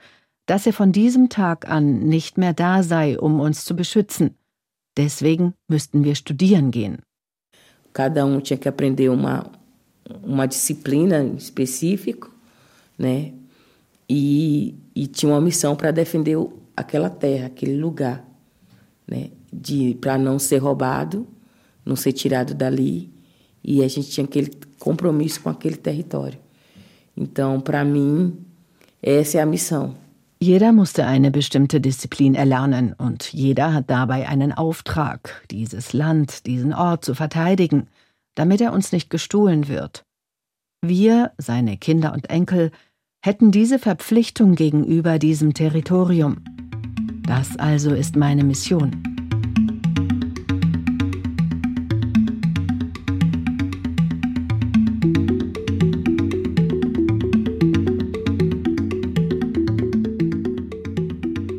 dass 0.47 0.67
er 0.67 0.73
von 0.73 0.93
diesem 0.93 1.29
Tag 1.29 1.69
an 1.69 2.01
nicht 2.01 2.37
mehr 2.37 2.53
da 2.53 2.83
sei, 2.83 3.19
um 3.19 3.41
uns 3.41 3.65
zu 3.65 3.75
beschützen. 3.75 4.37
Deswegen 4.97 5.55
müssten 5.69 6.05
wir 6.05 6.15
studieren 6.15 6.71
gehen. 6.71 6.99
Cada 7.95 8.25
um 8.25 8.43
tinha 8.43 8.59
que 8.59 8.69
aprender 8.69 9.11
uma, 9.11 9.51
uma 10.23 10.47
disciplina 10.47 11.23
específica, 11.37 12.29
né? 12.99 13.33
E, 14.15 14.75
e 14.95 15.07
tinha 15.07 15.33
uma 15.33 15.41
missão 15.41 15.75
para 15.75 15.91
defender 15.91 16.37
aquela 16.77 17.09
terra, 17.09 17.47
aquele 17.47 17.77
lugar, 17.79 18.23
né? 19.09 19.31
De 19.51 19.97
para 20.01 20.19
não 20.19 20.39
ser 20.39 20.59
roubado, 20.59 21.27
não 21.85 21.97
ser 21.97 22.13
tirado 22.13 22.55
dali, 22.55 23.11
e 23.65 23.83
a 23.83 23.89
gente 23.89 24.11
tinha 24.11 24.25
aquele 24.25 24.51
compromisso 24.79 25.41
com 25.41 25.49
aquele 25.49 25.77
território. 25.77 26.39
Então, 27.17 27.59
para 27.59 27.85
mim, 27.85 28.37
essa 29.03 29.39
é 29.39 29.41
a 29.41 29.47
missão. 29.47 29.95
Jeder 30.43 30.73
musste 30.73 31.05
eine 31.05 31.31
bestimmte 31.31 31.81
Disziplin 31.81 32.35
erlernen 32.35 32.95
und 32.99 33.33
jeder 33.33 33.73
hat 33.73 33.89
dabei 33.89 34.29
einen 34.29 34.53
Auftrag, 34.53 35.43
dieses 35.51 35.93
Land, 35.93 36.47
diesen 36.47 36.75
Ort 36.75 37.05
zu 37.05 37.15
verteidigen, 37.15 37.87
damit 38.35 38.61
er 38.61 38.73
uns 38.73 38.93
nicht 38.93 39.09
gestohlen 39.09 39.69
wird. 39.69 40.03
Wir, 40.85 41.31
seine 41.39 41.77
Kinder 41.77 42.13
und 42.13 42.29
Enkel, 42.29 42.73
hätten 43.25 43.53
diese 43.53 43.79
Verpflichtung 43.79 44.57
gegenüber 44.57 45.21
diesem 45.21 45.55
Territorium. 45.55 46.39
Das 47.25 47.57
also 47.57 47.95
ist 47.95 48.17
meine 48.17 48.43
Mission. 48.43 48.91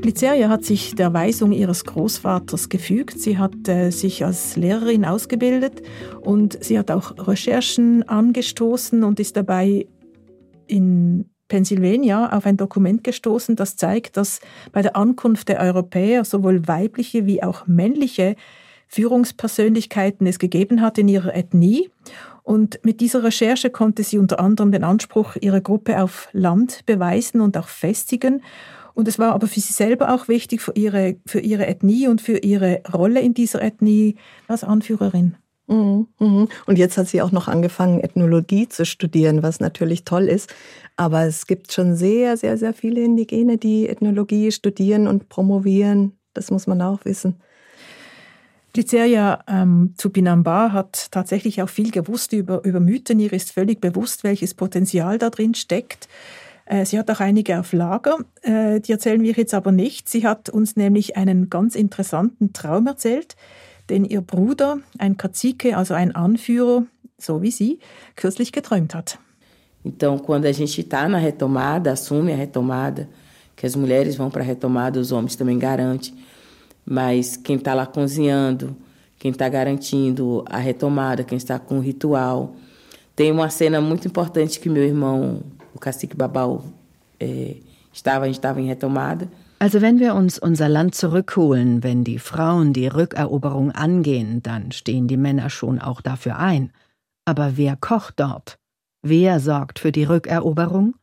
Liceria 0.03 0.49
hat 0.49 0.65
sich 0.65 0.95
der 0.95 1.13
Weisung 1.13 1.53
ihres 1.53 1.85
Großvaters 1.85 2.67
gefügt. 2.67 3.21
Sie 3.21 3.37
hat 3.37 3.69
äh, 3.69 3.89
sich 3.89 4.25
als 4.25 4.57
Lehrerin 4.57 5.05
ausgebildet 5.05 5.81
und 6.19 6.61
sie 6.61 6.77
hat 6.77 6.91
auch 6.91 7.25
Recherchen 7.25 8.03
angestoßen 8.03 9.01
und 9.05 9.21
ist 9.21 9.37
dabei 9.37 9.87
in 10.67 11.32
Pennsylvania 11.47 12.31
auf 12.35 12.45
ein 12.45 12.57
Dokument 12.57 13.03
gestoßen, 13.03 13.55
das 13.55 13.75
zeigt, 13.75 14.17
dass 14.17 14.39
bei 14.71 14.81
der 14.81 14.95
Ankunft 14.95 15.49
der 15.49 15.59
Europäer 15.59 16.25
sowohl 16.25 16.67
weibliche 16.67 17.25
wie 17.25 17.43
auch 17.43 17.67
männliche 17.67 18.35
Führungspersönlichkeiten 18.87 20.27
es 20.27 20.39
gegeben 20.39 20.81
hat 20.81 20.97
in 20.97 21.07
ihrer 21.07 21.35
Ethnie. 21.35 21.89
Und 22.43 22.79
mit 22.83 23.01
dieser 23.01 23.23
Recherche 23.23 23.69
konnte 23.69 24.03
sie 24.03 24.19
unter 24.19 24.39
anderem 24.39 24.71
den 24.71 24.83
Anspruch 24.83 25.35
ihrer 25.39 25.61
Gruppe 25.61 26.01
auf 26.01 26.29
Land 26.31 26.85
beweisen 26.85 27.41
und 27.41 27.57
auch 27.57 27.67
festigen. 27.67 28.43
Und 28.93 29.07
es 29.07 29.17
war 29.17 29.33
aber 29.33 29.47
für 29.47 29.59
sie 29.59 29.73
selber 29.73 30.13
auch 30.13 30.27
wichtig, 30.27 30.61
für 30.61 30.73
ihre, 30.75 31.15
für 31.25 31.39
ihre 31.39 31.65
Ethnie 31.65 32.07
und 32.07 32.21
für 32.21 32.37
ihre 32.37 32.81
Rolle 32.93 33.21
in 33.21 33.33
dieser 33.33 33.61
Ethnie 33.61 34.15
als 34.47 34.63
Anführerin. 34.63 35.35
Mhm, 35.67 36.07
mhm. 36.19 36.47
Und 36.65 36.77
jetzt 36.77 36.97
hat 36.97 37.07
sie 37.07 37.21
auch 37.21 37.31
noch 37.31 37.47
angefangen, 37.47 38.01
Ethnologie 38.01 38.67
zu 38.67 38.85
studieren, 38.85 39.43
was 39.43 39.59
natürlich 39.59 40.03
toll 40.03 40.27
ist. 40.27 40.53
Aber 40.97 41.23
es 41.23 41.47
gibt 41.47 41.71
schon 41.71 41.95
sehr, 41.95 42.37
sehr, 42.37 42.57
sehr 42.57 42.73
viele 42.73 43.01
Indigene, 43.01 43.57
die 43.57 43.87
Ethnologie 43.87 44.51
studieren 44.51 45.07
und 45.07 45.29
promovieren. 45.29 46.17
Das 46.33 46.51
muss 46.51 46.67
man 46.67 46.81
auch 46.81 47.05
wissen. 47.05 47.37
Liceria 48.75 49.43
ähm, 49.47 49.93
Zupinamba 49.97 50.71
hat 50.71 51.11
tatsächlich 51.11 51.61
auch 51.61 51.69
viel 51.69 51.91
gewusst 51.91 52.33
über, 52.33 52.63
über 52.63 52.79
Mythen. 52.79 53.19
Ihr 53.19 53.31
ist 53.31 53.51
völlig 53.51 53.79
bewusst, 53.79 54.23
welches 54.23 54.55
Potenzial 54.55 55.19
da 55.19 55.29
drin 55.29 55.53
steckt. 55.53 56.07
Äh, 56.65 56.85
sie 56.85 56.97
hat 56.97 57.09
auch 57.11 57.19
einige 57.19 57.59
auf 57.59 57.71
Lager, 57.73 58.17
äh, 58.41 58.79
die 58.79 58.91
erzählen 58.91 59.21
wir 59.21 59.33
jetzt 59.33 59.53
aber 59.53 59.71
nicht. 59.71 60.09
Sie 60.09 60.25
hat 60.25 60.49
uns 60.49 60.75
nämlich 60.75 61.17
einen 61.17 61.49
ganz 61.49 61.75
interessanten 61.75 62.53
Traum 62.53 62.87
erzählt, 62.87 63.35
den 63.93 64.05
ihr 64.05 64.21
Bruder, 64.21 64.79
ein 64.97 65.17
Kazike, 65.17 65.77
also 65.77 65.93
ein 65.93 66.15
Anführer, 66.15 66.85
so 67.19 67.43
wie 67.43 67.51
sie, 67.51 67.79
kürzlich 68.15 68.51
geträumt 68.51 68.95
hat. 68.95 69.19
Então, 69.85 70.17
quando 70.17 70.45
a 70.45 70.51
gente 70.51 70.81
está 70.81 71.07
na 71.07 71.17
retomada, 71.17 71.91
assume 71.91 72.31
a 72.33 72.35
retomada, 72.35 73.07
que 73.55 73.67
as 73.67 73.75
mulheres 73.75 74.15
vão 74.15 74.31
para 74.31 74.41
a 74.41 74.45
retomada, 74.45 74.99
os 74.99 75.11
homens 75.11 75.35
também 75.35 75.59
garantem, 75.59 76.13
mas 76.85 77.37
quem 77.37 77.57
está 77.57 77.73
lá 77.73 77.85
cozinhando, 77.85 78.75
quem 79.19 79.29
está 79.29 79.47
garantindo 79.47 80.43
a 80.47 80.57
retomada, 80.57 81.23
quem 81.23 81.37
está 81.37 81.59
com 81.59 81.77
o 81.77 81.81
ritual. 81.81 82.55
Tem 83.15 83.31
uma 83.31 83.49
cena 83.49 83.79
muito 83.79 84.07
importante 84.07 84.59
que 84.59 84.69
meu 84.69 84.83
irmão, 84.83 85.43
o 85.73 85.79
cacique 85.79 86.15
Babau, 86.15 86.65
é, 87.19 87.57
estava, 87.93 88.25
a 88.25 88.27
gente 88.27 88.39
estava 88.39 88.59
em 88.59 88.65
retomada. 88.65 89.29
Also 89.59 89.81
wenn 89.81 89.99
wir 89.99 90.15
uns 90.15 90.39
unser 90.39 90.67
Land 90.67 90.93
zurückholen, 90.93 91.83
wenn 91.83 92.03
die 92.03 92.19
Frauen 92.19 92.73
die 92.73 92.87
Rückeroberung 92.87 93.71
angehen, 93.71 94.43
dann 94.43 94.71
stehen 94.71 95.07
die 95.07 95.17
Männer 95.17 95.49
schon 95.49 95.79
auch 95.79 96.01
dafür 96.01 96.37
ein. 96.37 96.71
Aber 97.25 97.55
wer 97.55 97.75
kocht 97.77 98.19
dort? 98.19 98.59
Wer 99.01 99.39
sorgt 99.39 99.79
für 99.79 99.91
die 99.91 100.03
Rückeroberung? 100.03 100.95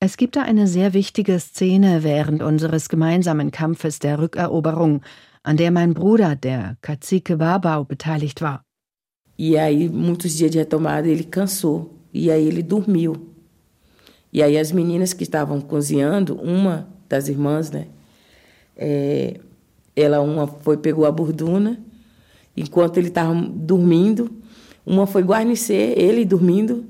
Es 0.00 0.16
gibt 0.16 0.36
da 0.36 0.42
eine 0.42 0.66
sehr 0.66 0.92
wichtige 0.92 1.40
Szene 1.40 2.02
während 2.04 2.42
unseres 2.42 2.88
gemeinsamen 2.88 3.50
Kampfes 3.50 3.98
der 3.98 4.18
Rückeroberung, 4.18 5.02
an 5.42 5.56
der 5.56 5.70
mein 5.70 5.94
Bruder, 5.94 6.36
der 6.36 6.76
Cacique 6.82 7.36
Babau, 7.36 7.84
beteiligt 7.84 8.42
war. 8.42 8.64
E 9.38 9.58
aí, 9.58 9.88
muitos 9.88 10.36
dias 10.36 10.50
de 10.50 10.58
retomada, 10.58 11.08
ele 11.08 11.24
cansou. 11.24 11.90
E 12.12 12.30
aí, 12.30 12.46
ele 12.46 12.62
dormiu. 12.62 13.34
E 14.32 14.42
aí, 14.42 14.58
as 14.58 14.72
meninas 14.72 15.12
das 17.08 17.28
irmãs, 17.28 17.70
né? 17.70 17.86
É, 18.76 19.40
ela 19.94 20.20
uma 20.20 20.46
foi 20.46 20.76
pegou 20.76 21.06
a 21.06 21.12
burduna, 21.12 21.78
enquanto 22.56 22.98
ele 22.98 23.08
estava 23.08 23.34
dormindo, 23.34 24.30
uma 24.84 25.06
foi 25.06 25.22
guarnecer 25.22 25.98
ele 25.98 26.24
dormindo 26.24 26.84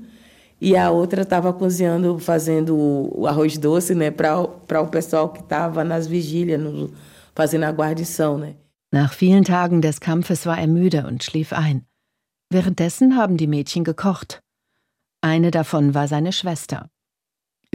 e 0.59 0.75
a 0.75 0.89
outra 0.89 1.21
estava 1.21 1.53
cozinhando, 1.53 2.17
fazendo 2.17 2.75
o 2.75 3.27
arroz 3.27 3.57
doce, 3.57 3.93
né, 3.93 4.09
para 4.09 4.41
o 4.81 4.87
pessoal 4.87 5.29
que 5.29 5.39
estava 5.39 5.83
nas 5.83 6.07
vigílias, 6.07 6.59
no, 6.59 6.91
fazendo 7.33 7.63
a 7.63 7.71
guardição, 7.71 8.37
né. 8.37 8.55
Nach 8.91 9.13
vielen 9.13 9.43
Tagen 9.43 9.81
des 9.81 9.99
Kampfes 9.99 10.45
war 10.45 10.57
er 10.57 10.67
müde 10.67 11.05
und 11.05 11.21
schlief 11.23 11.51
ein. 11.51 11.85
Währenddessen 12.49 13.17
haben 13.17 13.35
die 13.35 13.47
Mädchen 13.47 13.83
gekocht. 13.83 14.39
Eine 15.21 15.51
davon 15.51 15.93
war 15.93 16.07
seine 16.07 16.31
Schwester. 16.31 16.87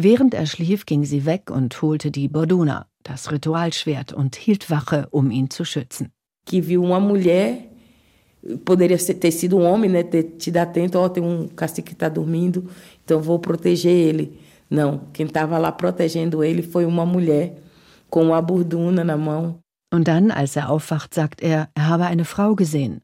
Während 0.03 0.33
er 0.33 0.47
schlief, 0.47 0.87
ging 0.87 1.05
sie 1.05 1.27
weg 1.27 1.51
und 1.51 1.83
holte 1.83 2.11
die 2.11 2.29
Borduna, 2.29 2.87
das 3.03 3.31
Ritualschwert, 3.31 4.15
und 4.15 4.35
hielt 4.35 4.71
Wache, 4.71 5.09
um 5.11 5.31
ihn 5.31 5.51
zu 5.51 5.65
schützen. 5.65 6.11
Que 6.47 6.63
viu 6.67 6.83
uma 6.83 6.99
mulher, 6.99 7.59
poderia 8.65 8.97
ter 8.97 9.31
sido 9.31 9.59
um 9.59 9.67
homem, 9.67 9.91
né, 9.91 10.03
ter 10.03 10.39
te 10.39 10.51
dar 10.51 10.63
atento, 10.63 10.99
ó, 10.99 11.05
oh, 11.05 11.09
tem 11.11 11.23
um 11.23 11.49
cacique 11.49 11.89
que 11.89 11.93
está 11.93 12.09
dormindo, 12.09 12.65
então 13.05 13.21
vou 13.21 13.39
proteger 13.39 13.93
ele. 13.93 14.39
Não, 14.71 15.03
quem 15.13 15.27
estava 15.27 15.59
lá 15.59 15.71
protegendo 15.71 16.43
ele 16.43 16.63
foi 16.63 16.87
uma 16.87 17.05
mulher 17.05 17.57
com 18.09 18.23
uma 18.23 18.41
borduna 18.41 19.05
na 19.05 19.19
mão. 19.19 19.59
Und 19.93 20.09
dann, 20.09 20.31
als 20.31 20.57
er 20.57 20.71
aufwacht, 20.71 21.13
sagt 21.13 21.43
er, 21.43 21.69
er 21.75 21.89
habe 21.89 22.07
eine 22.07 22.25
Frau 22.25 22.55
gesehen. 22.55 23.03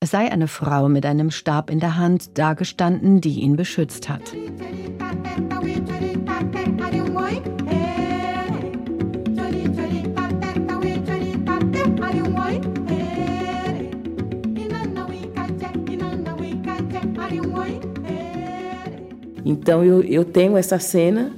Es 0.00 0.12
sei 0.12 0.30
eine 0.30 0.48
Frau 0.48 0.88
mit 0.88 1.04
einem 1.04 1.30
Stab 1.30 1.68
in 1.68 1.80
der 1.80 1.96
Hand 1.96 2.38
dagestanden, 2.38 3.20
die 3.20 3.40
ihn 3.40 3.56
beschützt 3.56 4.08
hat. 4.08 4.32
Então 19.48 19.82
eu, 19.82 20.02
eu 20.02 20.26
tenho 20.26 20.58
essa 20.58 20.78
cena 20.78 21.32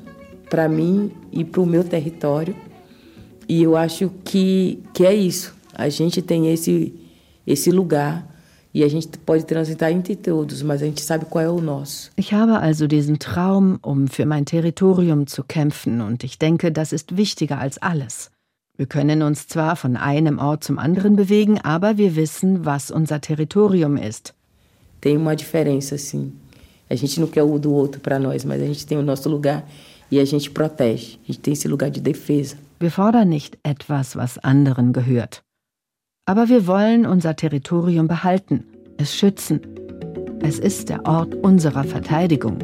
para 0.50 0.68
mim 0.68 1.12
e 1.30 1.44
para 1.44 1.60
o 1.60 1.66
meu 1.66 1.84
território. 1.84 2.56
E 3.48 3.62
eu 3.62 3.76
acho 3.76 4.10
que, 4.24 4.82
que 4.92 5.06
é 5.06 5.14
isso. 5.14 5.54
A 5.72 5.88
gente 5.88 6.20
tem 6.20 6.52
esse, 6.52 6.92
esse 7.46 7.70
lugar 7.70 8.28
e. 8.72 8.84
Ich 12.16 12.32
habe 12.32 12.52
also 12.52 12.86
diesen 12.86 13.18
Traum, 13.18 13.78
um 13.82 14.06
für 14.06 14.26
mein 14.26 14.44
Territorium 14.44 15.26
zu 15.26 15.42
kämpfen, 15.42 16.00
und 16.00 16.22
ich 16.22 16.38
denke, 16.38 16.70
das 16.70 16.92
ist 16.92 17.16
wichtiger 17.16 17.58
als 17.58 17.78
alles. 17.78 18.30
Wir 18.76 18.86
können 18.86 19.22
uns 19.22 19.48
zwar 19.48 19.74
von 19.74 19.96
einem 19.96 20.38
Ort 20.38 20.62
zum 20.64 20.78
anderen 20.78 21.16
bewegen, 21.16 21.60
aber 21.60 21.98
wir 21.98 22.14
wissen, 22.14 22.64
was 22.64 22.90
unser 22.90 23.20
Territorium 23.20 23.96
ist. 23.96 24.34
Tem 25.00 25.16
uma 25.16 25.34
diferença, 25.34 25.98
sim. 25.98 26.39
A 26.90 26.96
gente 26.96 27.20
não 27.20 27.28
quer 27.28 27.44
o 27.44 27.56
do 27.56 27.72
outro 27.72 28.00
para 28.00 28.18
nós, 28.18 28.44
mas 28.44 28.60
a 28.60 28.66
gente 28.66 28.84
tem 28.84 28.98
o 28.98 29.02
nosso 29.02 29.28
lugar 29.28 29.64
e 30.10 30.18
a 30.18 30.24
gente 30.24 30.50
protege. 30.50 31.18
A 31.22 31.26
gente 31.28 31.38
tem 31.38 31.52
esse 31.52 31.68
lugar 31.68 31.88
de 31.88 32.00
defesa. 32.00 32.56
Wir 32.80 32.90
fordern 32.90 33.28
nicht 33.28 33.56
etwas, 33.62 34.16
was 34.16 34.38
anderen 34.42 34.92
gehört. 34.92 35.40
Aber 36.26 36.48
wir 36.48 36.66
wollen 36.66 37.06
unser 37.06 37.36
Territorium 37.36 38.08
behalten, 38.08 38.64
es 38.98 39.14
schützen. 39.14 39.60
Es 40.42 40.58
ist 40.58 40.88
der 40.88 41.04
Ort 41.06 41.34
unserer 41.42 41.84
Verteidigung. 41.84 42.58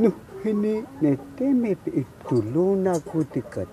No, 0.00 0.12
hini 0.44 0.84
ne 1.02 1.16
teme 1.36 1.76
ituluna 2.00 2.92
kutikat. 3.00 3.68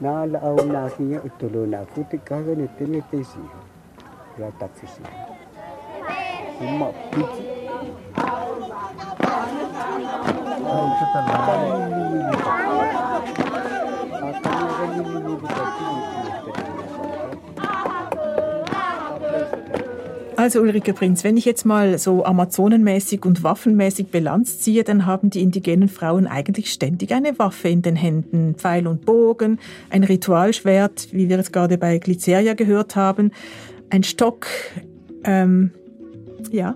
Naalaaw 0.00 0.56
na 0.64 0.88
kinya 0.90 1.20
ituluna 1.28 1.78
kutikaga 1.92 2.54
ne 2.56 2.66
teme 2.78 3.00
tesi. 3.10 3.38
Ya 4.40 4.48
tapisi. 4.52 5.02
Uma 6.60 6.88
piti. 7.12 7.44
Oh, 10.70 10.88
kita 10.98 11.20
Also 20.40 20.62
Ulrike 20.62 20.94
Prinz, 20.94 21.22
wenn 21.22 21.36
ich 21.36 21.44
jetzt 21.44 21.66
mal 21.66 21.98
so 21.98 22.24
amazonenmäßig 22.24 23.26
und 23.26 23.42
waffenmäßig 23.42 24.06
Bilanz 24.06 24.58
ziehe, 24.58 24.84
dann 24.84 25.04
haben 25.04 25.28
die 25.28 25.42
indigenen 25.42 25.90
Frauen 25.90 26.26
eigentlich 26.26 26.72
ständig 26.72 27.12
eine 27.12 27.38
Waffe 27.38 27.68
in 27.68 27.82
den 27.82 27.94
Händen. 27.94 28.54
Pfeil 28.54 28.86
und 28.86 29.04
Bogen, 29.04 29.58
ein 29.90 30.02
Ritualschwert, 30.02 31.08
wie 31.12 31.28
wir 31.28 31.38
es 31.38 31.52
gerade 31.52 31.76
bei 31.76 31.98
Glyceria 31.98 32.54
gehört 32.54 32.96
haben, 32.96 33.32
ein 33.90 34.02
Stock, 34.02 34.46
ähm, 35.24 35.72
ja, 36.50 36.74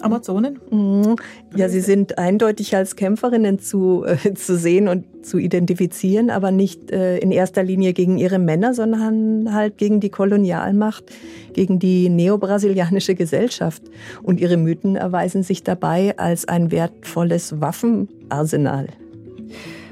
Amazonen? 0.00 0.58
Mhm. 0.70 1.16
Ja, 1.56 1.68
sie 1.68 1.80
sind 1.80 2.18
eindeutig 2.18 2.74
als 2.76 2.96
Kämpferinnen 2.96 3.58
zu, 3.58 4.04
äh, 4.04 4.34
zu 4.34 4.56
sehen 4.56 4.88
und 4.88 5.04
zu 5.24 5.38
identifizieren, 5.38 6.30
aber 6.30 6.50
nicht 6.50 6.90
äh, 6.90 7.18
in 7.18 7.30
erster 7.30 7.62
Linie 7.62 7.92
gegen 7.92 8.18
ihre 8.18 8.38
Männer, 8.38 8.74
sondern 8.74 9.52
halt 9.52 9.78
gegen 9.78 10.00
die 10.00 10.10
Kolonialmacht, 10.10 11.04
gegen 11.52 11.78
die 11.78 12.08
neobrasilianische 12.08 13.14
Gesellschaft. 13.14 13.82
Und 14.22 14.40
ihre 14.40 14.56
Mythen 14.56 14.96
erweisen 14.96 15.42
sich 15.42 15.62
dabei 15.62 16.16
als 16.18 16.46
ein 16.46 16.70
wertvolles 16.70 17.60
Waffenarsenal. 17.60 18.88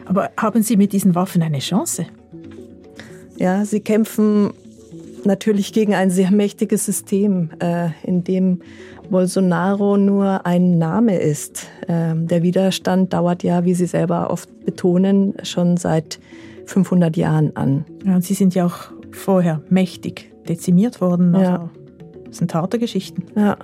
Aber 0.06 0.30
haben 0.36 0.62
Sie 0.62 0.76
mit 0.76 0.92
diesen 0.92 1.14
Waffen 1.14 1.42
eine 1.42 1.60
Chance? 1.60 2.06
Ja, 3.36 3.64
sie 3.64 3.80
kämpfen 3.80 4.52
natürlich 5.24 5.72
gegen 5.72 5.94
ein 5.94 6.10
sehr 6.10 6.30
mächtiges 6.30 6.84
System, 6.84 7.50
äh, 7.58 7.88
in 8.04 8.24
dem 8.24 8.60
Bolsonaro 9.10 9.96
nur 9.96 10.46
ein 10.46 10.78
Name 10.78 11.18
ist. 11.18 11.68
Ähm, 11.88 12.26
der 12.26 12.42
Widerstand 12.42 13.12
dauert 13.12 13.42
ja, 13.42 13.64
wie 13.64 13.74
Sie 13.74 13.86
selber 13.86 14.30
oft 14.30 14.64
betonen, 14.64 15.34
schon 15.42 15.76
seit 15.76 16.18
500 16.66 17.16
Jahren 17.16 17.54
an. 17.56 17.84
Ja, 18.04 18.16
und 18.16 18.24
Sie 18.24 18.34
sind 18.34 18.54
ja 18.54 18.66
auch 18.66 18.92
vorher 19.12 19.62
mächtig 19.68 20.32
dezimiert 20.48 21.00
worden. 21.00 21.34
Also 21.34 21.50
ja. 21.50 21.70
Das 22.26 22.38
sind 22.38 22.54
harte 22.54 22.78
Geschichten. 22.78 23.24
Ja. 23.36 23.56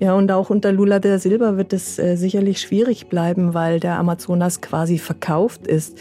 Ja, 0.00 0.14
und 0.14 0.30
auch 0.30 0.50
unter 0.50 0.72
Lula 0.72 0.98
der 0.98 1.18
Silber 1.18 1.56
wird 1.56 1.72
es 1.72 1.98
äh, 1.98 2.16
sicherlich 2.16 2.60
schwierig 2.60 3.08
bleiben, 3.08 3.54
weil 3.54 3.80
der 3.80 3.98
Amazonas 3.98 4.60
quasi 4.60 4.98
verkauft 4.98 5.66
ist. 5.66 5.98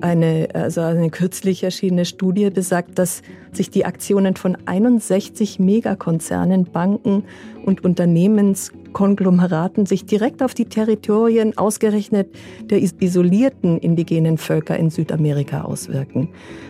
Eine, 0.00 0.48
also 0.54 0.80
eine 0.80 1.10
kürzlich 1.10 1.62
erschienene 1.62 2.04
Studie 2.04 2.50
besagt, 2.50 2.98
dass 2.98 3.22
sich 3.52 3.70
die 3.70 3.84
Aktionen 3.84 4.36
von 4.36 4.56
61 4.66 5.58
Megakonzernen, 5.58 6.64
Banken 6.64 7.24
und 7.64 7.84
Unternehmenskonglomeraten 7.84 9.86
sich 9.86 10.06
direkt 10.06 10.42
auf 10.42 10.54
die 10.54 10.66
Territorien 10.66 11.56
ausgerechnet 11.56 12.28
der 12.64 12.82
isolierten 12.82 13.78
indigenen 13.78 14.38
Völker 14.38 14.76
in 14.76 14.90
Südamerika 14.90 15.62
auswirken. 15.62 16.28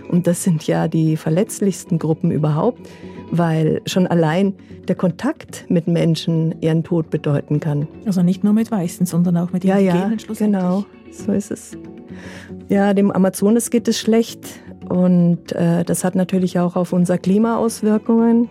Und 0.09 0.27
das 0.27 0.45
sind 0.45 0.66
ja 0.66 0.89
die 0.89 1.16
verletzlichsten 1.16 1.99
Gruppen 1.99 2.31
überhaupt, 2.31 2.81
weil 3.31 3.81
schon 3.87 4.07
allein 4.07 4.55
der 4.87 4.97
Kontakt 4.97 5.64
mit 5.68 5.89
Menschen 5.89 6.55
ihren 6.61 6.85
Tod 6.85 7.11
bedeuten 7.11 7.61
kann. 7.61 7.89
Also 8.05 8.22
nicht 8.22 8.45
nur 8.45 8.53
mit 8.53 8.70
Weißen, 8.70 9.07
sondern 9.07 9.37
auch 9.39 9.53
mit 9.53 9.64
ja, 9.64 9.79
Indigenen 9.79 10.18
ja, 10.18 10.35
genau, 10.35 10.85
so 11.11 11.33
ist 11.33 11.51
es. 11.51 11.77
Ja, 12.68 12.94
dem 12.94 13.10
Amazonas 13.10 13.70
geht 13.70 13.88
es 13.88 13.98
schlecht 13.98 14.40
und 14.88 15.52
äh, 15.52 15.84
das 15.84 16.04
hat 16.04 16.14
natürlich 16.14 16.58
auch 16.58 16.76
auf 16.76 16.92
unser 16.92 17.18
Klima 17.18 17.56
Auswirkungen. 17.56 18.48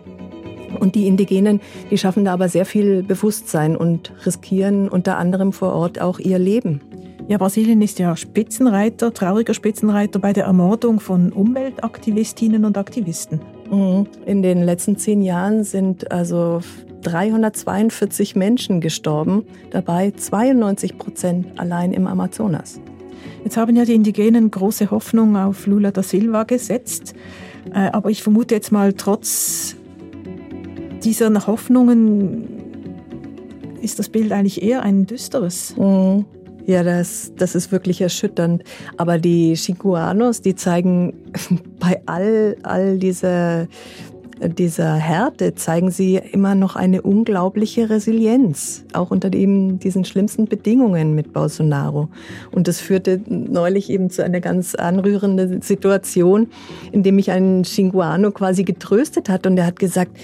Und 0.80 0.96
die 0.96 1.08
Indigenen, 1.08 1.62
die 1.92 2.00
schaffen 2.00 2.26
da 2.26 2.34
aber 2.34 2.50
sehr 2.50 2.66
viel 2.66 3.04
Bewusstsein 3.04 3.78
und 3.78 4.12
riskieren 4.26 4.90
unter 4.90 5.18
anderem 5.18 5.54
vor 5.54 5.74
Ort 5.74 6.02
auch 6.02 6.18
ihr 6.18 6.40
Leben. 6.40 6.82
Ja, 7.28 7.38
Brasilien 7.38 7.82
ist 7.82 8.00
ja 8.00 8.16
Spitzenreiter, 8.18 9.14
trauriger 9.14 9.54
Spitzenreiter 9.54 10.20
bei 10.20 10.34
der 10.34 10.46
Ermordung 10.46 11.00
von 11.00 11.32
Umweltaktivistinnen 11.32 12.66
und 12.66 12.78
Aktivisten. 12.78 13.40
Mhm. 13.72 14.08
In 14.26 14.42
den 14.42 14.64
letzten 14.64 14.98
zehn 14.98 15.22
Jahren 15.22 15.64
sind 15.64 16.12
also 16.12 16.62
342 17.04 18.36
Menschen 18.36 18.82
gestorben, 18.82 19.46
dabei 19.72 20.12
92 20.12 20.98
Prozent 20.98 21.48
allein 21.60 21.94
im 21.94 22.08
Amazonas. 22.08 22.82
Jetzt 23.44 23.58
haben 23.58 23.76
ja 23.76 23.86
die 23.86 23.94
Indigenen 23.94 24.52
große 24.52 24.92
Hoffnung 24.92 25.36
auf 25.36 25.68
Lula 25.68 25.92
da 25.92 26.04
Silva 26.04 26.44
gesetzt. 26.44 27.14
Äh, 27.74 27.90
aber 27.92 28.10
ich 28.10 28.24
vermute 28.24 28.56
jetzt 28.56 28.72
mal, 28.72 28.94
trotz 28.94 29.76
dieser 31.04 31.48
Hoffnungen 31.48 32.48
ist 33.82 34.00
das 34.00 34.10
Bild 34.10 34.32
eigentlich 34.32 34.62
eher 34.62 34.84
ein 34.84 35.06
düsteres. 35.06 35.76
Mhm. 35.78 36.26
Ja, 36.66 36.82
das, 36.84 37.34
das 37.38 37.56
ist 37.56 37.74
wirklich 37.74 38.00
erschütternd. 38.00 38.64
Aber 38.96 39.18
die 39.18 39.54
Chiguanos, 39.56 40.42
die 40.42 40.56
zeigen 40.56 41.14
bei 41.80 42.02
all, 42.06 42.56
all 42.64 42.98
dieser 42.98 43.68
dieser 44.50 44.96
Härte 44.96 45.56
zeigen 45.56 45.92
sie 45.92 46.18
immer 46.18 46.56
noch 46.56 46.76
eine 46.76 47.02
unglaubliche 47.02 47.90
Resilienz, 47.90 48.86
auch 48.94 49.12
unter 49.12 49.34
eben 49.34 49.80
diesen 49.80 50.06
schlimmsten 50.06 50.46
Bedingungen 50.46 51.16
mit 51.16 51.34
Bolsonaro. 51.34 52.10
Und 52.52 52.68
das 52.68 52.80
führte 52.80 53.22
neulich 53.28 53.90
eben 53.90 54.10
zu 54.10 54.24
einer 54.24 54.42
ganz 54.42 54.76
anrührenden 54.76 55.62
Situation, 55.62 56.48
in 56.92 57.04
dem 57.04 57.16
mich 57.16 57.32
ein 57.32 57.64
Xinguano 57.64 58.32
quasi 58.32 58.64
getröstet 58.64 59.30
hat 59.30 59.48
und 59.48 59.58
er 59.58 59.66
hat 59.66 59.80
gesagt, 59.80 60.18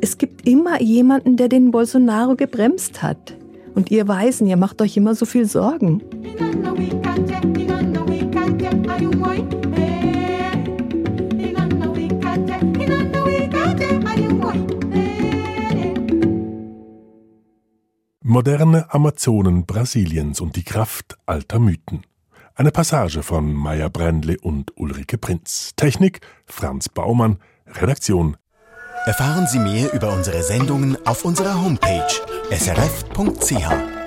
es 0.00 0.18
gibt 0.18 0.48
immer 0.48 0.82
jemanden, 0.82 1.36
der 1.36 1.48
den 1.48 1.70
Bolsonaro 1.70 2.34
gebremst 2.34 3.02
hat. 3.02 3.36
Und 3.74 3.90
ihr 3.90 4.06
Weisen, 4.08 4.46
ihr 4.46 4.56
macht 4.56 4.82
euch 4.82 4.96
immer 4.96 5.14
so 5.14 5.24
viel 5.24 5.46
Sorgen. 5.46 6.02
Moderne 18.24 18.86
Amazonen 18.94 19.66
Brasiliens 19.66 20.40
und 20.40 20.54
die 20.54 20.62
Kraft 20.62 21.18
alter 21.26 21.58
Mythen. 21.58 22.06
Eine 22.54 22.70
Passage 22.70 23.24
von 23.24 23.52
Maya 23.52 23.88
Brändle 23.88 24.36
und 24.40 24.78
Ulrike 24.78 25.18
Prinz. 25.18 25.72
Technik 25.74 26.20
Franz 26.46 26.88
Baumann. 26.88 27.38
Redaktion. 27.66 28.36
Erfahren 29.06 29.48
Sie 29.48 29.58
mehr 29.58 29.92
über 29.92 30.12
unsere 30.12 30.44
Sendungen 30.44 30.96
auf 31.04 31.24
unserer 31.24 31.60
Homepage 31.60 32.06
srf.ch. 32.52 34.01